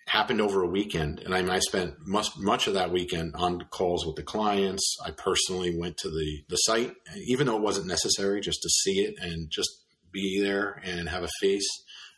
happened 0.07 0.41
over 0.41 0.63
a 0.63 0.67
weekend, 0.67 1.19
and 1.19 1.35
I, 1.35 1.55
I 1.55 1.59
spent 1.59 1.95
much 2.05 2.29
much 2.37 2.67
of 2.67 2.73
that 2.73 2.91
weekend 2.91 3.35
on 3.35 3.61
calls 3.69 4.05
with 4.05 4.15
the 4.15 4.23
clients. 4.23 4.97
I 5.05 5.11
personally 5.11 5.77
went 5.77 5.97
to 5.97 6.09
the 6.09 6.43
the 6.49 6.57
site, 6.57 6.93
even 7.27 7.47
though 7.47 7.57
it 7.57 7.63
wasn't 7.63 7.87
necessary, 7.87 8.41
just 8.41 8.61
to 8.63 8.69
see 8.69 9.01
it 9.01 9.15
and 9.21 9.49
just 9.49 9.69
be 10.11 10.41
there 10.41 10.81
and 10.83 11.07
have 11.07 11.23
a 11.23 11.29
face, 11.39 11.67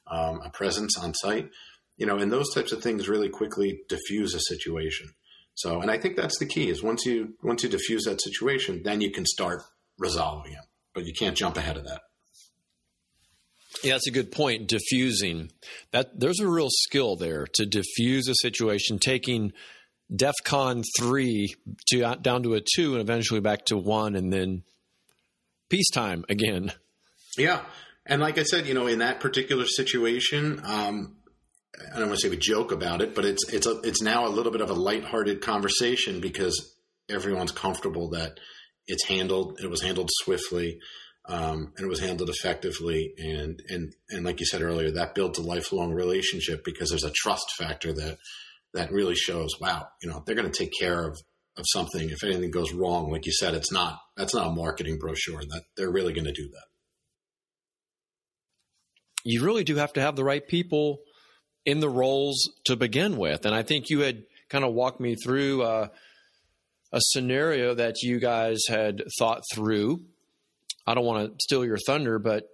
um, 0.07 0.39
a 0.43 0.49
presence 0.49 0.97
on 0.97 1.13
site. 1.13 1.49
You 1.97 2.07
know, 2.07 2.17
and 2.17 2.31
those 2.31 2.53
types 2.53 2.71
of 2.71 2.81
things 2.81 3.09
really 3.09 3.29
quickly 3.29 3.81
diffuse 3.87 4.33
a 4.33 4.39
situation. 4.39 5.09
So, 5.53 5.81
and 5.81 5.91
I 5.91 5.97
think 5.97 6.15
that's 6.15 6.39
the 6.39 6.45
key: 6.45 6.69
is 6.69 6.81
once 6.81 7.05
you 7.05 7.35
once 7.43 7.63
you 7.63 7.69
diffuse 7.69 8.05
that 8.05 8.21
situation, 8.21 8.81
then 8.83 9.01
you 9.01 9.11
can 9.11 9.25
start 9.25 9.63
resolving 9.99 10.53
it. 10.53 10.65
But 10.93 11.05
you 11.05 11.13
can't 11.13 11.37
jump 11.37 11.57
ahead 11.57 11.77
of 11.77 11.85
that. 11.85 12.01
Yeah, 13.83 13.93
that's 13.93 14.07
a 14.07 14.11
good 14.11 14.31
point. 14.31 14.67
Diffusing 14.67 15.51
that 15.91 16.19
there's 16.19 16.39
a 16.39 16.47
real 16.47 16.69
skill 16.69 17.15
there 17.15 17.47
to 17.53 17.65
diffuse 17.65 18.27
a 18.27 18.35
situation, 18.35 18.99
taking 18.99 19.53
DEFCON 20.13 20.83
three 20.97 21.55
to 21.89 22.15
down 22.21 22.43
to 22.43 22.53
a 22.53 22.61
two, 22.61 22.93
and 22.93 23.01
eventually 23.01 23.39
back 23.39 23.65
to 23.65 23.77
one, 23.77 24.15
and 24.15 24.31
then 24.31 24.63
peacetime 25.69 26.25
again. 26.29 26.73
Yeah, 27.37 27.61
and 28.05 28.21
like 28.21 28.37
I 28.37 28.43
said, 28.43 28.67
you 28.67 28.73
know, 28.73 28.87
in 28.87 28.99
that 28.99 29.19
particular 29.19 29.65
situation, 29.65 30.61
um, 30.63 31.15
I 31.93 31.99
don't 31.99 32.09
want 32.09 32.19
to 32.19 32.27
say 32.27 32.29
we 32.29 32.37
joke 32.37 32.71
about 32.71 33.01
it, 33.01 33.15
but 33.15 33.25
it's 33.25 33.47
it's 33.51 33.67
a, 33.67 33.79
it's 33.81 34.01
now 34.01 34.27
a 34.27 34.29
little 34.29 34.51
bit 34.51 34.61
of 34.61 34.69
a 34.69 34.73
lighthearted 34.73 35.41
conversation 35.41 36.19
because 36.19 36.75
everyone's 37.09 37.51
comfortable 37.51 38.09
that 38.09 38.39
it's 38.87 39.05
handled. 39.05 39.59
It 39.61 39.69
was 39.69 39.81
handled 39.81 40.09
swiftly, 40.23 40.79
um, 41.25 41.73
and 41.77 41.85
it 41.85 41.89
was 41.89 41.99
handled 41.99 42.29
effectively. 42.29 43.13
And 43.17 43.61
and 43.69 43.93
and 44.09 44.25
like 44.25 44.39
you 44.39 44.45
said 44.45 44.61
earlier, 44.61 44.91
that 44.91 45.15
builds 45.15 45.39
a 45.39 45.43
lifelong 45.43 45.93
relationship 45.93 46.63
because 46.63 46.89
there's 46.89 47.03
a 47.03 47.11
trust 47.11 47.51
factor 47.57 47.93
that 47.93 48.17
that 48.73 48.91
really 48.91 49.15
shows. 49.15 49.59
Wow, 49.59 49.87
you 50.01 50.09
know, 50.09 50.23
they're 50.25 50.35
going 50.35 50.51
to 50.51 50.57
take 50.57 50.73
care 50.77 51.05
of 51.07 51.19
of 51.57 51.65
something 51.67 52.09
if 52.09 52.23
anything 52.23 52.51
goes 52.51 52.73
wrong. 52.73 53.11
Like 53.11 53.25
you 53.25 53.33
said, 53.33 53.53
it's 53.53 53.71
not 53.71 53.99
that's 54.17 54.33
not 54.33 54.47
a 54.47 54.51
marketing 54.51 54.97
brochure. 54.97 55.41
That 55.41 55.63
they're 55.77 55.91
really 55.91 56.13
going 56.13 56.25
to 56.25 56.31
do 56.31 56.49
that. 56.49 56.65
You 59.23 59.43
really 59.43 59.63
do 59.63 59.75
have 59.75 59.93
to 59.93 60.01
have 60.01 60.15
the 60.15 60.23
right 60.23 60.45
people 60.45 61.01
in 61.63 61.79
the 61.79 61.89
roles 61.89 62.49
to 62.65 62.75
begin 62.75 63.17
with, 63.17 63.45
and 63.45 63.53
I 63.53 63.61
think 63.61 63.89
you 63.89 63.99
had 63.99 64.23
kind 64.49 64.63
of 64.63 64.73
walked 64.73 64.99
me 64.99 65.15
through. 65.15 65.61
Uh, 65.61 65.87
a 66.93 66.99
scenario 67.01 67.73
that 67.73 68.01
you 68.01 68.19
guys 68.19 68.59
had 68.67 69.03
thought 69.17 69.43
through. 69.53 70.01
I 70.85 70.93
don't 70.93 71.05
want 71.05 71.31
to 71.31 71.37
steal 71.41 71.65
your 71.65 71.77
thunder, 71.85 72.19
but 72.19 72.47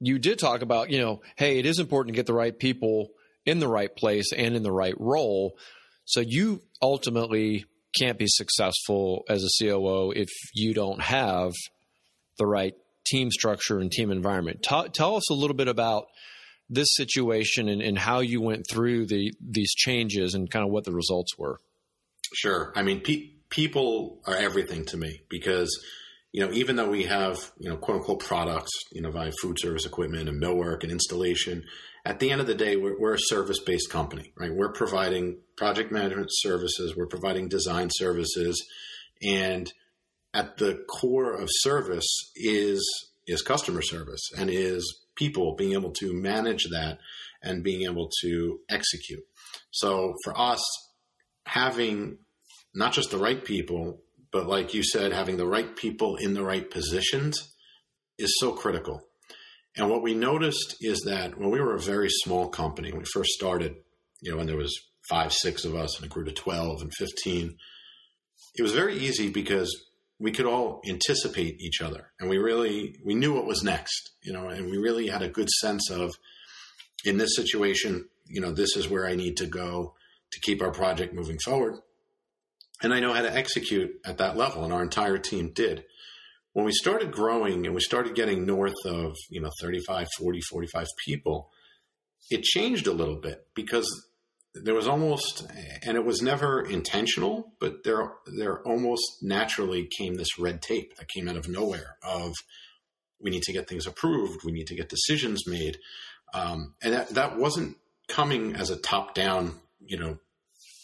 you 0.00 0.18
did 0.18 0.38
talk 0.38 0.62
about, 0.62 0.90
you 0.90 0.98
know, 0.98 1.22
hey, 1.36 1.58
it 1.58 1.66
is 1.66 1.78
important 1.78 2.14
to 2.14 2.18
get 2.18 2.26
the 2.26 2.34
right 2.34 2.56
people 2.56 3.10
in 3.44 3.58
the 3.58 3.68
right 3.68 3.94
place 3.94 4.32
and 4.32 4.56
in 4.56 4.62
the 4.62 4.72
right 4.72 4.98
role. 4.98 5.56
So 6.04 6.20
you 6.20 6.62
ultimately 6.80 7.66
can't 7.98 8.18
be 8.18 8.26
successful 8.28 9.24
as 9.28 9.44
a 9.44 9.48
COO 9.58 10.12
if 10.12 10.28
you 10.54 10.74
don't 10.74 11.00
have 11.00 11.52
the 12.38 12.46
right 12.46 12.74
team 13.06 13.30
structure 13.30 13.78
and 13.78 13.90
team 13.90 14.10
environment. 14.10 14.62
Tell, 14.62 15.16
us 15.16 15.30
a 15.30 15.34
little 15.34 15.56
bit 15.56 15.68
about 15.68 16.06
this 16.68 16.88
situation 16.92 17.68
and, 17.68 17.82
and 17.82 17.98
how 17.98 18.20
you 18.20 18.40
went 18.40 18.64
through 18.70 19.06
the 19.06 19.32
these 19.40 19.74
changes 19.74 20.34
and 20.34 20.48
kind 20.48 20.64
of 20.64 20.70
what 20.70 20.84
the 20.84 20.92
results 20.92 21.36
were. 21.36 21.58
Sure. 22.32 22.72
I 22.76 22.82
mean, 22.82 23.00
pe- 23.00 23.30
people 23.50 24.20
are 24.24 24.36
everything 24.36 24.84
to 24.86 24.96
me 24.96 25.22
because 25.28 25.84
you 26.32 26.44
know 26.44 26.52
even 26.52 26.76
though 26.76 26.88
we 26.88 27.04
have 27.04 27.52
you 27.58 27.68
know 27.68 27.76
quote 27.76 27.98
unquote 27.98 28.20
products 28.20 28.70
you 28.92 29.00
know 29.00 29.10
via 29.10 29.32
food 29.40 29.58
service 29.58 29.86
equipment 29.86 30.28
and 30.28 30.42
millwork 30.42 30.82
and 30.82 30.92
installation 30.92 31.64
at 32.04 32.18
the 32.18 32.30
end 32.30 32.40
of 32.40 32.46
the 32.46 32.54
day 32.54 32.76
we're, 32.76 32.98
we're 32.98 33.14
a 33.14 33.18
service 33.18 33.58
based 33.60 33.90
company 33.90 34.32
right? 34.36 34.54
We're 34.54 34.72
providing 34.72 35.38
project 35.56 35.92
management 35.92 36.28
services 36.30 36.96
we're 36.96 37.06
providing 37.06 37.48
design 37.48 37.88
services 37.92 38.64
and 39.22 39.72
at 40.32 40.56
the 40.58 40.84
core 40.88 41.34
of 41.34 41.48
service 41.50 42.06
is 42.36 43.10
is 43.26 43.42
customer 43.42 43.82
service 43.82 44.30
and 44.36 44.50
is 44.50 45.04
people 45.14 45.54
being 45.54 45.72
able 45.72 45.92
to 45.92 46.12
manage 46.12 46.64
that 46.70 46.98
and 47.42 47.62
being 47.62 47.82
able 47.82 48.10
to 48.22 48.60
execute. 48.68 49.22
So 49.70 50.14
for 50.24 50.38
us 50.38 50.62
having 51.46 52.18
not 52.74 52.92
just 52.92 53.10
the 53.10 53.18
right 53.18 53.44
people, 53.44 54.02
but 54.32 54.46
like 54.46 54.74
you 54.74 54.82
said, 54.82 55.12
having 55.12 55.36
the 55.36 55.46
right 55.46 55.74
people 55.76 56.16
in 56.16 56.34
the 56.34 56.44
right 56.44 56.70
positions 56.70 57.52
is 58.18 58.36
so 58.38 58.52
critical. 58.52 59.02
And 59.76 59.88
what 59.88 60.02
we 60.02 60.14
noticed 60.14 60.76
is 60.80 61.00
that 61.06 61.38
when 61.38 61.50
we 61.50 61.60
were 61.60 61.74
a 61.74 61.80
very 61.80 62.08
small 62.10 62.48
company, 62.48 62.90
when 62.90 63.00
we 63.00 63.06
first 63.12 63.30
started, 63.30 63.76
you 64.20 64.30
know, 64.30 64.38
when 64.38 64.46
there 64.46 64.56
was 64.56 64.78
five, 65.08 65.32
six 65.32 65.64
of 65.64 65.74
us 65.74 65.96
and 65.96 66.06
it 66.06 66.12
grew 66.12 66.24
to 66.24 66.32
12 66.32 66.82
and 66.82 66.92
15, 66.94 67.56
it 68.56 68.62
was 68.62 68.72
very 68.72 68.96
easy 68.96 69.30
because 69.30 69.86
we 70.18 70.32
could 70.32 70.46
all 70.46 70.80
anticipate 70.88 71.60
each 71.60 71.80
other 71.80 72.12
and 72.20 72.28
we 72.28 72.38
really, 72.38 72.96
we 73.04 73.14
knew 73.14 73.32
what 73.32 73.46
was 73.46 73.62
next, 73.62 74.10
you 74.22 74.32
know, 74.32 74.48
and 74.48 74.70
we 74.70 74.76
really 74.76 75.08
had 75.08 75.22
a 75.22 75.28
good 75.28 75.48
sense 75.48 75.90
of 75.90 76.10
in 77.04 77.16
this 77.16 77.34
situation, 77.34 78.06
you 78.26 78.40
know, 78.40 78.52
this 78.52 78.76
is 78.76 78.88
where 78.88 79.06
I 79.06 79.14
need 79.14 79.36
to 79.38 79.46
go 79.46 79.94
to 80.32 80.40
keep 80.40 80.62
our 80.62 80.72
project 80.72 81.14
moving 81.14 81.38
forward 81.38 81.76
and 82.82 82.94
I 82.94 83.00
know 83.00 83.12
how 83.12 83.22
to 83.22 83.34
execute 83.34 84.00
at 84.04 84.18
that 84.18 84.36
level, 84.36 84.64
and 84.64 84.72
our 84.72 84.82
entire 84.82 85.18
team 85.18 85.52
did. 85.54 85.84
When 86.52 86.64
we 86.64 86.72
started 86.72 87.12
growing 87.12 87.64
and 87.66 87.74
we 87.74 87.80
started 87.80 88.14
getting 88.14 88.44
north 88.44 88.74
of, 88.84 89.14
you 89.28 89.40
know, 89.40 89.50
35, 89.60 90.08
40, 90.18 90.40
45 90.40 90.86
people, 91.04 91.50
it 92.28 92.42
changed 92.42 92.86
a 92.86 92.92
little 92.92 93.16
bit 93.16 93.46
because 93.54 93.88
there 94.54 94.74
was 94.74 94.88
almost, 94.88 95.46
and 95.82 95.96
it 95.96 96.04
was 96.04 96.22
never 96.22 96.60
intentional, 96.60 97.52
but 97.60 97.84
there, 97.84 98.14
there 98.26 98.60
almost 98.66 99.22
naturally 99.22 99.88
came 99.96 100.14
this 100.14 100.38
red 100.38 100.60
tape 100.60 100.96
that 100.96 101.08
came 101.08 101.28
out 101.28 101.36
of 101.36 101.48
nowhere 101.48 101.96
of 102.02 102.34
we 103.20 103.30
need 103.30 103.42
to 103.44 103.52
get 103.52 103.68
things 103.68 103.86
approved, 103.86 104.44
we 104.44 104.52
need 104.52 104.66
to 104.66 104.74
get 104.74 104.88
decisions 104.88 105.46
made. 105.46 105.78
Um, 106.34 106.74
and 106.82 106.94
that, 106.94 107.10
that 107.10 107.38
wasn't 107.38 107.76
coming 108.08 108.56
as 108.56 108.70
a 108.70 108.76
top 108.76 109.14
down, 109.14 109.60
you 109.84 109.98
know, 109.98 110.18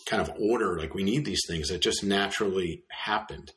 kind 0.07 0.23
of 0.23 0.31
order, 0.38 0.79
like 0.79 0.95
we 0.95 1.03
need 1.03 1.25
these 1.25 1.42
things. 1.47 1.71
It 1.71 1.83
just 1.83 2.05
naturally 2.05 2.85
happened. 2.88 3.53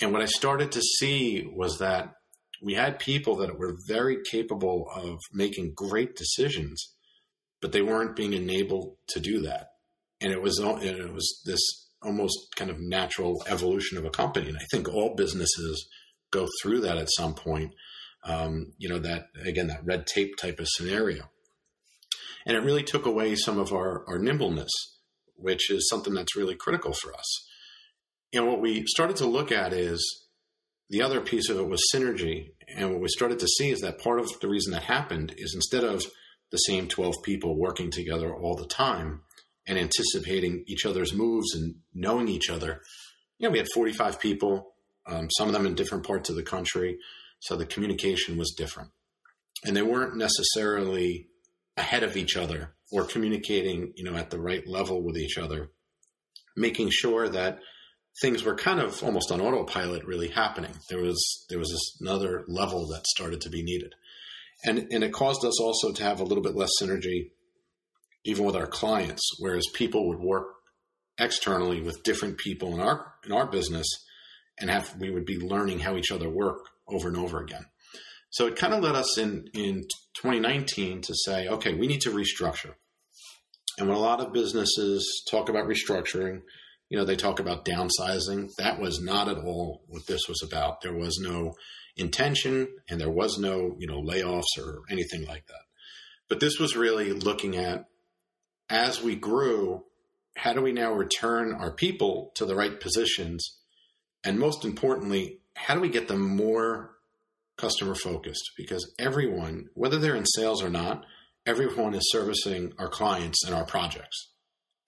And 0.00 0.12
what 0.12 0.22
I 0.22 0.26
started 0.26 0.70
to 0.72 0.80
see 0.80 1.44
was 1.52 1.78
that 1.78 2.14
we 2.62 2.74
had 2.74 2.98
people 2.98 3.36
that 3.36 3.58
were 3.58 3.76
very 3.88 4.18
capable 4.30 4.86
of 4.94 5.18
making 5.32 5.72
great 5.74 6.14
decisions, 6.14 6.94
but 7.60 7.72
they 7.72 7.82
weren't 7.82 8.16
being 8.16 8.34
enabled 8.34 8.96
to 9.08 9.20
do 9.20 9.40
that. 9.42 9.68
And 10.20 10.32
it 10.32 10.42
was 10.42 10.58
it 10.60 11.12
was 11.12 11.40
this 11.46 11.60
almost 12.02 12.54
kind 12.56 12.70
of 12.70 12.78
natural 12.78 13.42
evolution 13.46 13.96
of 13.96 14.04
a 14.04 14.10
company. 14.10 14.48
And 14.48 14.58
I 14.58 14.66
think 14.70 14.88
all 14.88 15.14
businesses 15.14 15.88
go 16.30 16.46
through 16.62 16.80
that 16.80 16.98
at 16.98 17.08
some 17.16 17.34
point. 17.34 17.74
Um, 18.22 18.74
you 18.76 18.90
know 18.90 18.98
that 18.98 19.28
again 19.46 19.68
that 19.68 19.86
red 19.86 20.06
tape 20.06 20.36
type 20.36 20.60
of 20.60 20.68
scenario, 20.68 21.30
and 22.44 22.54
it 22.54 22.62
really 22.62 22.82
took 22.82 23.06
away 23.06 23.34
some 23.34 23.58
of 23.58 23.72
our 23.72 24.04
our 24.06 24.18
nimbleness 24.18 24.70
which 25.40 25.70
is 25.70 25.88
something 25.88 26.14
that's 26.14 26.36
really 26.36 26.54
critical 26.54 26.92
for 26.92 27.14
us. 27.14 27.46
And 28.32 28.46
what 28.46 28.60
we 28.60 28.84
started 28.86 29.16
to 29.16 29.26
look 29.26 29.50
at 29.50 29.72
is 29.72 30.26
the 30.88 31.02
other 31.02 31.20
piece 31.20 31.48
of 31.48 31.58
it 31.58 31.68
was 31.68 31.82
synergy. 31.94 32.50
And 32.76 32.90
what 32.90 33.00
we 33.00 33.08
started 33.08 33.38
to 33.40 33.48
see 33.48 33.70
is 33.70 33.80
that 33.80 34.00
part 34.00 34.20
of 34.20 34.28
the 34.40 34.48
reason 34.48 34.72
that 34.72 34.84
happened 34.84 35.34
is 35.36 35.54
instead 35.54 35.84
of 35.84 36.04
the 36.50 36.58
same 36.58 36.88
12 36.88 37.14
people 37.22 37.56
working 37.56 37.90
together 37.90 38.34
all 38.34 38.56
the 38.56 38.66
time 38.66 39.22
and 39.66 39.78
anticipating 39.78 40.64
each 40.66 40.84
other's 40.84 41.14
moves 41.14 41.54
and 41.54 41.76
knowing 41.94 42.28
each 42.28 42.50
other, 42.50 42.82
you 43.38 43.48
know, 43.48 43.52
we 43.52 43.58
had 43.58 43.68
45 43.72 44.20
people, 44.20 44.74
um, 45.06 45.28
some 45.30 45.48
of 45.48 45.54
them 45.54 45.66
in 45.66 45.74
different 45.74 46.06
parts 46.06 46.28
of 46.28 46.36
the 46.36 46.42
country. 46.42 46.98
So 47.38 47.56
the 47.56 47.66
communication 47.66 48.36
was 48.36 48.54
different. 48.56 48.90
And 49.64 49.76
they 49.76 49.82
weren't 49.82 50.16
necessarily 50.16 51.28
ahead 51.76 52.02
of 52.02 52.16
each 52.16 52.36
other 52.36 52.74
or 52.92 53.04
communicating, 53.04 53.92
you 53.96 54.04
know, 54.04 54.16
at 54.16 54.30
the 54.30 54.40
right 54.40 54.66
level 54.66 55.02
with 55.02 55.16
each 55.16 55.38
other, 55.38 55.70
making 56.56 56.90
sure 56.90 57.28
that 57.28 57.60
things 58.20 58.42
were 58.42 58.54
kind 58.54 58.80
of 58.80 59.02
almost 59.02 59.30
on 59.30 59.40
autopilot 59.40 60.04
really 60.04 60.28
happening. 60.28 60.72
There 60.88 61.00
was 61.00 61.46
there 61.48 61.58
was 61.58 61.96
another 62.00 62.44
level 62.48 62.88
that 62.88 63.06
started 63.06 63.40
to 63.42 63.50
be 63.50 63.62
needed. 63.62 63.94
And 64.64 64.88
and 64.90 65.04
it 65.04 65.12
caused 65.12 65.44
us 65.44 65.60
also 65.60 65.92
to 65.92 66.02
have 66.02 66.20
a 66.20 66.24
little 66.24 66.42
bit 66.42 66.56
less 66.56 66.70
synergy 66.80 67.30
even 68.24 68.44
with 68.44 68.56
our 68.56 68.66
clients, 68.66 69.22
whereas 69.38 69.66
people 69.72 70.08
would 70.08 70.20
work 70.20 70.46
externally 71.18 71.80
with 71.80 72.02
different 72.02 72.38
people 72.38 72.74
in 72.74 72.80
our 72.80 73.14
in 73.24 73.32
our 73.32 73.46
business 73.46 73.86
and 74.58 74.70
have 74.70 74.94
we 74.98 75.10
would 75.10 75.24
be 75.24 75.38
learning 75.38 75.80
how 75.80 75.96
each 75.96 76.12
other 76.12 76.28
work 76.28 76.58
over 76.88 77.08
and 77.08 77.16
over 77.16 77.40
again. 77.40 77.64
So 78.30 78.46
it 78.46 78.56
kind 78.56 78.72
of 78.72 78.82
led 78.82 78.94
us 78.94 79.18
in, 79.18 79.48
in 79.54 79.82
2019 80.14 81.02
to 81.02 81.14
say, 81.14 81.48
okay, 81.48 81.74
we 81.74 81.86
need 81.86 82.00
to 82.02 82.10
restructure. 82.10 82.74
And 83.78 83.88
when 83.88 83.96
a 83.96 84.00
lot 84.00 84.20
of 84.20 84.32
businesses 84.32 85.24
talk 85.30 85.48
about 85.48 85.66
restructuring, 85.66 86.42
you 86.88 86.98
know, 86.98 87.04
they 87.04 87.16
talk 87.16 87.40
about 87.40 87.64
downsizing. 87.64 88.50
That 88.58 88.80
was 88.80 89.00
not 89.00 89.28
at 89.28 89.38
all 89.38 89.82
what 89.88 90.06
this 90.06 90.22
was 90.28 90.42
about. 90.42 90.80
There 90.80 90.96
was 90.96 91.18
no 91.20 91.54
intention 91.96 92.68
and 92.88 93.00
there 93.00 93.10
was 93.10 93.38
no, 93.38 93.76
you 93.78 93.86
know, 93.86 94.02
layoffs 94.02 94.58
or 94.58 94.82
anything 94.90 95.26
like 95.26 95.46
that. 95.46 95.64
But 96.28 96.40
this 96.40 96.58
was 96.58 96.76
really 96.76 97.12
looking 97.12 97.56
at 97.56 97.86
as 98.68 99.02
we 99.02 99.16
grew, 99.16 99.84
how 100.36 100.52
do 100.52 100.62
we 100.62 100.72
now 100.72 100.92
return 100.92 101.52
our 101.52 101.72
people 101.72 102.30
to 102.36 102.44
the 102.44 102.54
right 102.54 102.80
positions? 102.80 103.58
And 104.22 104.38
most 104.38 104.64
importantly, 104.64 105.40
how 105.56 105.74
do 105.74 105.80
we 105.80 105.88
get 105.88 106.08
them 106.08 106.36
more 106.36 106.92
customer 107.60 107.94
focused 107.94 108.52
because 108.56 108.92
everyone, 108.98 109.66
whether 109.74 109.98
they're 109.98 110.16
in 110.16 110.26
sales 110.26 110.62
or 110.62 110.70
not, 110.70 111.04
everyone 111.46 111.94
is 111.94 112.10
servicing 112.10 112.72
our 112.78 112.88
clients 112.88 113.44
and 113.44 113.54
our 113.54 113.64
projects. 113.64 114.32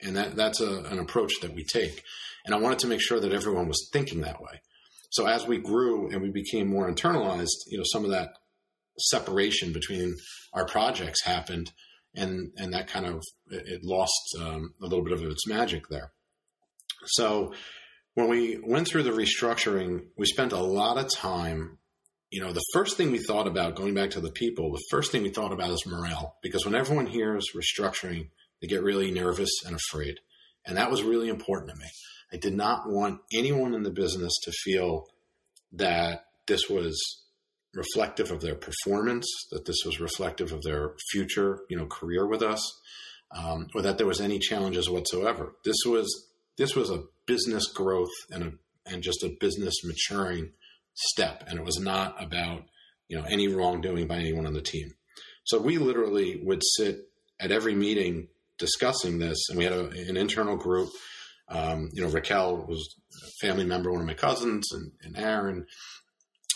And 0.01 0.17
that, 0.17 0.37
that's 0.37 0.61
a, 0.61 0.85
an 0.85 0.99
approach 0.99 1.41
that 1.41 1.55
we 1.55 1.65
take. 1.65 2.03
And 2.45 2.55
I 2.55 2.59
wanted 2.59 2.81
to 2.81 2.89
make 2.89 3.01
sure 3.01 3.21
that 3.21 3.33
everyone 3.33 3.69
was 3.69 3.89
thinking 3.93 4.23
that 4.23 4.41
way. 4.41 4.61
So 5.11 5.27
as 5.27 5.47
we 5.47 5.59
grew 5.59 6.11
and 6.11 6.23
we 6.23 6.31
became 6.31 6.69
more 6.69 6.91
internalized, 6.91 7.67
you 7.69 7.79
know, 7.79 7.85
some 7.87 8.05
of 8.05 8.11
that 8.11 8.31
separation 8.99 9.73
between 9.73 10.15
our 10.53 10.67
projects 10.67 11.23
happened, 11.23 11.71
and 12.15 12.51
and 12.57 12.75
that 12.75 12.89
kind 12.89 13.07
of 13.07 13.23
it 13.49 13.81
lost 13.83 14.37
um, 14.41 14.75
a 14.81 14.87
little 14.87 15.05
bit 15.05 15.13
of 15.13 15.23
its 15.23 15.47
magic 15.47 15.85
there. 15.89 16.13
So 17.07 17.55
when 18.15 18.29
we 18.29 18.59
went 18.63 18.89
through 18.89 19.05
the 19.05 19.11
restructuring, 19.11 20.07
we 20.17 20.27
spent 20.27 20.53
a 20.53 20.61
lot 20.61 20.99
of 20.99 21.11
time. 21.11 21.79
You 22.33 22.41
know, 22.41 22.53
the 22.53 22.65
first 22.73 22.97
thing 22.97 23.13
we 23.13 23.19
thought 23.19 23.47
about, 23.47 23.77
going 23.77 23.93
back 23.93 24.11
to 24.11 24.21
the 24.21 24.33
people, 24.33 24.73
the 24.73 24.83
first 24.91 25.13
thing 25.13 25.23
we 25.23 25.29
thought 25.29 25.53
about 25.53 25.71
is 25.71 25.87
morale. 25.87 26.37
Because 26.43 26.65
when 26.65 26.75
everyone 26.75 27.07
hears 27.07 27.51
restructuring, 27.55 28.31
they 28.61 28.69
get 28.69 28.83
really 28.83 29.11
nervous 29.11 29.51
and 29.67 29.77
afraid. 29.77 30.15
And 30.67 30.79
that 30.79 30.91
was 30.91 31.03
really 31.03 31.29
important 31.29 31.71
to 31.71 31.77
me. 31.77 31.91
I 32.33 32.39
did 32.39 32.55
not 32.55 32.89
want 32.89 33.21
anyone 33.35 33.75
in 33.75 33.83
the 33.83 33.91
business 33.91 34.33
to 34.45 34.53
feel 34.53 35.09
that 35.73 36.25
this 36.47 36.71
was 36.71 36.99
reflective 37.75 38.31
of 38.31 38.41
their 38.41 38.55
performance, 38.55 39.27
that 39.51 39.67
this 39.67 39.85
was 39.85 40.01
reflective 40.01 40.53
of 40.53 40.63
their 40.63 40.95
future, 41.11 41.61
you 41.69 41.77
know, 41.77 41.87
career 41.87 42.27
with 42.27 42.43
us, 42.43 42.81
um, 43.37 43.67
or 43.75 43.83
that 43.83 43.99
there 43.99 44.07
was 44.07 44.21
any 44.21 44.39
challenges 44.39 44.89
whatsoever. 44.89 45.55
This 45.65 45.79
was 45.87 46.29
this 46.59 46.75
was 46.75 46.91
a 46.91 47.05
business 47.27 47.67
growth 47.67 48.11
and 48.31 48.43
a 48.43 48.53
and 48.87 49.03
just 49.03 49.23
a 49.23 49.37
business 49.41 49.75
maturing 49.85 50.53
step, 50.95 51.45
and 51.49 51.59
it 51.59 51.65
was 51.65 51.79
not 51.79 52.23
about 52.23 52.65
you 53.09 53.19
know 53.19 53.25
any 53.29 53.49
wrongdoing 53.49 54.07
by 54.07 54.17
anyone 54.17 54.47
on 54.47 54.55
the 54.55 54.63
team. 54.63 54.93
So 55.45 55.59
we 55.59 55.79
literally 55.79 56.41
would 56.43 56.63
sit 56.65 57.01
at 57.41 57.51
every 57.51 57.75
meeting 57.75 58.29
discussing 58.59 59.19
this, 59.19 59.49
and 59.49 59.59
we 59.59 59.65
had 59.65 59.73
a, 59.73 59.89
an 59.89 60.17
internal 60.17 60.57
group. 60.57 60.91
Um, 61.49 61.91
you 61.93 62.03
know, 62.03 62.09
Raquel 62.09 62.65
was 62.67 62.95
a 63.25 63.47
family 63.47 63.65
member, 63.65 63.91
one 63.91 64.01
of 64.01 64.07
my 64.07 64.15
cousins, 64.15 64.69
and, 64.73 64.93
and 65.03 65.19
Aaron 65.19 65.67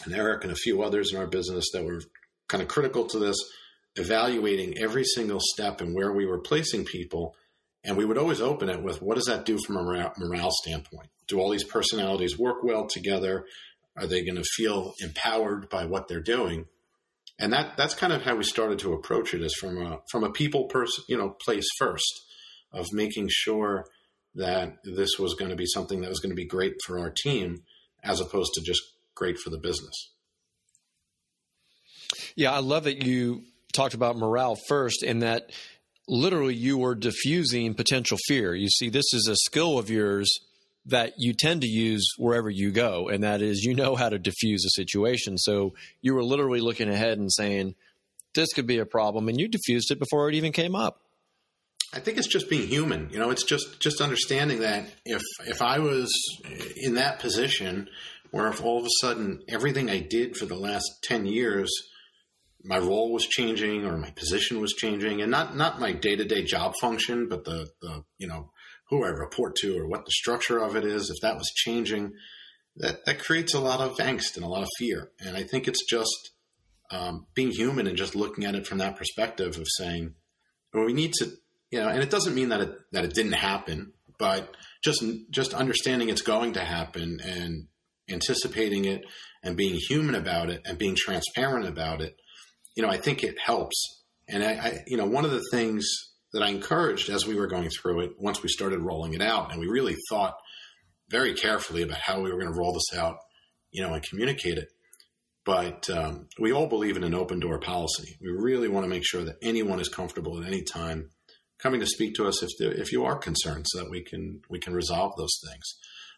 and 0.04 0.14
Eric 0.14 0.44
and 0.44 0.52
a 0.52 0.56
few 0.56 0.82
others 0.82 1.12
in 1.12 1.18
our 1.18 1.26
business 1.26 1.66
that 1.72 1.84
were 1.84 2.00
kind 2.48 2.62
of 2.62 2.68
critical 2.68 3.06
to 3.06 3.18
this, 3.18 3.36
evaluating 3.96 4.78
every 4.78 5.04
single 5.04 5.40
step 5.40 5.80
and 5.80 5.94
where 5.94 6.12
we 6.12 6.26
were 6.26 6.38
placing 6.38 6.84
people. 6.84 7.34
And 7.84 7.96
we 7.96 8.04
would 8.04 8.18
always 8.18 8.40
open 8.40 8.68
it 8.68 8.82
with, 8.82 9.00
what 9.00 9.14
does 9.14 9.26
that 9.26 9.44
do 9.44 9.58
from 9.58 9.76
a 9.76 10.12
morale, 10.18 10.50
standpoint? 10.50 11.08
Do 11.28 11.40
all 11.40 11.50
these 11.50 11.64
personalities 11.64 12.38
work 12.38 12.62
well 12.62 12.86
together? 12.86 13.46
Are 13.96 14.06
they 14.06 14.24
going 14.24 14.36
to 14.36 14.44
feel 14.56 14.92
empowered 15.00 15.68
by 15.68 15.86
what 15.86 16.08
they're 16.08 16.20
doing? 16.20 16.66
And 17.38 17.52
that 17.52 17.76
that's 17.76 17.94
kind 17.94 18.12
of 18.12 18.22
how 18.22 18.36
we 18.36 18.44
started 18.44 18.78
to 18.80 18.92
approach 18.92 19.34
it, 19.34 19.42
is 19.42 19.54
from 19.54 19.80
a 19.80 20.00
from 20.10 20.24
a 20.24 20.30
people 20.30 20.64
person, 20.64 21.04
you 21.08 21.16
know, 21.16 21.36
place 21.44 21.66
first, 21.78 22.22
of 22.72 22.86
making 22.92 23.28
sure 23.30 23.86
that 24.34 24.76
this 24.84 25.18
was 25.18 25.34
going 25.34 25.50
to 25.50 25.56
be 25.56 25.66
something 25.66 26.00
that 26.00 26.10
was 26.10 26.20
going 26.20 26.30
to 26.30 26.36
be 26.36 26.46
great 26.46 26.74
for 26.84 26.98
our 26.98 27.10
team, 27.10 27.62
as 28.02 28.20
opposed 28.20 28.52
to 28.54 28.62
just 28.62 28.82
great 29.14 29.38
for 29.38 29.50
the 29.50 29.58
business. 29.58 30.12
Yeah, 32.36 32.52
I 32.52 32.58
love 32.58 32.84
that 32.84 33.02
you 33.02 33.44
talked 33.72 33.94
about 33.94 34.16
morale 34.16 34.56
first, 34.68 35.02
and 35.02 35.22
that 35.22 35.50
literally 36.08 36.54
you 36.54 36.78
were 36.78 36.94
diffusing 36.94 37.74
potential 37.74 38.18
fear. 38.28 38.54
You 38.54 38.68
see, 38.68 38.88
this 38.88 39.12
is 39.12 39.26
a 39.28 39.36
skill 39.36 39.78
of 39.78 39.90
yours 39.90 40.30
that 40.86 41.14
you 41.18 41.34
tend 41.34 41.62
to 41.62 41.68
use 41.68 42.06
wherever 42.16 42.48
you 42.48 42.70
go, 42.70 43.08
and 43.08 43.24
that 43.24 43.42
is 43.42 43.64
you 43.64 43.74
know 43.74 43.96
how 43.96 44.08
to 44.08 44.18
diffuse 44.18 44.64
a 44.64 44.70
situation. 44.70 45.36
So 45.38 45.74
you 46.00 46.14
were 46.14 46.24
literally 46.24 46.60
looking 46.60 46.88
ahead 46.88 47.18
and 47.18 47.32
saying, 47.32 47.74
this 48.34 48.52
could 48.52 48.66
be 48.66 48.78
a 48.78 48.86
problem, 48.86 49.28
and 49.28 49.40
you 49.40 49.48
diffused 49.48 49.90
it 49.90 49.98
before 49.98 50.28
it 50.28 50.34
even 50.34 50.52
came 50.52 50.76
up. 50.76 51.00
I 51.92 52.00
think 52.00 52.18
it's 52.18 52.26
just 52.26 52.50
being 52.50 52.68
human. 52.68 53.08
You 53.10 53.18
know, 53.18 53.30
it's 53.30 53.44
just 53.44 53.80
just 53.80 54.00
understanding 54.00 54.60
that 54.60 54.86
if 55.04 55.22
if 55.46 55.62
I 55.62 55.78
was 55.78 56.12
in 56.76 56.94
that 56.94 57.20
position 57.20 57.88
where 58.30 58.48
if 58.48 58.62
all 58.62 58.78
of 58.78 58.84
a 58.84 58.90
sudden 59.00 59.42
everything 59.48 59.88
I 59.88 60.00
did 60.00 60.36
for 60.36 60.46
the 60.46 60.56
last 60.56 61.02
10 61.04 61.26
years, 61.26 61.70
my 62.64 62.78
role 62.78 63.12
was 63.12 63.26
changing 63.26 63.84
or 63.84 63.96
my 63.96 64.10
position 64.10 64.60
was 64.60 64.72
changing 64.72 65.22
and 65.22 65.30
not, 65.30 65.56
not 65.56 65.80
my 65.80 65.92
day 65.92 66.16
to 66.16 66.24
day 66.24 66.42
job 66.42 66.74
function, 66.80 67.28
but 67.28 67.44
the, 67.44 67.68
the, 67.80 68.04
you 68.18 68.26
know, 68.26 68.50
who 68.88 69.04
I 69.04 69.08
report 69.08 69.56
to 69.56 69.78
or 69.78 69.86
what 69.86 70.04
the 70.04 70.12
structure 70.12 70.58
of 70.58 70.76
it 70.76 70.84
is, 70.84 71.10
if 71.10 71.20
that 71.22 71.36
was 71.36 71.50
changing, 71.54 72.12
that, 72.76 73.04
that 73.06 73.18
creates 73.18 73.54
a 73.54 73.60
lot 73.60 73.80
of 73.80 73.96
angst 73.96 74.36
and 74.36 74.44
a 74.44 74.48
lot 74.48 74.62
of 74.62 74.68
fear. 74.78 75.10
And 75.20 75.36
I 75.36 75.42
think 75.42 75.66
it's 75.66 75.84
just 75.84 76.30
um, 76.90 77.26
being 77.34 77.50
human 77.50 77.86
and 77.86 77.96
just 77.96 78.14
looking 78.14 78.44
at 78.44 78.54
it 78.54 78.66
from 78.66 78.78
that 78.78 78.96
perspective 78.96 79.56
of 79.56 79.66
saying, 79.78 80.14
well, 80.72 80.84
we 80.84 80.92
need 80.92 81.12
to, 81.14 81.30
you 81.70 81.80
know, 81.80 81.88
and 81.88 82.02
it 82.02 82.10
doesn't 82.10 82.34
mean 82.34 82.50
that 82.50 82.60
it, 82.60 82.74
that 82.92 83.04
it 83.04 83.14
didn't 83.14 83.32
happen, 83.32 83.92
but 84.18 84.54
just, 84.84 85.04
just 85.30 85.52
understanding 85.52 86.08
it's 86.08 86.22
going 86.22 86.52
to 86.52 86.60
happen 86.60 87.18
and 87.24 87.66
anticipating 88.08 88.84
it 88.84 89.04
and 89.42 89.56
being 89.56 89.74
human 89.88 90.14
about 90.14 90.48
it 90.48 90.62
and 90.64 90.78
being 90.78 90.94
transparent 90.96 91.66
about 91.66 92.00
it, 92.00 92.16
you 92.76 92.82
know, 92.82 92.88
I 92.88 92.98
think 92.98 93.24
it 93.24 93.38
helps. 93.38 94.04
And 94.28 94.44
I, 94.44 94.52
I, 94.52 94.84
you 94.86 94.96
know, 94.96 95.06
one 95.06 95.24
of 95.24 95.30
the 95.30 95.44
things 95.50 95.86
that 96.36 96.44
I 96.44 96.50
encouraged 96.50 97.08
as 97.08 97.26
we 97.26 97.34
were 97.34 97.46
going 97.46 97.70
through 97.70 98.00
it, 98.00 98.10
once 98.18 98.42
we 98.42 98.50
started 98.50 98.80
rolling 98.80 99.14
it 99.14 99.22
out, 99.22 99.50
and 99.50 99.58
we 99.58 99.68
really 99.68 99.96
thought 100.10 100.34
very 101.08 101.32
carefully 101.32 101.82
about 101.82 101.98
how 101.98 102.20
we 102.20 102.30
were 102.30 102.38
going 102.38 102.52
to 102.52 102.58
roll 102.58 102.74
this 102.74 102.98
out, 102.98 103.16
you 103.70 103.82
know, 103.82 103.94
and 103.94 104.02
communicate 104.02 104.58
it. 104.58 104.68
But 105.46 105.88
um, 105.88 106.28
we 106.38 106.52
all 106.52 106.66
believe 106.66 106.96
in 106.96 107.04
an 107.04 107.14
open 107.14 107.40
door 107.40 107.58
policy. 107.58 108.16
We 108.20 108.28
really 108.28 108.68
want 108.68 108.84
to 108.84 108.90
make 108.90 109.06
sure 109.06 109.24
that 109.24 109.36
anyone 109.42 109.80
is 109.80 109.88
comfortable 109.88 110.38
at 110.38 110.46
any 110.46 110.62
time 110.62 111.08
coming 111.58 111.80
to 111.80 111.86
speak 111.86 112.14
to 112.16 112.26
us 112.26 112.42
if 112.42 112.50
if 112.60 112.92
you 112.92 113.04
are 113.04 113.16
concerned, 113.16 113.64
so 113.68 113.78
that 113.78 113.90
we 113.90 114.02
can 114.02 114.42
we 114.50 114.58
can 114.58 114.74
resolve 114.74 115.12
those 115.16 115.38
things. 115.48 115.64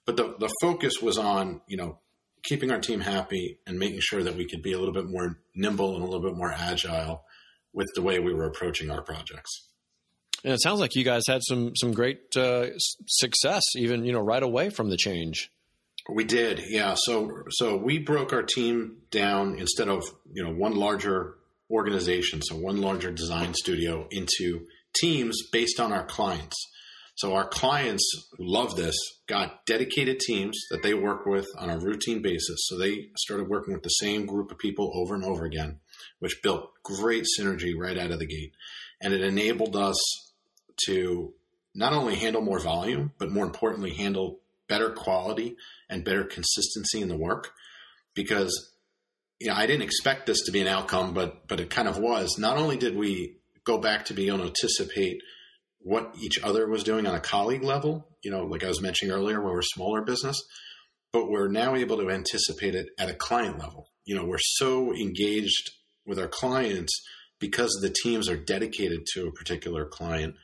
But 0.05 0.17
the, 0.17 0.35
the 0.41 0.53
focus 0.63 0.95
was 1.01 1.19
on, 1.19 1.61
you 1.69 1.77
know, 1.77 2.01
keeping 2.43 2.73
our 2.73 2.81
team 2.81 3.01
happy 3.01 3.61
and 3.67 3.79
making 3.79 4.01
sure 4.01 4.25
that 4.25 4.35
we 4.35 4.49
could 4.49 4.63
be 4.63 4.73
a 4.73 4.79
little 4.79 4.95
bit 4.95 5.07
more 5.07 5.39
nimble 5.55 5.95
and 5.95 6.03
a 6.03 6.07
little 6.07 6.27
bit 6.29 6.37
more 6.37 6.53
agile 6.53 7.25
with 7.73 7.89
the 7.95 8.03
way 8.03 8.19
we 8.19 8.33
were 8.33 8.47
approaching 8.47 8.91
our 8.91 9.03
projects. 9.03 9.68
And 10.45 10.53
it 10.53 10.63
sounds 10.63 10.81
like 10.81 10.95
you 10.95 11.05
guys 11.05 11.23
had 11.27 11.43
some 11.43 11.75
some 11.77 11.93
great 11.93 12.37
uh, 12.37 12.67
success, 13.07 13.63
even 13.77 14.05
you 14.05 14.13
know, 14.13 14.21
right 14.21 14.43
away 14.43 14.71
from 14.71 14.91
the 14.91 14.97
change. 14.97 15.51
We 16.09 16.25
did, 16.25 16.63
yeah. 16.69 16.95
So 16.97 17.45
so 17.51 17.77
we 17.77 17.99
broke 17.99 18.33
our 18.33 18.43
team 18.43 18.99
down 19.11 19.59
instead 19.59 19.89
of 19.89 20.05
you 20.33 20.45
know 20.45 20.53
one 20.53 20.77
larger 20.77 21.35
organization, 21.71 22.41
so 22.43 22.57
one 22.57 22.81
larger 22.81 23.11
design 23.11 23.53
studio 23.55 24.07
into 24.11 24.67
teams 24.95 25.37
based 25.53 25.81
on 25.81 25.93
our 25.93 26.05
clients. 26.05 26.57
So 27.17 27.35
our 27.35 27.49
clients 27.49 28.09
love 28.39 28.77
this, 28.77 28.95
got 29.27 29.67
dedicated 29.67 30.21
teams 30.21 30.57
that 30.71 30.85
they 30.85 30.95
work 30.95 31.27
with 31.27 31.49
on 31.59 31.69
a 31.69 31.79
routine 31.79 32.23
basis. 32.23 32.61
So 32.69 32.79
they 32.79 33.09
started 33.17 33.49
working 33.49 33.75
with 33.75 33.83
the 33.83 33.89
same 33.89 34.25
group 34.25 34.53
of 34.53 34.59
people 34.59 34.93
over 34.95 35.17
and 35.17 35.25
over 35.25 35.45
again, 35.45 35.81
which 36.21 36.41
built 36.45 36.71
great 36.85 37.25
synergy 37.39 37.73
right 37.77 37.99
out 37.99 38.13
of 38.13 38.21
the 38.21 38.27
gate. 38.27 38.53
And 39.03 39.13
it 39.13 39.21
enabled 39.21 39.75
us 39.75 39.97
to 40.87 41.35
not 41.75 41.93
only 41.93 42.17
handle 42.17 42.43
more 42.43 42.59
volume, 42.59 43.13
but 43.19 43.31
more 43.31 43.45
importantly, 43.45 43.95
handle 43.95 44.41
better 44.69 44.91
quality 44.91 45.57
and 45.89 46.05
better 46.05 46.25
consistency 46.25 47.01
in 47.01 47.09
the 47.09 47.17
work. 47.17 47.53
Because 48.15 48.73
you 49.41 49.49
know, 49.49 49.55
I 49.55 49.67
didn't 49.67 49.83
expect 49.83 50.27
this 50.27 50.43
to 50.47 50.53
be 50.53 50.61
an 50.61 50.67
outcome, 50.67 51.15
but 51.15 51.47
but 51.47 51.61
it 51.61 51.71
kind 51.71 51.89
of 51.89 51.99
was. 51.99 52.39
Not 52.39 52.57
only 52.57 52.77
did 52.77 52.97
we 52.97 53.37
go 53.65 53.79
back 53.79 54.07
to 54.07 54.15
be 54.15 54.29
able 54.29 54.39
to 54.39 54.45
anticipate 54.45 55.23
what 55.81 56.15
each 56.21 56.43
other 56.43 56.69
was 56.69 56.83
doing 56.83 57.07
on 57.07 57.15
a 57.15 57.21
colleague 57.21 57.63
level, 57.63 58.09
you 58.23 58.31
know, 58.31 58.45
like 58.45 58.65
I 58.65 58.69
was 58.69 58.83
mentioning 58.83 59.15
earlier, 59.15 59.41
where 59.41 59.53
we're 59.53 59.61
a 59.61 59.75
smaller 59.75 60.03
business, 60.03 60.43
but 61.13 61.31
we're 61.31 61.49
now 61.49 61.77
able 61.77 61.99
to 61.99 62.11
anticipate 62.11 62.75
it 62.75 62.89
at 62.99 63.09
a 63.09 63.15
client 63.15 63.59
level. 63.59 63.89
You 64.05 64.17
know, 64.17 64.25
we're 64.25 64.39
so 64.41 64.93
engaged 64.95 65.71
with 66.05 66.19
our 66.19 66.29
clients 66.29 67.01
because 67.39 67.71
the 67.81 67.95
teams 68.03 68.29
are 68.29 68.37
dedicated 68.37 69.07
to 69.15 69.29
a 69.29 69.33
particular 69.33 69.85
client 69.85 70.35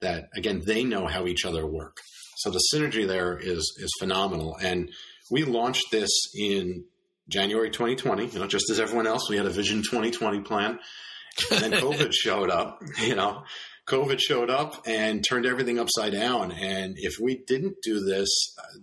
that 0.00 0.28
again 0.34 0.62
they 0.64 0.84
know 0.84 1.06
how 1.06 1.26
each 1.26 1.44
other 1.44 1.66
work. 1.66 1.98
So 2.38 2.50
the 2.50 2.62
synergy 2.72 3.06
there 3.06 3.38
is 3.38 3.76
is 3.78 3.90
phenomenal. 3.98 4.56
And 4.60 4.90
we 5.30 5.44
launched 5.44 5.90
this 5.90 6.10
in 6.34 6.84
January 7.28 7.70
2020. 7.70 8.26
You 8.26 8.38
know, 8.38 8.46
just 8.46 8.70
as 8.70 8.78
everyone 8.78 9.06
else, 9.06 9.28
we 9.28 9.36
had 9.36 9.46
a 9.46 9.50
Vision 9.50 9.82
2020 9.82 10.40
plan, 10.42 10.78
and 11.50 11.60
then 11.60 11.72
COVID 11.72 12.12
showed 12.12 12.50
up. 12.50 12.80
You 13.02 13.16
know, 13.16 13.44
COVID 13.88 14.20
showed 14.20 14.50
up 14.50 14.82
and 14.86 15.24
turned 15.26 15.46
everything 15.46 15.78
upside 15.78 16.12
down. 16.12 16.52
And 16.52 16.94
if 16.96 17.14
we 17.20 17.42
didn't 17.46 17.76
do 17.82 18.04
this, 18.04 18.28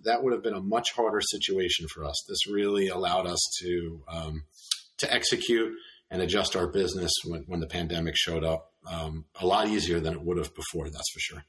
that 0.03 0.23
would 0.23 0.33
have 0.33 0.43
been 0.43 0.53
a 0.53 0.61
much 0.61 0.91
harder 0.93 1.21
situation 1.21 1.87
for 1.93 2.05
us. 2.05 2.23
This 2.27 2.47
really 2.47 2.87
allowed 2.87 3.27
us 3.27 3.41
to 3.61 4.03
um, 4.07 4.43
to 4.99 5.13
execute 5.13 5.73
and 6.09 6.21
adjust 6.21 6.55
our 6.55 6.67
business 6.67 7.11
when, 7.25 7.43
when 7.47 7.59
the 7.59 7.67
pandemic 7.67 8.15
showed 8.15 8.43
up 8.43 8.72
um, 8.89 9.25
a 9.39 9.45
lot 9.45 9.67
easier 9.67 9.99
than 9.99 10.13
it 10.13 10.21
would 10.21 10.37
have 10.37 10.53
before. 10.55 10.89
That's 10.89 11.11
for 11.13 11.19
sure. 11.19 11.43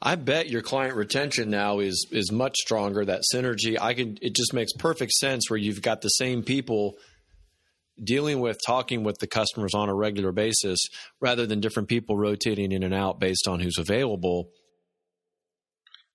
I 0.00 0.14
bet 0.14 0.48
your 0.48 0.62
client 0.62 0.94
retention 0.94 1.50
now 1.50 1.80
is 1.80 2.06
is 2.10 2.30
much 2.30 2.56
stronger. 2.56 3.04
That 3.04 3.22
synergy, 3.34 3.76
I 3.80 3.94
can. 3.94 4.18
It 4.22 4.34
just 4.34 4.54
makes 4.54 4.72
perfect 4.72 5.12
sense 5.12 5.50
where 5.50 5.58
you've 5.58 5.82
got 5.82 6.02
the 6.02 6.08
same 6.08 6.42
people 6.42 6.96
dealing 8.02 8.38
with 8.38 8.58
talking 8.64 9.02
with 9.02 9.18
the 9.18 9.26
customers 9.26 9.74
on 9.74 9.88
a 9.88 9.94
regular 9.94 10.30
basis 10.30 10.78
rather 11.20 11.46
than 11.46 11.60
different 11.60 11.88
people 11.88 12.16
rotating 12.16 12.70
in 12.70 12.84
and 12.84 12.94
out 12.94 13.18
based 13.18 13.48
on 13.48 13.58
who's 13.58 13.76
available. 13.76 14.50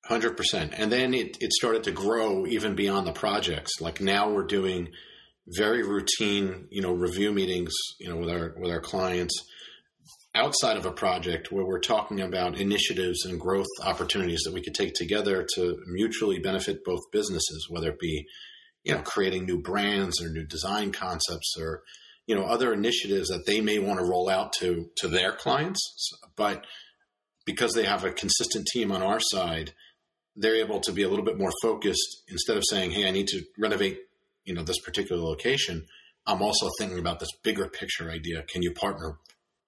100%. 0.10 0.74
And 0.78 0.92
then 0.92 1.14
it, 1.14 1.38
it 1.40 1.54
started 1.54 1.84
to 1.86 1.92
grow 1.92 2.46
even 2.46 2.76
beyond 2.76 3.08
the 3.08 3.14
projects. 3.14 3.80
Like 3.80 4.02
now 4.02 4.30
we're 4.30 4.46
doing 4.46 4.90
very 5.48 5.84
routine, 5.84 6.68
you 6.70 6.82
know, 6.82 6.94
review 6.94 7.32
meetings, 7.32 7.74
you 8.00 8.10
know, 8.10 8.18
with 8.18 8.30
our 8.30 8.54
with 8.58 8.72
our 8.72 8.82
clients 8.82 9.34
outside 10.36 10.78
of 10.78 10.86
a 10.86 10.92
project 10.92 11.52
where 11.52 11.66
we're 11.66 11.80
talking 11.80 12.20
about 12.20 12.60
initiatives 12.60 13.26
and 13.26 13.40
growth 13.40 13.68
opportunities 13.84 14.42
that 14.46 14.54
we 14.54 14.62
could 14.62 14.74
take 14.74 14.94
together 14.94 15.46
to 15.56 15.78
mutually 15.88 16.40
benefit 16.40 16.84
both 16.84 17.12
businesses, 17.12 17.68
whether 17.70 17.90
it 17.90 18.00
be, 18.00 18.26
you 18.84 18.94
know, 18.94 19.02
creating 19.02 19.46
new 19.46 19.62
brands 19.62 20.22
or 20.22 20.30
new 20.30 20.46
design 20.46 20.92
concepts 20.92 21.56
or, 21.60 21.84
you 22.26 22.36
know, 22.36 22.44
other 22.44 22.74
initiatives 22.74 23.30
that 23.30 23.46
they 23.46 23.62
may 23.62 23.78
want 23.78 24.00
to 24.00 24.06
roll 24.06 24.28
out 24.28 24.54
to 24.54 24.90
to 24.98 25.08
their 25.08 25.34
clients. 25.34 26.12
But 26.36 26.66
because 27.46 27.74
they 27.74 27.86
have 27.86 28.04
a 28.04 28.12
consistent 28.12 28.68
team 28.68 28.92
on 28.92 29.04
our 29.04 29.20
side, 29.20 29.74
they're 30.36 30.56
able 30.56 30.80
to 30.80 30.92
be 30.92 31.04
a 31.04 31.10
little 31.10 31.26
bit 31.26 31.38
more 31.38 31.52
focused 31.62 32.24
instead 32.28 32.58
of 32.58 32.64
saying, 32.68 32.92
Hey, 32.92 33.08
I 33.08 33.12
need 33.12 33.28
to 33.28 33.44
renovate, 33.60 34.00
you 34.46 34.56
know, 34.56 34.64
this 34.64 34.80
particular 34.80 35.22
location. 35.22 35.86
I'm 36.26 36.42
also 36.42 36.70
thinking 36.80 37.00
about 37.00 37.20
this 37.20 37.30
bigger 37.44 37.68
picture 37.68 38.10
idea. 38.10 38.44
Can 38.44 38.64
you 38.64 38.74
partner 38.74 39.18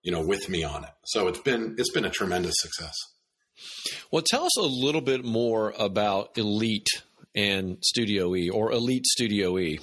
you 0.06 0.12
know, 0.12 0.22
with 0.22 0.48
me 0.48 0.64
on 0.64 0.84
it. 0.84 0.92
So 1.04 1.28
it's 1.28 1.40
been 1.40 1.76
it's 1.78 1.92
been 1.92 2.06
a 2.06 2.12
tremendous 2.12 2.54
success. 2.60 2.94
Well, 4.12 4.24
tell 4.26 4.46
us 4.46 4.58
a 4.58 4.62
little 4.62 5.02
bit 5.02 5.26
more 5.26 5.74
about 5.78 6.38
Elite 6.38 6.88
and 7.36 7.78
Studio 7.82 8.36
E 8.36 8.50
or 8.50 8.72
Elite 8.72 9.06
Studio 9.08 9.58
E. 9.58 9.80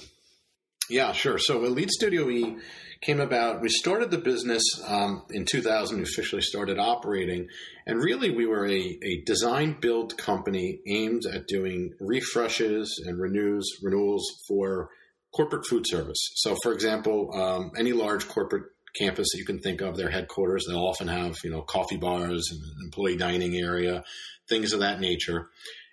Yeah, 0.89 1.11
sure. 1.11 1.37
So 1.37 1.65
Elite 1.65 1.91
Studio 1.91 2.29
E 2.29 2.57
came 3.01 3.19
about. 3.19 3.61
We 3.61 3.67
started 3.69 4.11
the 4.11 4.17
business 4.17 4.63
um, 4.87 5.23
in 5.29 5.45
2000. 5.45 5.97
We 5.97 6.03
officially 6.03 6.41
started 6.41 6.79
operating, 6.79 7.47
and 7.85 8.01
really 8.01 8.31
we 8.31 8.45
were 8.45 8.65
a, 8.65 8.79
a 9.03 9.23
design 9.25 9.77
build 9.79 10.17
company 10.17 10.79
aimed 10.87 11.23
at 11.25 11.47
doing 11.47 11.91
refreshes 11.99 13.01
and 13.05 13.19
renews 13.19 13.69
renewals 13.81 14.25
for 14.47 14.89
corporate 15.35 15.65
food 15.67 15.85
service. 15.87 16.31
So, 16.35 16.55
for 16.63 16.71
example, 16.71 17.31
um, 17.33 17.71
any 17.77 17.91
large 17.91 18.27
corporate 18.27 18.65
campus 18.95 19.27
that 19.31 19.39
you 19.39 19.45
can 19.45 19.59
think 19.59 19.81
of, 19.81 19.97
their 19.97 20.09
headquarters. 20.09 20.65
They'll 20.67 20.85
often 20.85 21.07
have, 21.07 21.37
you 21.43 21.49
know, 21.49 21.61
coffee 21.61 21.97
bars 21.97 22.49
and 22.51 22.61
employee 22.85 23.17
dining 23.17 23.55
area, 23.55 24.03
things 24.47 24.73
of 24.73 24.81
that 24.81 24.99
nature. 24.99 25.49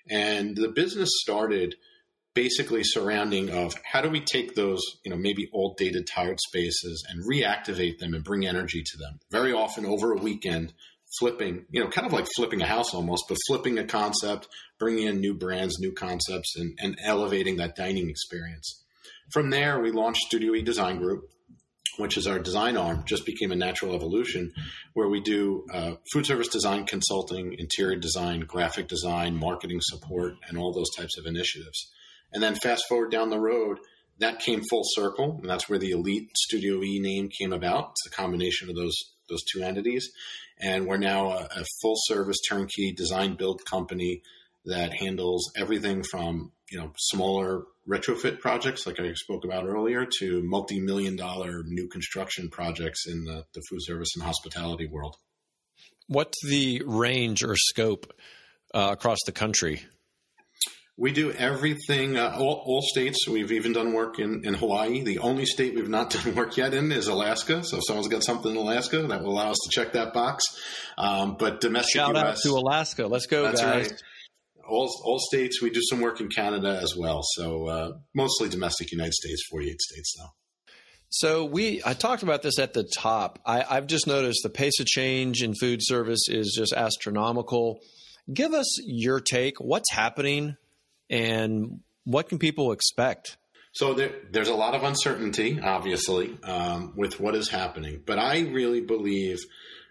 And 0.09 0.57
the 0.57 0.69
business 0.69 1.09
started 1.23 1.75
basically 2.35 2.83
surrounding 2.85 3.51
of 3.51 3.75
how 3.85 4.01
do 4.01 4.09
we 4.09 4.21
take 4.21 4.55
those, 4.55 4.81
you 5.05 5.11
know, 5.11 5.17
maybe 5.17 5.49
old 5.53 5.77
dated 5.77 6.07
tired 6.07 6.39
spaces 6.41 7.05
and 7.09 7.25
reactivate 7.29 7.99
them 7.99 8.15
and 8.15 8.25
bring 8.25 8.47
energy 8.47 8.83
to 8.85 8.99
them. 8.99 9.19
Very 9.31 9.53
often 9.53 9.85
over 9.85 10.13
a 10.13 10.17
weekend, 10.17 10.73
flipping, 11.19 11.67
you 11.71 11.83
know, 11.83 11.91
kind 11.91 12.07
of 12.07 12.13
like 12.13 12.27
flipping 12.37 12.63
a 12.63 12.67
house 12.67 12.95
almost, 12.95 13.25
but 13.29 13.39
flipping 13.49 13.79
a 13.79 13.85
concept, 13.85 14.49
bringing 14.79 15.09
in 15.09 15.21
new 15.21 15.35
brands, 15.35 15.79
new 15.81 15.93
concepts, 15.93 16.57
and, 16.57 16.79
and 16.81 16.97
elevating 17.05 17.57
that 17.57 17.77
dining 17.77 18.09
experience. 18.09 18.85
From 19.33 19.51
there, 19.51 19.81
we 19.81 19.91
launched 19.91 20.23
Studio 20.23 20.55
E 20.55 20.63
Design 20.63 20.99
Group, 20.99 21.31
which 22.01 22.17
is 22.17 22.27
our 22.27 22.39
design 22.39 22.77
arm, 22.77 23.05
just 23.07 23.25
became 23.27 23.53
a 23.53 23.57
natural 23.57 23.95
evolution 23.95 24.53
where 24.95 25.09
we 25.09 25.21
do 25.21 25.65
uh, 25.73 25.93
food 26.13 26.27
service 26.27 26.49
design 26.49 26.87
consulting, 26.87 27.55
interior 27.59 27.99
design, 27.99 28.41
graphic 28.41 28.89
design, 28.89 29.37
marketing 29.37 29.81
support, 29.83 30.35
and 30.49 30.59
all 30.59 30.73
those 30.73 30.91
types 30.97 31.19
of 31.19 31.27
initiatives. 31.27 31.91
And 32.33 32.43
then 32.43 32.55
fast 32.55 32.85
forward 32.89 33.11
down 33.11 33.31
the 33.31 33.41
road, 33.41 33.79
that 34.19 34.41
came 34.41 34.63
full 34.69 34.83
circle, 34.85 35.39
and 35.41 35.49
that's 35.49 35.69
where 35.69 35.79
the 35.79 35.91
Elite 35.91 36.31
Studio 36.37 36.83
E 36.83 37.01
name 37.01 37.29
came 37.29 37.53
about. 37.53 37.93
It's 37.93 38.07
a 38.07 38.17
combination 38.17 38.69
of 38.69 38.77
those 38.77 38.97
those 39.29 39.43
two 39.53 39.63
entities, 39.63 40.11
and 40.61 40.87
we're 40.87 40.97
now 40.97 41.31
a, 41.31 41.49
a 41.57 41.65
full 41.81 41.95
service 41.97 42.39
turnkey 42.49 42.93
design 42.93 43.35
build 43.35 43.65
company 43.65 44.23
that 44.67 44.93
handles 44.93 45.51
everything 45.57 46.03
from 46.03 46.53
you 46.71 46.79
know 46.79 46.93
smaller 46.97 47.64
retrofit 47.89 48.41
projects 48.41 48.87
like 48.87 49.01
I 49.01 49.12
spoke 49.14 49.45
about 49.45 49.66
earlier 49.66 50.07
to 50.21 50.43
multi-million 50.43 51.16
dollar 51.16 51.62
new 51.64 51.89
construction 51.89 52.49
projects 52.49 53.07
in 53.07 53.25
the, 53.25 53.45
the 53.55 53.62
food 53.68 53.81
service 53.83 54.11
and 54.14 54.23
hospitality 54.23 54.87
world. 54.87 55.16
What's 56.07 56.39
the 56.47 56.83
range 56.87 57.43
or 57.43 57.57
scope 57.57 58.12
uh, 58.75 58.91
across 58.93 59.18
the 59.27 59.33
country? 59.33 59.83
We 60.97 61.12
do 61.12 61.33
everything, 61.33 62.18
uh, 62.18 62.37
all, 62.39 62.62
all, 62.66 62.83
states. 62.83 63.27
We've 63.27 63.53
even 63.53 63.73
done 63.73 63.95
work 63.95 64.18
in, 64.18 64.45
in 64.45 64.53
Hawaii. 64.53 65.03
The 65.03 65.21
only 65.21 65.47
state 65.47 65.75
we've 65.75 65.89
not 65.89 66.11
done 66.25 66.35
work 66.35 66.59
yet 66.59 66.75
in 66.75 66.93
is 66.93 67.09
Alaska. 67.09 67.64
So 67.64 67.79
if 67.79 67.85
someone's 67.87 68.09
got 68.09 68.23
something 68.23 68.51
in 68.51 68.57
Alaska, 68.57 69.07
that 69.07 69.23
will 69.23 69.31
allow 69.31 69.51
us 69.51 69.57
to 69.64 69.71
check 69.71 69.95
that 69.95 70.12
box. 70.12 70.45
Um, 70.99 71.37
but 71.39 71.62
domestic 71.62 71.95
Shout 71.95 72.16
US, 72.16 72.23
out 72.23 72.37
to 72.43 72.51
Alaska. 72.51 73.07
Let's 73.07 73.27
go, 73.27 73.45
that's 73.45 73.62
guys. 73.62 73.91
Right 73.91 74.03
all, 74.71 74.91
all 75.05 75.18
states. 75.18 75.61
We 75.61 75.71
do 75.71 75.81
some 75.83 76.01
work 76.01 76.21
in 76.21 76.29
Canada 76.29 76.79
as 76.83 76.95
well. 76.97 77.21
So 77.23 77.66
uh, 77.66 77.93
mostly 78.14 78.49
domestic 78.49 78.93
United 78.93 79.14
States, 79.14 79.45
48 79.51 79.81
states 79.81 80.14
though. 80.18 80.31
So 81.12 81.45
we, 81.45 81.83
I 81.85 81.95
talked 81.95 82.23
about 82.23 82.43
this 82.43 82.61
at 82.61 82.73
the 82.73 82.85
top. 82.85 83.41
I, 83.45 83.64
I've 83.68 83.89
just 83.89 84.07
noticed 84.07 84.45
the 84.45 84.51
pace 84.51 84.79
of 84.79 84.87
change 84.87 85.43
in 85.43 85.55
food 85.55 85.81
service 85.83 86.29
is 86.29 86.55
just 86.57 86.73
astronomical. 86.73 87.81
Give 88.33 88.55
us 88.55 88.81
your 88.85 89.18
take. 89.18 89.61
What's 89.61 89.91
happening, 89.91 90.57
and 91.11 91.81
what 92.05 92.29
can 92.29 92.39
people 92.39 92.71
expect? 92.71 93.39
So 93.73 93.95
there, 93.95 94.12
there's 94.31 94.49
a 94.49 94.55
lot 94.55 94.77
of 94.77 94.85
uncertainty, 94.85 95.59
obviously, 95.61 96.39
um, 96.45 96.93
with 96.97 97.18
what 97.18 97.35
is 97.35 97.49
happening. 97.49 98.03
But 98.07 98.21
I 98.21 98.41
really 98.41 98.81
believe 98.81 99.39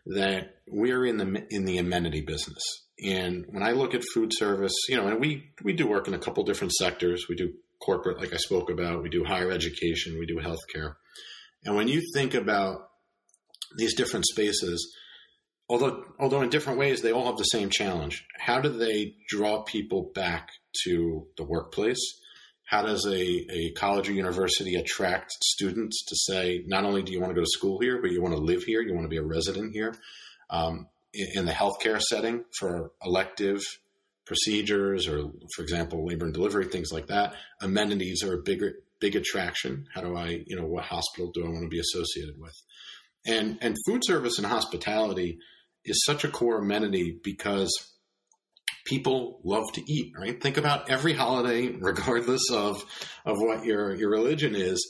that 0.05 0.55
we're 0.67 1.05
in 1.05 1.17
the 1.17 1.45
in 1.49 1.65
the 1.65 1.79
amenity 1.79 2.21
business. 2.21 2.63
And 3.05 3.45
when 3.49 3.63
I 3.63 3.71
look 3.71 3.93
at 3.93 4.03
food 4.13 4.31
service, 4.33 4.73
you 4.87 4.97
know, 4.97 5.07
and 5.07 5.19
we 5.19 5.51
we 5.63 5.73
do 5.73 5.87
work 5.87 6.07
in 6.07 6.13
a 6.13 6.19
couple 6.19 6.43
different 6.43 6.73
sectors. 6.73 7.27
We 7.29 7.35
do 7.35 7.53
corporate, 7.79 8.19
like 8.19 8.33
I 8.33 8.37
spoke 8.37 8.69
about. 8.69 9.03
We 9.03 9.09
do 9.09 9.23
higher 9.23 9.51
education. 9.51 10.19
We 10.19 10.25
do 10.25 10.37
healthcare. 10.37 10.95
And 11.63 11.75
when 11.75 11.87
you 11.87 12.01
think 12.13 12.33
about 12.33 12.89
these 13.77 13.95
different 13.95 14.25
spaces, 14.25 14.95
although 15.69 16.03
although 16.19 16.41
in 16.41 16.49
different 16.49 16.79
ways, 16.79 17.01
they 17.01 17.11
all 17.11 17.27
have 17.27 17.37
the 17.37 17.43
same 17.43 17.69
challenge. 17.69 18.25
How 18.37 18.59
do 18.59 18.69
they 18.69 19.15
draw 19.27 19.63
people 19.63 20.11
back 20.13 20.49
to 20.83 21.27
the 21.37 21.43
workplace? 21.43 22.01
How 22.65 22.83
does 22.83 23.05
a, 23.07 23.19
a 23.51 23.71
college 23.71 24.09
or 24.09 24.13
university 24.13 24.75
attract 24.75 25.31
students 25.43 26.05
to 26.05 26.15
say, 26.15 26.63
not 26.67 26.83
only 26.83 27.01
do 27.01 27.11
you 27.11 27.19
want 27.19 27.31
to 27.31 27.35
go 27.35 27.41
to 27.41 27.49
school 27.49 27.79
here, 27.79 27.99
but 27.99 28.11
you 28.11 28.21
want 28.21 28.35
to 28.35 28.41
live 28.41 28.61
here, 28.61 28.81
you 28.81 28.93
want 28.93 29.05
to 29.05 29.09
be 29.09 29.17
a 29.17 29.23
resident 29.23 29.73
here? 29.73 29.95
Um, 30.51 30.87
in 31.13 31.45
the 31.45 31.51
healthcare 31.51 32.01
setting 32.01 32.45
for 32.59 32.91
elective 33.03 33.61
procedures 34.25 35.07
or, 35.07 35.31
for 35.55 35.63
example, 35.63 36.05
labor 36.05 36.25
and 36.25 36.33
delivery, 36.33 36.65
things 36.65 36.91
like 36.91 37.07
that. 37.07 37.33
Amenities 37.61 38.23
are 38.23 38.35
a 38.35 38.41
bigger, 38.43 38.73
big 38.99 39.15
attraction. 39.15 39.87
How 39.93 40.01
do 40.01 40.15
I, 40.15 40.43
you 40.45 40.55
know, 40.55 40.65
what 40.65 40.83
hospital 40.83 41.31
do 41.33 41.43
I 41.43 41.49
want 41.49 41.63
to 41.63 41.67
be 41.67 41.79
associated 41.79 42.35
with? 42.37 42.53
And, 43.25 43.57
and 43.61 43.75
food 43.87 44.03
service 44.05 44.37
and 44.37 44.45
hospitality 44.45 45.39
is 45.83 46.03
such 46.05 46.23
a 46.23 46.29
core 46.29 46.59
amenity 46.59 47.19
because 47.23 47.71
people 48.85 49.39
love 49.43 49.71
to 49.73 49.91
eat, 49.91 50.13
right? 50.17 50.39
Think 50.41 50.57
about 50.57 50.89
every 50.89 51.13
holiday, 51.13 51.67
regardless 51.79 52.51
of, 52.51 52.85
of 53.25 53.37
what 53.39 53.65
your, 53.65 53.95
your 53.95 54.11
religion 54.11 54.55
is 54.55 54.87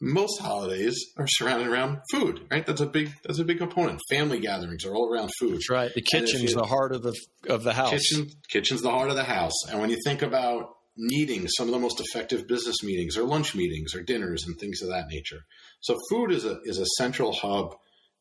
most 0.00 0.40
holidays 0.40 0.98
are 1.18 1.26
surrounded 1.28 1.68
around 1.68 1.98
food, 2.10 2.46
right? 2.50 2.66
That's 2.66 2.80
a 2.80 2.86
big 2.86 3.12
that's 3.22 3.38
a 3.38 3.44
big 3.44 3.58
component. 3.58 4.00
Family 4.08 4.40
gatherings 4.40 4.84
are 4.84 4.94
all 4.94 5.12
around 5.12 5.30
food. 5.38 5.54
That's 5.54 5.70
right. 5.70 5.90
The 5.94 6.02
kitchen's 6.02 6.54
the 6.54 6.64
heart 6.64 6.92
of 6.92 7.02
the 7.02 7.14
of 7.48 7.64
the 7.64 7.74
house. 7.74 7.90
Kitchen, 7.90 8.28
kitchen's 8.48 8.82
the 8.82 8.90
heart 8.90 9.10
of 9.10 9.16
the 9.16 9.24
house. 9.24 9.52
And 9.68 9.80
when 9.80 9.90
you 9.90 9.98
think 10.04 10.22
about 10.22 10.70
meetings, 10.96 11.52
some 11.56 11.68
of 11.68 11.72
the 11.72 11.78
most 11.78 12.00
effective 12.00 12.46
business 12.46 12.82
meetings 12.82 13.16
or 13.16 13.24
lunch 13.24 13.54
meetings 13.54 13.94
or 13.94 14.02
dinners 14.02 14.44
and 14.46 14.58
things 14.58 14.82
of 14.82 14.88
that 14.88 15.08
nature. 15.08 15.44
So 15.80 15.96
food 16.10 16.30
is 16.30 16.44
a 16.44 16.60
is 16.64 16.78
a 16.78 16.86
central 16.96 17.32
hub 17.32 17.74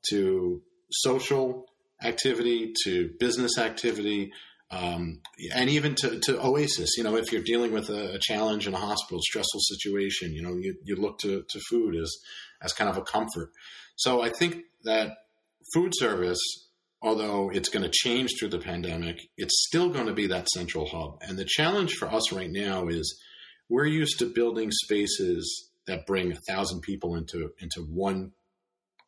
to 0.10 0.62
social 0.92 1.66
activity, 2.04 2.74
to 2.84 3.12
business 3.20 3.58
activity, 3.58 4.32
um, 4.72 5.22
and 5.56 5.70
even 5.70 5.96
to, 5.96 6.20
to, 6.20 6.46
Oasis, 6.46 6.96
you 6.96 7.04
know, 7.04 7.16
if 7.16 7.32
you're 7.32 7.42
dealing 7.42 7.72
with 7.72 7.90
a, 7.90 8.14
a, 8.16 8.20
challenge 8.20 8.68
in 8.68 8.76
a 8.76 8.78
hospital, 8.78 9.20
stressful 9.22 9.62
situation, 9.62 10.34
you 10.34 10.44
know, 10.44 10.56
you, 10.56 10.76
you 10.84 10.96
look 10.96 11.18
to, 11.20 11.44
to 11.50 11.60
food 11.70 11.96
as, 11.96 12.16
as 12.62 12.72
kind 12.74 12.90
of 12.90 12.96
a 12.96 13.02
comfort. 13.02 13.52
So 13.96 14.22
I 14.22 14.30
think 14.30 14.58
that 14.84 15.18
food 15.74 15.94
service, 15.96 16.40
although 17.02 17.50
it's 17.50 17.70
going 17.70 17.84
to 17.84 17.92
change 17.92 18.32
through 18.38 18.50
the 18.50 18.60
pandemic, 18.60 19.18
it's 19.38 19.66
still 19.68 19.90
going 19.90 20.06
to 20.06 20.14
be 20.14 20.28
that 20.28 20.48
central 20.50 20.88
hub. 20.88 21.18
And 21.28 21.40
the 21.40 21.46
challenge 21.46 21.96
for 21.96 22.08
us 22.08 22.32
right 22.32 22.52
now 22.52 22.90
is 22.90 23.20
we're 23.70 23.88
used 23.88 24.20
to 24.20 24.28
building 24.28 24.70
spaces 24.72 25.72
that 25.88 26.06
bring 26.06 26.32
a 26.32 26.40
thousand 26.48 26.82
people 26.82 27.16
into, 27.16 27.54
into 27.60 27.82
one 27.82 28.34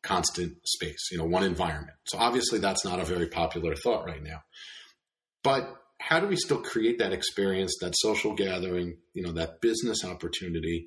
constant 0.02 0.56
space, 0.64 1.10
you 1.12 1.18
know, 1.18 1.24
one 1.24 1.44
environment. 1.44 1.96
So 2.04 2.18
obviously 2.18 2.58
that's 2.58 2.84
not 2.84 2.98
a 2.98 3.04
very 3.04 3.28
popular 3.28 3.76
thought 3.76 4.04
right 4.04 4.22
now. 4.22 4.42
But 5.42 5.76
how 5.98 6.20
do 6.20 6.26
we 6.26 6.36
still 6.36 6.60
create 6.60 6.98
that 6.98 7.12
experience, 7.12 7.76
that 7.80 7.96
social 7.96 8.34
gathering, 8.34 8.98
you 9.14 9.22
know, 9.22 9.32
that 9.32 9.60
business 9.60 10.04
opportunity, 10.04 10.86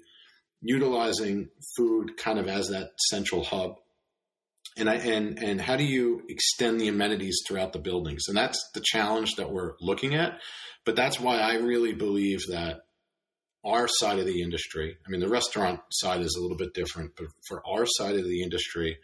utilizing 0.62 1.50
food 1.78 2.18
kind 2.18 2.40
of 2.40 2.48
as 2.48 2.70
that 2.70 2.92
central 3.10 3.44
hub? 3.44 3.76
And 4.78 4.90
I, 4.90 4.96
and 4.96 5.40
and 5.42 5.62
how 5.62 5.78
do 5.78 5.86
you 5.86 6.24
extend 6.28 6.82
the 6.82 6.90
amenities 6.90 7.38
throughout 7.48 7.72
the 7.72 7.80
buildings? 7.80 8.24
And 8.28 8.36
that's 8.36 8.60
the 8.74 8.84
challenge 8.84 9.36
that 9.36 9.52
we're 9.52 9.74
looking 9.80 10.16
at. 10.16 10.42
But 10.86 10.98
that's 10.98 11.20
why 11.20 11.38
I 11.38 11.56
really 11.56 11.94
believe 11.94 12.40
that 12.50 12.82
our 13.66 13.88
side 13.88 14.20
of 14.20 14.26
the 14.26 14.42
industry, 14.42 14.98
I 15.06 15.10
mean, 15.10 15.22
the 15.22 15.30
restaurant 15.30 15.80
side 15.92 16.22
is 16.22 16.36
a 16.38 16.42
little 16.42 16.58
bit 16.58 16.74
different, 16.74 17.12
but 17.18 17.28
for 17.48 17.64
our 17.68 17.86
side 17.88 18.16
of 18.16 18.26
the 18.26 18.44
industry, 18.44 18.98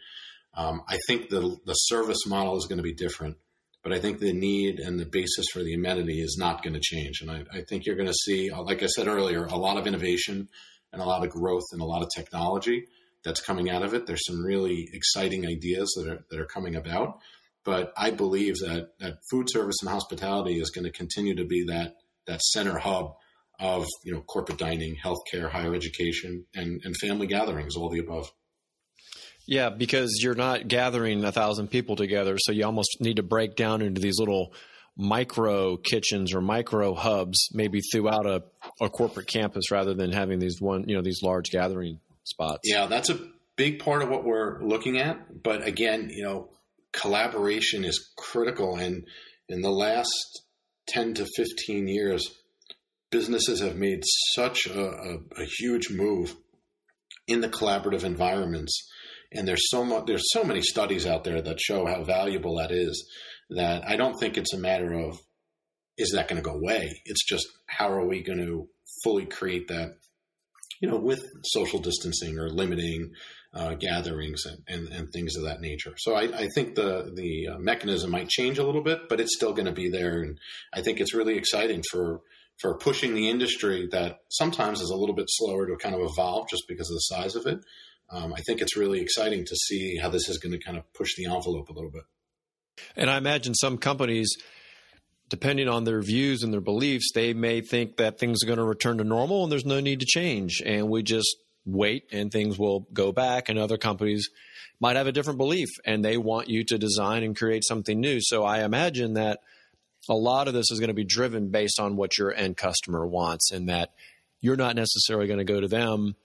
um, 0.54 0.82
I 0.88 0.98
think 1.06 1.30
the 1.30 1.56
the 1.64 1.74
service 1.74 2.26
model 2.26 2.56
is 2.56 2.66
going 2.66 2.76
to 2.76 2.82
be 2.82 2.94
different. 2.94 3.38
But 3.82 3.92
I 3.92 3.98
think 3.98 4.20
the 4.20 4.32
need 4.32 4.78
and 4.78 4.98
the 4.98 5.06
basis 5.06 5.46
for 5.52 5.62
the 5.62 5.74
amenity 5.74 6.20
is 6.20 6.36
not 6.38 6.62
going 6.62 6.74
to 6.74 6.80
change. 6.80 7.20
And 7.20 7.30
I, 7.30 7.44
I 7.52 7.62
think 7.68 7.84
you're 7.84 7.96
going 7.96 8.08
to 8.08 8.14
see, 8.14 8.50
like 8.50 8.82
I 8.82 8.86
said 8.86 9.08
earlier, 9.08 9.44
a 9.44 9.56
lot 9.56 9.76
of 9.76 9.86
innovation 9.86 10.48
and 10.92 11.02
a 11.02 11.04
lot 11.04 11.24
of 11.24 11.30
growth 11.30 11.64
and 11.72 11.80
a 11.80 11.84
lot 11.84 12.02
of 12.02 12.08
technology 12.14 12.86
that's 13.24 13.40
coming 13.40 13.70
out 13.70 13.82
of 13.82 13.94
it. 13.94 14.06
There's 14.06 14.26
some 14.26 14.44
really 14.44 14.88
exciting 14.92 15.46
ideas 15.46 15.92
that 15.96 16.08
are 16.08 16.24
that 16.30 16.40
are 16.40 16.46
coming 16.46 16.76
about. 16.76 17.18
But 17.64 17.92
I 17.96 18.10
believe 18.10 18.56
that 18.56 18.90
that 18.98 19.18
food 19.30 19.48
service 19.50 19.76
and 19.82 19.90
hospitality 19.90 20.60
is 20.60 20.70
going 20.70 20.84
to 20.84 20.90
continue 20.90 21.36
to 21.36 21.44
be 21.44 21.64
that 21.66 21.94
that 22.26 22.42
center 22.42 22.78
hub 22.78 23.14
of 23.58 23.86
you 24.04 24.12
know 24.12 24.20
corporate 24.22 24.58
dining, 24.58 24.96
healthcare, 24.96 25.50
higher 25.50 25.74
education, 25.74 26.46
and 26.54 26.80
and 26.84 26.96
family 26.96 27.26
gatherings, 27.26 27.76
all 27.76 27.90
the 27.90 28.00
above. 28.00 28.30
Yeah, 29.46 29.70
because 29.70 30.20
you're 30.22 30.34
not 30.34 30.68
gathering 30.68 31.24
a 31.24 31.32
thousand 31.32 31.68
people 31.68 31.96
together, 31.96 32.36
so 32.38 32.52
you 32.52 32.64
almost 32.64 32.98
need 33.00 33.16
to 33.16 33.22
break 33.22 33.56
down 33.56 33.82
into 33.82 34.00
these 34.00 34.18
little 34.18 34.54
micro 34.96 35.76
kitchens 35.76 36.34
or 36.34 36.40
micro 36.40 36.94
hubs, 36.94 37.48
maybe 37.52 37.80
throughout 37.80 38.26
a, 38.26 38.42
a 38.80 38.88
corporate 38.88 39.26
campus, 39.26 39.70
rather 39.70 39.94
than 39.94 40.12
having 40.12 40.38
these 40.38 40.60
one 40.60 40.88
you 40.88 40.94
know 40.94 41.02
these 41.02 41.22
large 41.22 41.50
gathering 41.50 41.98
spots. 42.24 42.60
Yeah, 42.64 42.86
that's 42.86 43.10
a 43.10 43.18
big 43.56 43.80
part 43.80 44.02
of 44.02 44.08
what 44.08 44.24
we're 44.24 44.62
looking 44.62 44.98
at. 44.98 45.42
But 45.42 45.66
again, 45.66 46.10
you 46.10 46.22
know, 46.22 46.50
collaboration 46.92 47.84
is 47.84 48.12
critical, 48.16 48.76
and 48.76 49.04
in 49.48 49.62
the 49.62 49.70
last 49.70 50.42
ten 50.86 51.14
to 51.14 51.26
fifteen 51.36 51.88
years, 51.88 52.30
businesses 53.10 53.60
have 53.60 53.76
made 53.76 54.04
such 54.34 54.66
a, 54.66 54.80
a, 54.80 55.18
a 55.36 55.44
huge 55.58 55.90
move 55.90 56.36
in 57.26 57.40
the 57.40 57.48
collaborative 57.48 58.04
environments 58.04 58.88
and 59.34 59.46
there's 59.46 59.70
so 59.70 59.84
much 59.84 60.06
there's 60.06 60.30
so 60.32 60.44
many 60.44 60.62
studies 60.62 61.06
out 61.06 61.24
there 61.24 61.40
that 61.42 61.60
show 61.60 61.86
how 61.86 62.04
valuable 62.04 62.56
that 62.56 62.70
is 62.70 63.08
that 63.50 63.86
I 63.86 63.96
don't 63.96 64.18
think 64.18 64.36
it's 64.36 64.54
a 64.54 64.58
matter 64.58 64.92
of 64.92 65.18
is 65.98 66.12
that 66.12 66.28
going 66.28 66.42
to 66.42 66.48
go 66.48 66.56
away? 66.56 66.90
It's 67.04 67.24
just 67.24 67.46
how 67.66 67.92
are 67.92 68.06
we 68.06 68.22
going 68.22 68.38
to 68.38 68.68
fully 69.04 69.26
create 69.26 69.68
that 69.68 69.96
you 70.80 70.88
know 70.88 70.98
with 70.98 71.22
social 71.44 71.78
distancing 71.78 72.38
or 72.38 72.48
limiting 72.48 73.12
uh, 73.54 73.74
gatherings 73.74 74.46
and, 74.46 74.58
and, 74.66 74.88
and, 74.88 75.12
things 75.12 75.36
of 75.36 75.44
that 75.44 75.60
nature. 75.60 75.92
So 75.98 76.14
I, 76.14 76.22
I 76.22 76.48
think 76.54 76.74
the 76.74 77.12
the 77.14 77.48
uh, 77.54 77.58
mechanism 77.58 78.10
might 78.10 78.30
change 78.30 78.58
a 78.58 78.64
little 78.64 78.82
bit 78.82 79.08
but 79.10 79.20
it's 79.20 79.36
still 79.36 79.52
going 79.52 79.66
to 79.66 79.72
be 79.72 79.90
there. 79.90 80.22
And 80.22 80.38
I 80.72 80.80
think 80.80 81.00
it's 81.00 81.14
really 81.14 81.36
exciting 81.36 81.82
for 81.90 82.20
for 82.60 82.78
pushing 82.78 83.14
the 83.14 83.28
industry 83.28 83.88
that 83.92 84.20
sometimes 84.30 84.80
is 84.80 84.90
a 84.90 84.96
little 84.96 85.14
bit 85.14 85.26
slower 85.28 85.66
to 85.66 85.76
kind 85.76 85.94
of 85.94 86.00
evolve 86.02 86.48
just 86.48 86.64
because 86.68 86.88
of 86.90 86.94
the 86.94 87.16
size 87.16 87.34
of 87.34 87.46
it 87.46 87.58
um, 88.12 88.34
I 88.34 88.40
think 88.42 88.60
it's 88.60 88.76
really 88.76 89.00
exciting 89.00 89.44
to 89.46 89.56
see 89.56 89.96
how 89.96 90.10
this 90.10 90.28
is 90.28 90.38
going 90.38 90.52
to 90.52 90.58
kind 90.58 90.76
of 90.76 90.84
push 90.92 91.16
the 91.16 91.24
envelope 91.24 91.68
a 91.70 91.72
little 91.72 91.90
bit. 91.90 92.02
And 92.94 93.10
I 93.10 93.16
imagine 93.16 93.54
some 93.54 93.78
companies, 93.78 94.36
depending 95.28 95.68
on 95.68 95.84
their 95.84 96.02
views 96.02 96.42
and 96.42 96.52
their 96.52 96.60
beliefs, 96.60 97.10
they 97.14 97.32
may 97.32 97.62
think 97.62 97.96
that 97.96 98.18
things 98.18 98.42
are 98.42 98.46
going 98.46 98.58
to 98.58 98.64
return 98.64 98.98
to 98.98 99.04
normal 99.04 99.42
and 99.42 99.50
there's 99.50 99.64
no 99.64 99.80
need 99.80 100.00
to 100.00 100.06
change. 100.06 100.62
And 100.64 100.90
we 100.90 101.02
just 101.02 101.36
wait 101.64 102.04
and 102.12 102.30
things 102.30 102.58
will 102.58 102.86
go 102.92 103.12
back. 103.12 103.48
And 103.48 103.58
other 103.58 103.78
companies 103.78 104.28
might 104.78 104.96
have 104.96 105.06
a 105.06 105.12
different 105.12 105.38
belief 105.38 105.68
and 105.86 106.04
they 106.04 106.16
want 106.18 106.48
you 106.48 106.64
to 106.64 106.78
design 106.78 107.22
and 107.22 107.36
create 107.36 107.64
something 107.64 107.98
new. 107.98 108.18
So 108.20 108.44
I 108.44 108.64
imagine 108.64 109.14
that 109.14 109.40
a 110.08 110.14
lot 110.14 110.48
of 110.48 110.54
this 110.54 110.70
is 110.70 110.80
going 110.80 110.88
to 110.88 110.94
be 110.94 111.04
driven 111.04 111.50
based 111.50 111.80
on 111.80 111.96
what 111.96 112.18
your 112.18 112.34
end 112.34 112.56
customer 112.56 113.06
wants 113.06 113.52
and 113.52 113.68
that 113.68 113.90
you're 114.40 114.56
not 114.56 114.76
necessarily 114.76 115.28
going 115.28 115.38
to 115.38 115.44
go 115.44 115.60
to 115.60 115.68
them 115.68 116.16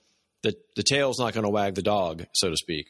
the 0.50 0.56
the 0.76 0.82
tail's 0.82 1.18
not 1.18 1.34
going 1.34 1.44
to 1.44 1.50
wag 1.50 1.74
the 1.74 1.82
dog, 1.82 2.26
so 2.32 2.50
to 2.50 2.56
speak. 2.56 2.86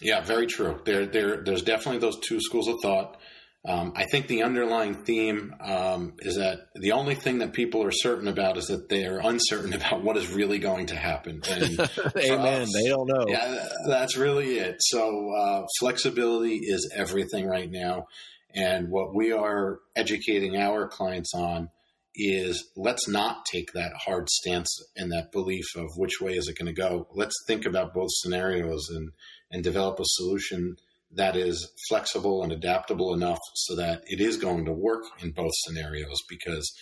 Yeah, 0.00 0.20
very 0.20 0.46
true. 0.46 0.80
There, 0.84 1.06
there, 1.06 1.42
there's 1.42 1.62
definitely 1.62 2.00
those 2.00 2.18
two 2.20 2.40
schools 2.40 2.68
of 2.68 2.76
thought. 2.82 3.18
Um, 3.66 3.94
I 3.96 4.04
think 4.04 4.28
the 4.28 4.44
underlying 4.44 4.94
theme 4.94 5.54
um, 5.60 6.14
is 6.20 6.36
that 6.36 6.68
the 6.76 6.92
only 6.92 7.16
thing 7.16 7.38
that 7.38 7.52
people 7.52 7.82
are 7.82 7.90
certain 7.90 8.28
about 8.28 8.56
is 8.56 8.66
that 8.66 8.88
they 8.88 9.06
are 9.06 9.18
uncertain 9.18 9.72
about 9.80 10.02
what 10.02 10.16
is 10.16 10.28
really 10.28 10.58
going 10.58 10.86
to 10.86 10.96
happen. 10.96 11.42
And 11.48 11.80
Amen. 12.16 12.62
Us, 12.62 12.72
they 12.72 12.88
don't 12.88 13.08
know. 13.08 13.26
Yeah, 13.26 13.66
that's 13.88 14.16
really 14.16 14.58
it. 14.58 14.76
So 14.80 15.30
uh, 15.30 15.66
flexibility 15.80 16.56
is 16.56 16.92
everything 16.94 17.46
right 17.46 17.70
now, 17.70 18.06
and 18.54 18.88
what 18.88 19.14
we 19.14 19.32
are 19.32 19.80
educating 19.96 20.56
our 20.56 20.86
clients 20.86 21.34
on 21.34 21.70
is 22.16 22.70
let's 22.76 23.06
not 23.06 23.44
take 23.44 23.72
that 23.72 23.92
hard 23.94 24.28
stance 24.30 24.68
and 24.96 25.12
that 25.12 25.32
belief 25.32 25.64
of 25.76 25.90
which 25.96 26.20
way 26.20 26.32
is 26.32 26.48
it 26.48 26.58
going 26.58 26.74
to 26.74 26.80
go. 26.80 27.06
Let's 27.14 27.34
think 27.46 27.66
about 27.66 27.94
both 27.94 28.10
scenarios 28.10 28.88
and 28.90 29.10
and 29.50 29.62
develop 29.62 30.00
a 30.00 30.04
solution 30.04 30.76
that 31.12 31.36
is 31.36 31.70
flexible 31.88 32.42
and 32.42 32.52
adaptable 32.52 33.14
enough 33.14 33.38
so 33.54 33.76
that 33.76 34.02
it 34.06 34.20
is 34.20 34.36
going 34.36 34.64
to 34.64 34.72
work 34.72 35.04
in 35.22 35.30
both 35.30 35.52
scenarios 35.64 36.22
because 36.28 36.74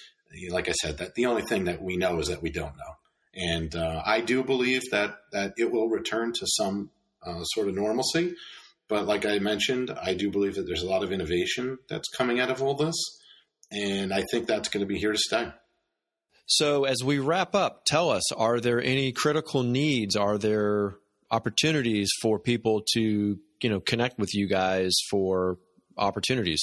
like 0.50 0.68
I 0.68 0.72
said 0.72 0.98
that 0.98 1.14
the 1.14 1.26
only 1.26 1.42
thing 1.42 1.64
that 1.64 1.82
we 1.82 1.96
know 1.96 2.18
is 2.18 2.28
that 2.28 2.42
we 2.42 2.50
don't 2.50 2.76
know. 2.76 2.94
And 3.36 3.74
uh, 3.74 4.02
I 4.04 4.20
do 4.20 4.42
believe 4.44 4.82
that 4.90 5.16
that 5.32 5.54
it 5.56 5.70
will 5.70 5.88
return 5.88 6.32
to 6.32 6.46
some 6.46 6.90
uh, 7.24 7.42
sort 7.44 7.68
of 7.68 7.74
normalcy. 7.74 8.34
But 8.88 9.06
like 9.06 9.26
I 9.26 9.38
mentioned, 9.38 9.90
I 9.90 10.14
do 10.14 10.30
believe 10.30 10.54
that 10.54 10.66
there's 10.66 10.82
a 10.82 10.88
lot 10.88 11.02
of 11.02 11.10
innovation 11.10 11.78
that's 11.88 12.08
coming 12.08 12.38
out 12.38 12.50
of 12.50 12.62
all 12.62 12.74
this 12.74 12.94
and 13.70 14.12
I 14.12 14.24
think 14.30 14.46
that's 14.46 14.68
going 14.68 14.80
to 14.80 14.86
be 14.86 14.98
here 14.98 15.12
to 15.12 15.18
stay. 15.18 15.48
So, 16.46 16.84
as 16.84 17.02
we 17.02 17.18
wrap 17.18 17.54
up, 17.54 17.84
tell 17.86 18.10
us 18.10 18.30
are 18.32 18.60
there 18.60 18.82
any 18.82 19.12
critical 19.12 19.62
needs? 19.62 20.14
Are 20.16 20.36
there 20.36 20.96
opportunities 21.30 22.10
for 22.20 22.38
people 22.38 22.82
to 22.94 23.38
you 23.62 23.70
know 23.70 23.80
connect 23.80 24.18
with 24.18 24.34
you 24.34 24.46
guys 24.46 24.92
for 25.10 25.58
opportunities? 25.96 26.60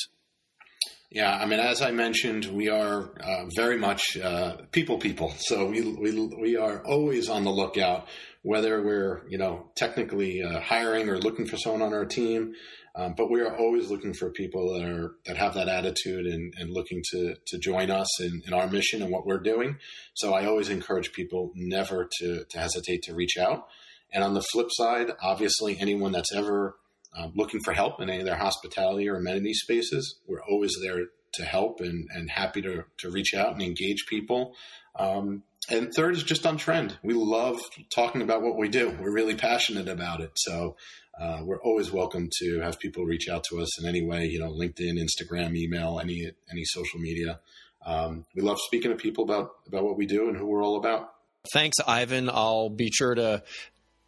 Yeah, 1.09 1.35
I 1.35 1.45
mean, 1.45 1.59
as 1.59 1.81
I 1.81 1.91
mentioned, 1.91 2.45
we 2.45 2.69
are 2.69 3.11
uh, 3.19 3.45
very 3.53 3.77
much 3.77 4.17
uh, 4.17 4.57
people 4.71 4.97
people. 4.97 5.33
So 5.39 5.65
we, 5.65 5.81
we 5.81 6.25
we 6.39 6.57
are 6.57 6.85
always 6.85 7.27
on 7.29 7.43
the 7.43 7.49
lookout, 7.49 8.07
whether 8.43 8.81
we're 8.81 9.23
you 9.29 9.37
know 9.37 9.71
technically 9.75 10.41
uh, 10.41 10.59
hiring 10.59 11.09
or 11.09 11.17
looking 11.17 11.45
for 11.45 11.57
someone 11.57 11.81
on 11.81 11.93
our 11.93 12.05
team. 12.05 12.53
Um, 12.93 13.13
but 13.15 13.31
we 13.31 13.39
are 13.39 13.55
always 13.55 13.89
looking 13.89 14.13
for 14.13 14.29
people 14.31 14.73
that 14.73 14.85
are 14.85 15.15
that 15.25 15.37
have 15.37 15.53
that 15.53 15.69
attitude 15.69 16.25
and, 16.25 16.53
and 16.57 16.69
looking 16.69 17.01
to 17.11 17.35
to 17.47 17.57
join 17.59 17.89
us 17.89 18.21
in, 18.21 18.41
in 18.45 18.53
our 18.53 18.67
mission 18.67 19.01
and 19.01 19.11
what 19.11 19.25
we're 19.25 19.39
doing. 19.39 19.77
So 20.13 20.33
I 20.33 20.45
always 20.45 20.69
encourage 20.69 21.13
people 21.13 21.51
never 21.55 22.09
to 22.19 22.45
to 22.49 22.59
hesitate 22.59 23.03
to 23.03 23.15
reach 23.15 23.37
out. 23.37 23.67
And 24.13 24.23
on 24.23 24.33
the 24.33 24.41
flip 24.41 24.67
side, 24.71 25.11
obviously, 25.21 25.77
anyone 25.79 26.11
that's 26.11 26.33
ever 26.33 26.75
um, 27.17 27.31
looking 27.35 27.61
for 27.61 27.73
help 27.73 28.01
in 28.01 28.09
any 28.09 28.19
of 28.19 28.25
their 28.25 28.35
hospitality 28.35 29.07
or 29.07 29.15
amenity 29.15 29.53
spaces, 29.53 30.19
we're 30.27 30.43
always 30.43 30.75
there 30.81 31.05
to 31.35 31.45
help 31.45 31.79
and, 31.79 32.09
and 32.13 32.29
happy 32.29 32.61
to, 32.61 32.83
to 32.97 33.09
reach 33.09 33.33
out 33.33 33.53
and 33.53 33.61
engage 33.61 34.05
people. 34.07 34.53
Um, 34.97 35.43
and 35.69 35.91
third 35.93 36.15
is 36.15 36.23
just 36.23 36.45
on 36.45 36.57
trend. 36.57 36.97
We 37.03 37.13
love 37.13 37.59
talking 37.93 38.21
about 38.21 38.41
what 38.41 38.57
we 38.57 38.69
do. 38.69 38.95
We're 38.99 39.11
really 39.11 39.35
passionate 39.35 39.87
about 39.87 40.21
it. 40.21 40.31
So 40.35 40.75
uh, 41.19 41.41
we're 41.43 41.61
always 41.61 41.91
welcome 41.91 42.29
to 42.39 42.59
have 42.61 42.79
people 42.79 43.05
reach 43.05 43.29
out 43.29 43.43
to 43.45 43.59
us 43.59 43.81
in 43.81 43.87
any 43.87 44.03
way, 44.03 44.25
you 44.25 44.39
know, 44.39 44.51
LinkedIn, 44.51 44.97
Instagram, 44.97 45.55
email, 45.55 45.99
any 45.99 46.31
any 46.51 46.63
social 46.65 46.99
media. 46.99 47.39
Um, 47.85 48.25
we 48.35 48.41
love 48.41 48.59
speaking 48.59 48.91
to 48.91 48.97
people 48.97 49.23
about 49.23 49.51
about 49.67 49.83
what 49.83 49.97
we 49.97 50.05
do 50.05 50.29
and 50.29 50.37
who 50.37 50.45
we're 50.45 50.63
all 50.63 50.77
about. 50.77 51.13
Thanks, 51.53 51.77
Ivan. 51.85 52.29
I'll 52.29 52.69
be 52.69 52.89
sure 52.91 53.15
to 53.15 53.43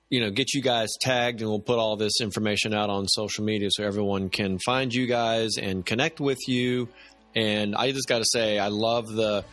you 0.10 0.22
know 0.22 0.30
get 0.30 0.54
you 0.54 0.62
guys 0.62 0.90
tagged 1.02 1.42
and 1.42 1.50
we'll 1.50 1.60
put 1.60 1.80
all 1.80 1.98
this 1.98 2.22
information 2.22 2.74
out 2.74 2.90
on 2.90 3.08
social 3.08 3.44
media 3.44 3.70
so 3.72 3.84
everyone 3.84 4.30
can 4.30 4.60
find 4.60 4.94
you 4.94 5.08
guys 5.08 5.58
and 5.60 5.84
connect 5.84 6.20
with 6.20 6.38
you 6.48 6.88
and 7.36 7.74
i 7.74 7.92
just 7.92 8.08
got 8.08 8.20
to 8.20 8.26
say 8.32 8.60
i 8.60 8.68
love 8.68 9.08
the 9.08 9.44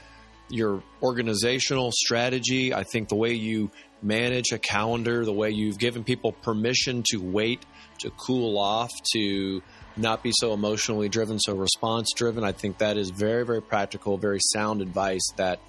your 0.50 0.82
organizational 1.02 1.90
strategy 1.92 2.74
i 2.74 2.82
think 2.82 3.08
the 3.08 3.16
way 3.16 3.32
you 3.32 3.70
manage 4.02 4.52
a 4.52 4.58
calendar, 4.58 5.24
the 5.24 5.32
way 5.32 5.50
you've 5.50 5.78
given 5.78 6.04
people 6.04 6.32
permission 6.32 7.02
to 7.10 7.18
wait, 7.18 7.64
to 7.98 8.10
cool 8.10 8.58
off, 8.58 8.90
to 9.12 9.62
not 9.96 10.22
be 10.22 10.32
so 10.32 10.52
emotionally 10.52 11.08
driven, 11.08 11.38
so 11.38 11.54
response 11.54 12.12
driven. 12.14 12.44
I 12.44 12.52
think 12.52 12.78
that 12.78 12.96
is 12.96 13.10
very, 13.10 13.44
very 13.44 13.62
practical, 13.62 14.16
very 14.16 14.40
sound 14.40 14.80
advice 14.80 15.26
that 15.36 15.60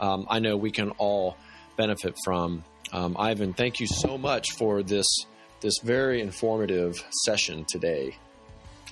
um, 0.00 0.26
I 0.30 0.38
know 0.38 0.56
we 0.56 0.70
can 0.70 0.90
all 0.92 1.36
benefit 1.76 2.16
from. 2.24 2.64
Um, 2.92 3.16
Ivan, 3.18 3.52
thank 3.52 3.80
you 3.80 3.86
so 3.86 4.18
much 4.18 4.52
for 4.52 4.82
this 4.82 5.06
this 5.60 5.78
very 5.78 6.20
informative 6.20 6.96
session 7.24 7.64
today. 7.64 8.16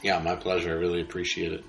Yeah, 0.03 0.21
my 0.21 0.37
pleasure. 0.37 0.71
I 0.71 0.75
really 0.75 1.01
appreciate 1.01 1.53
it. 1.53 1.65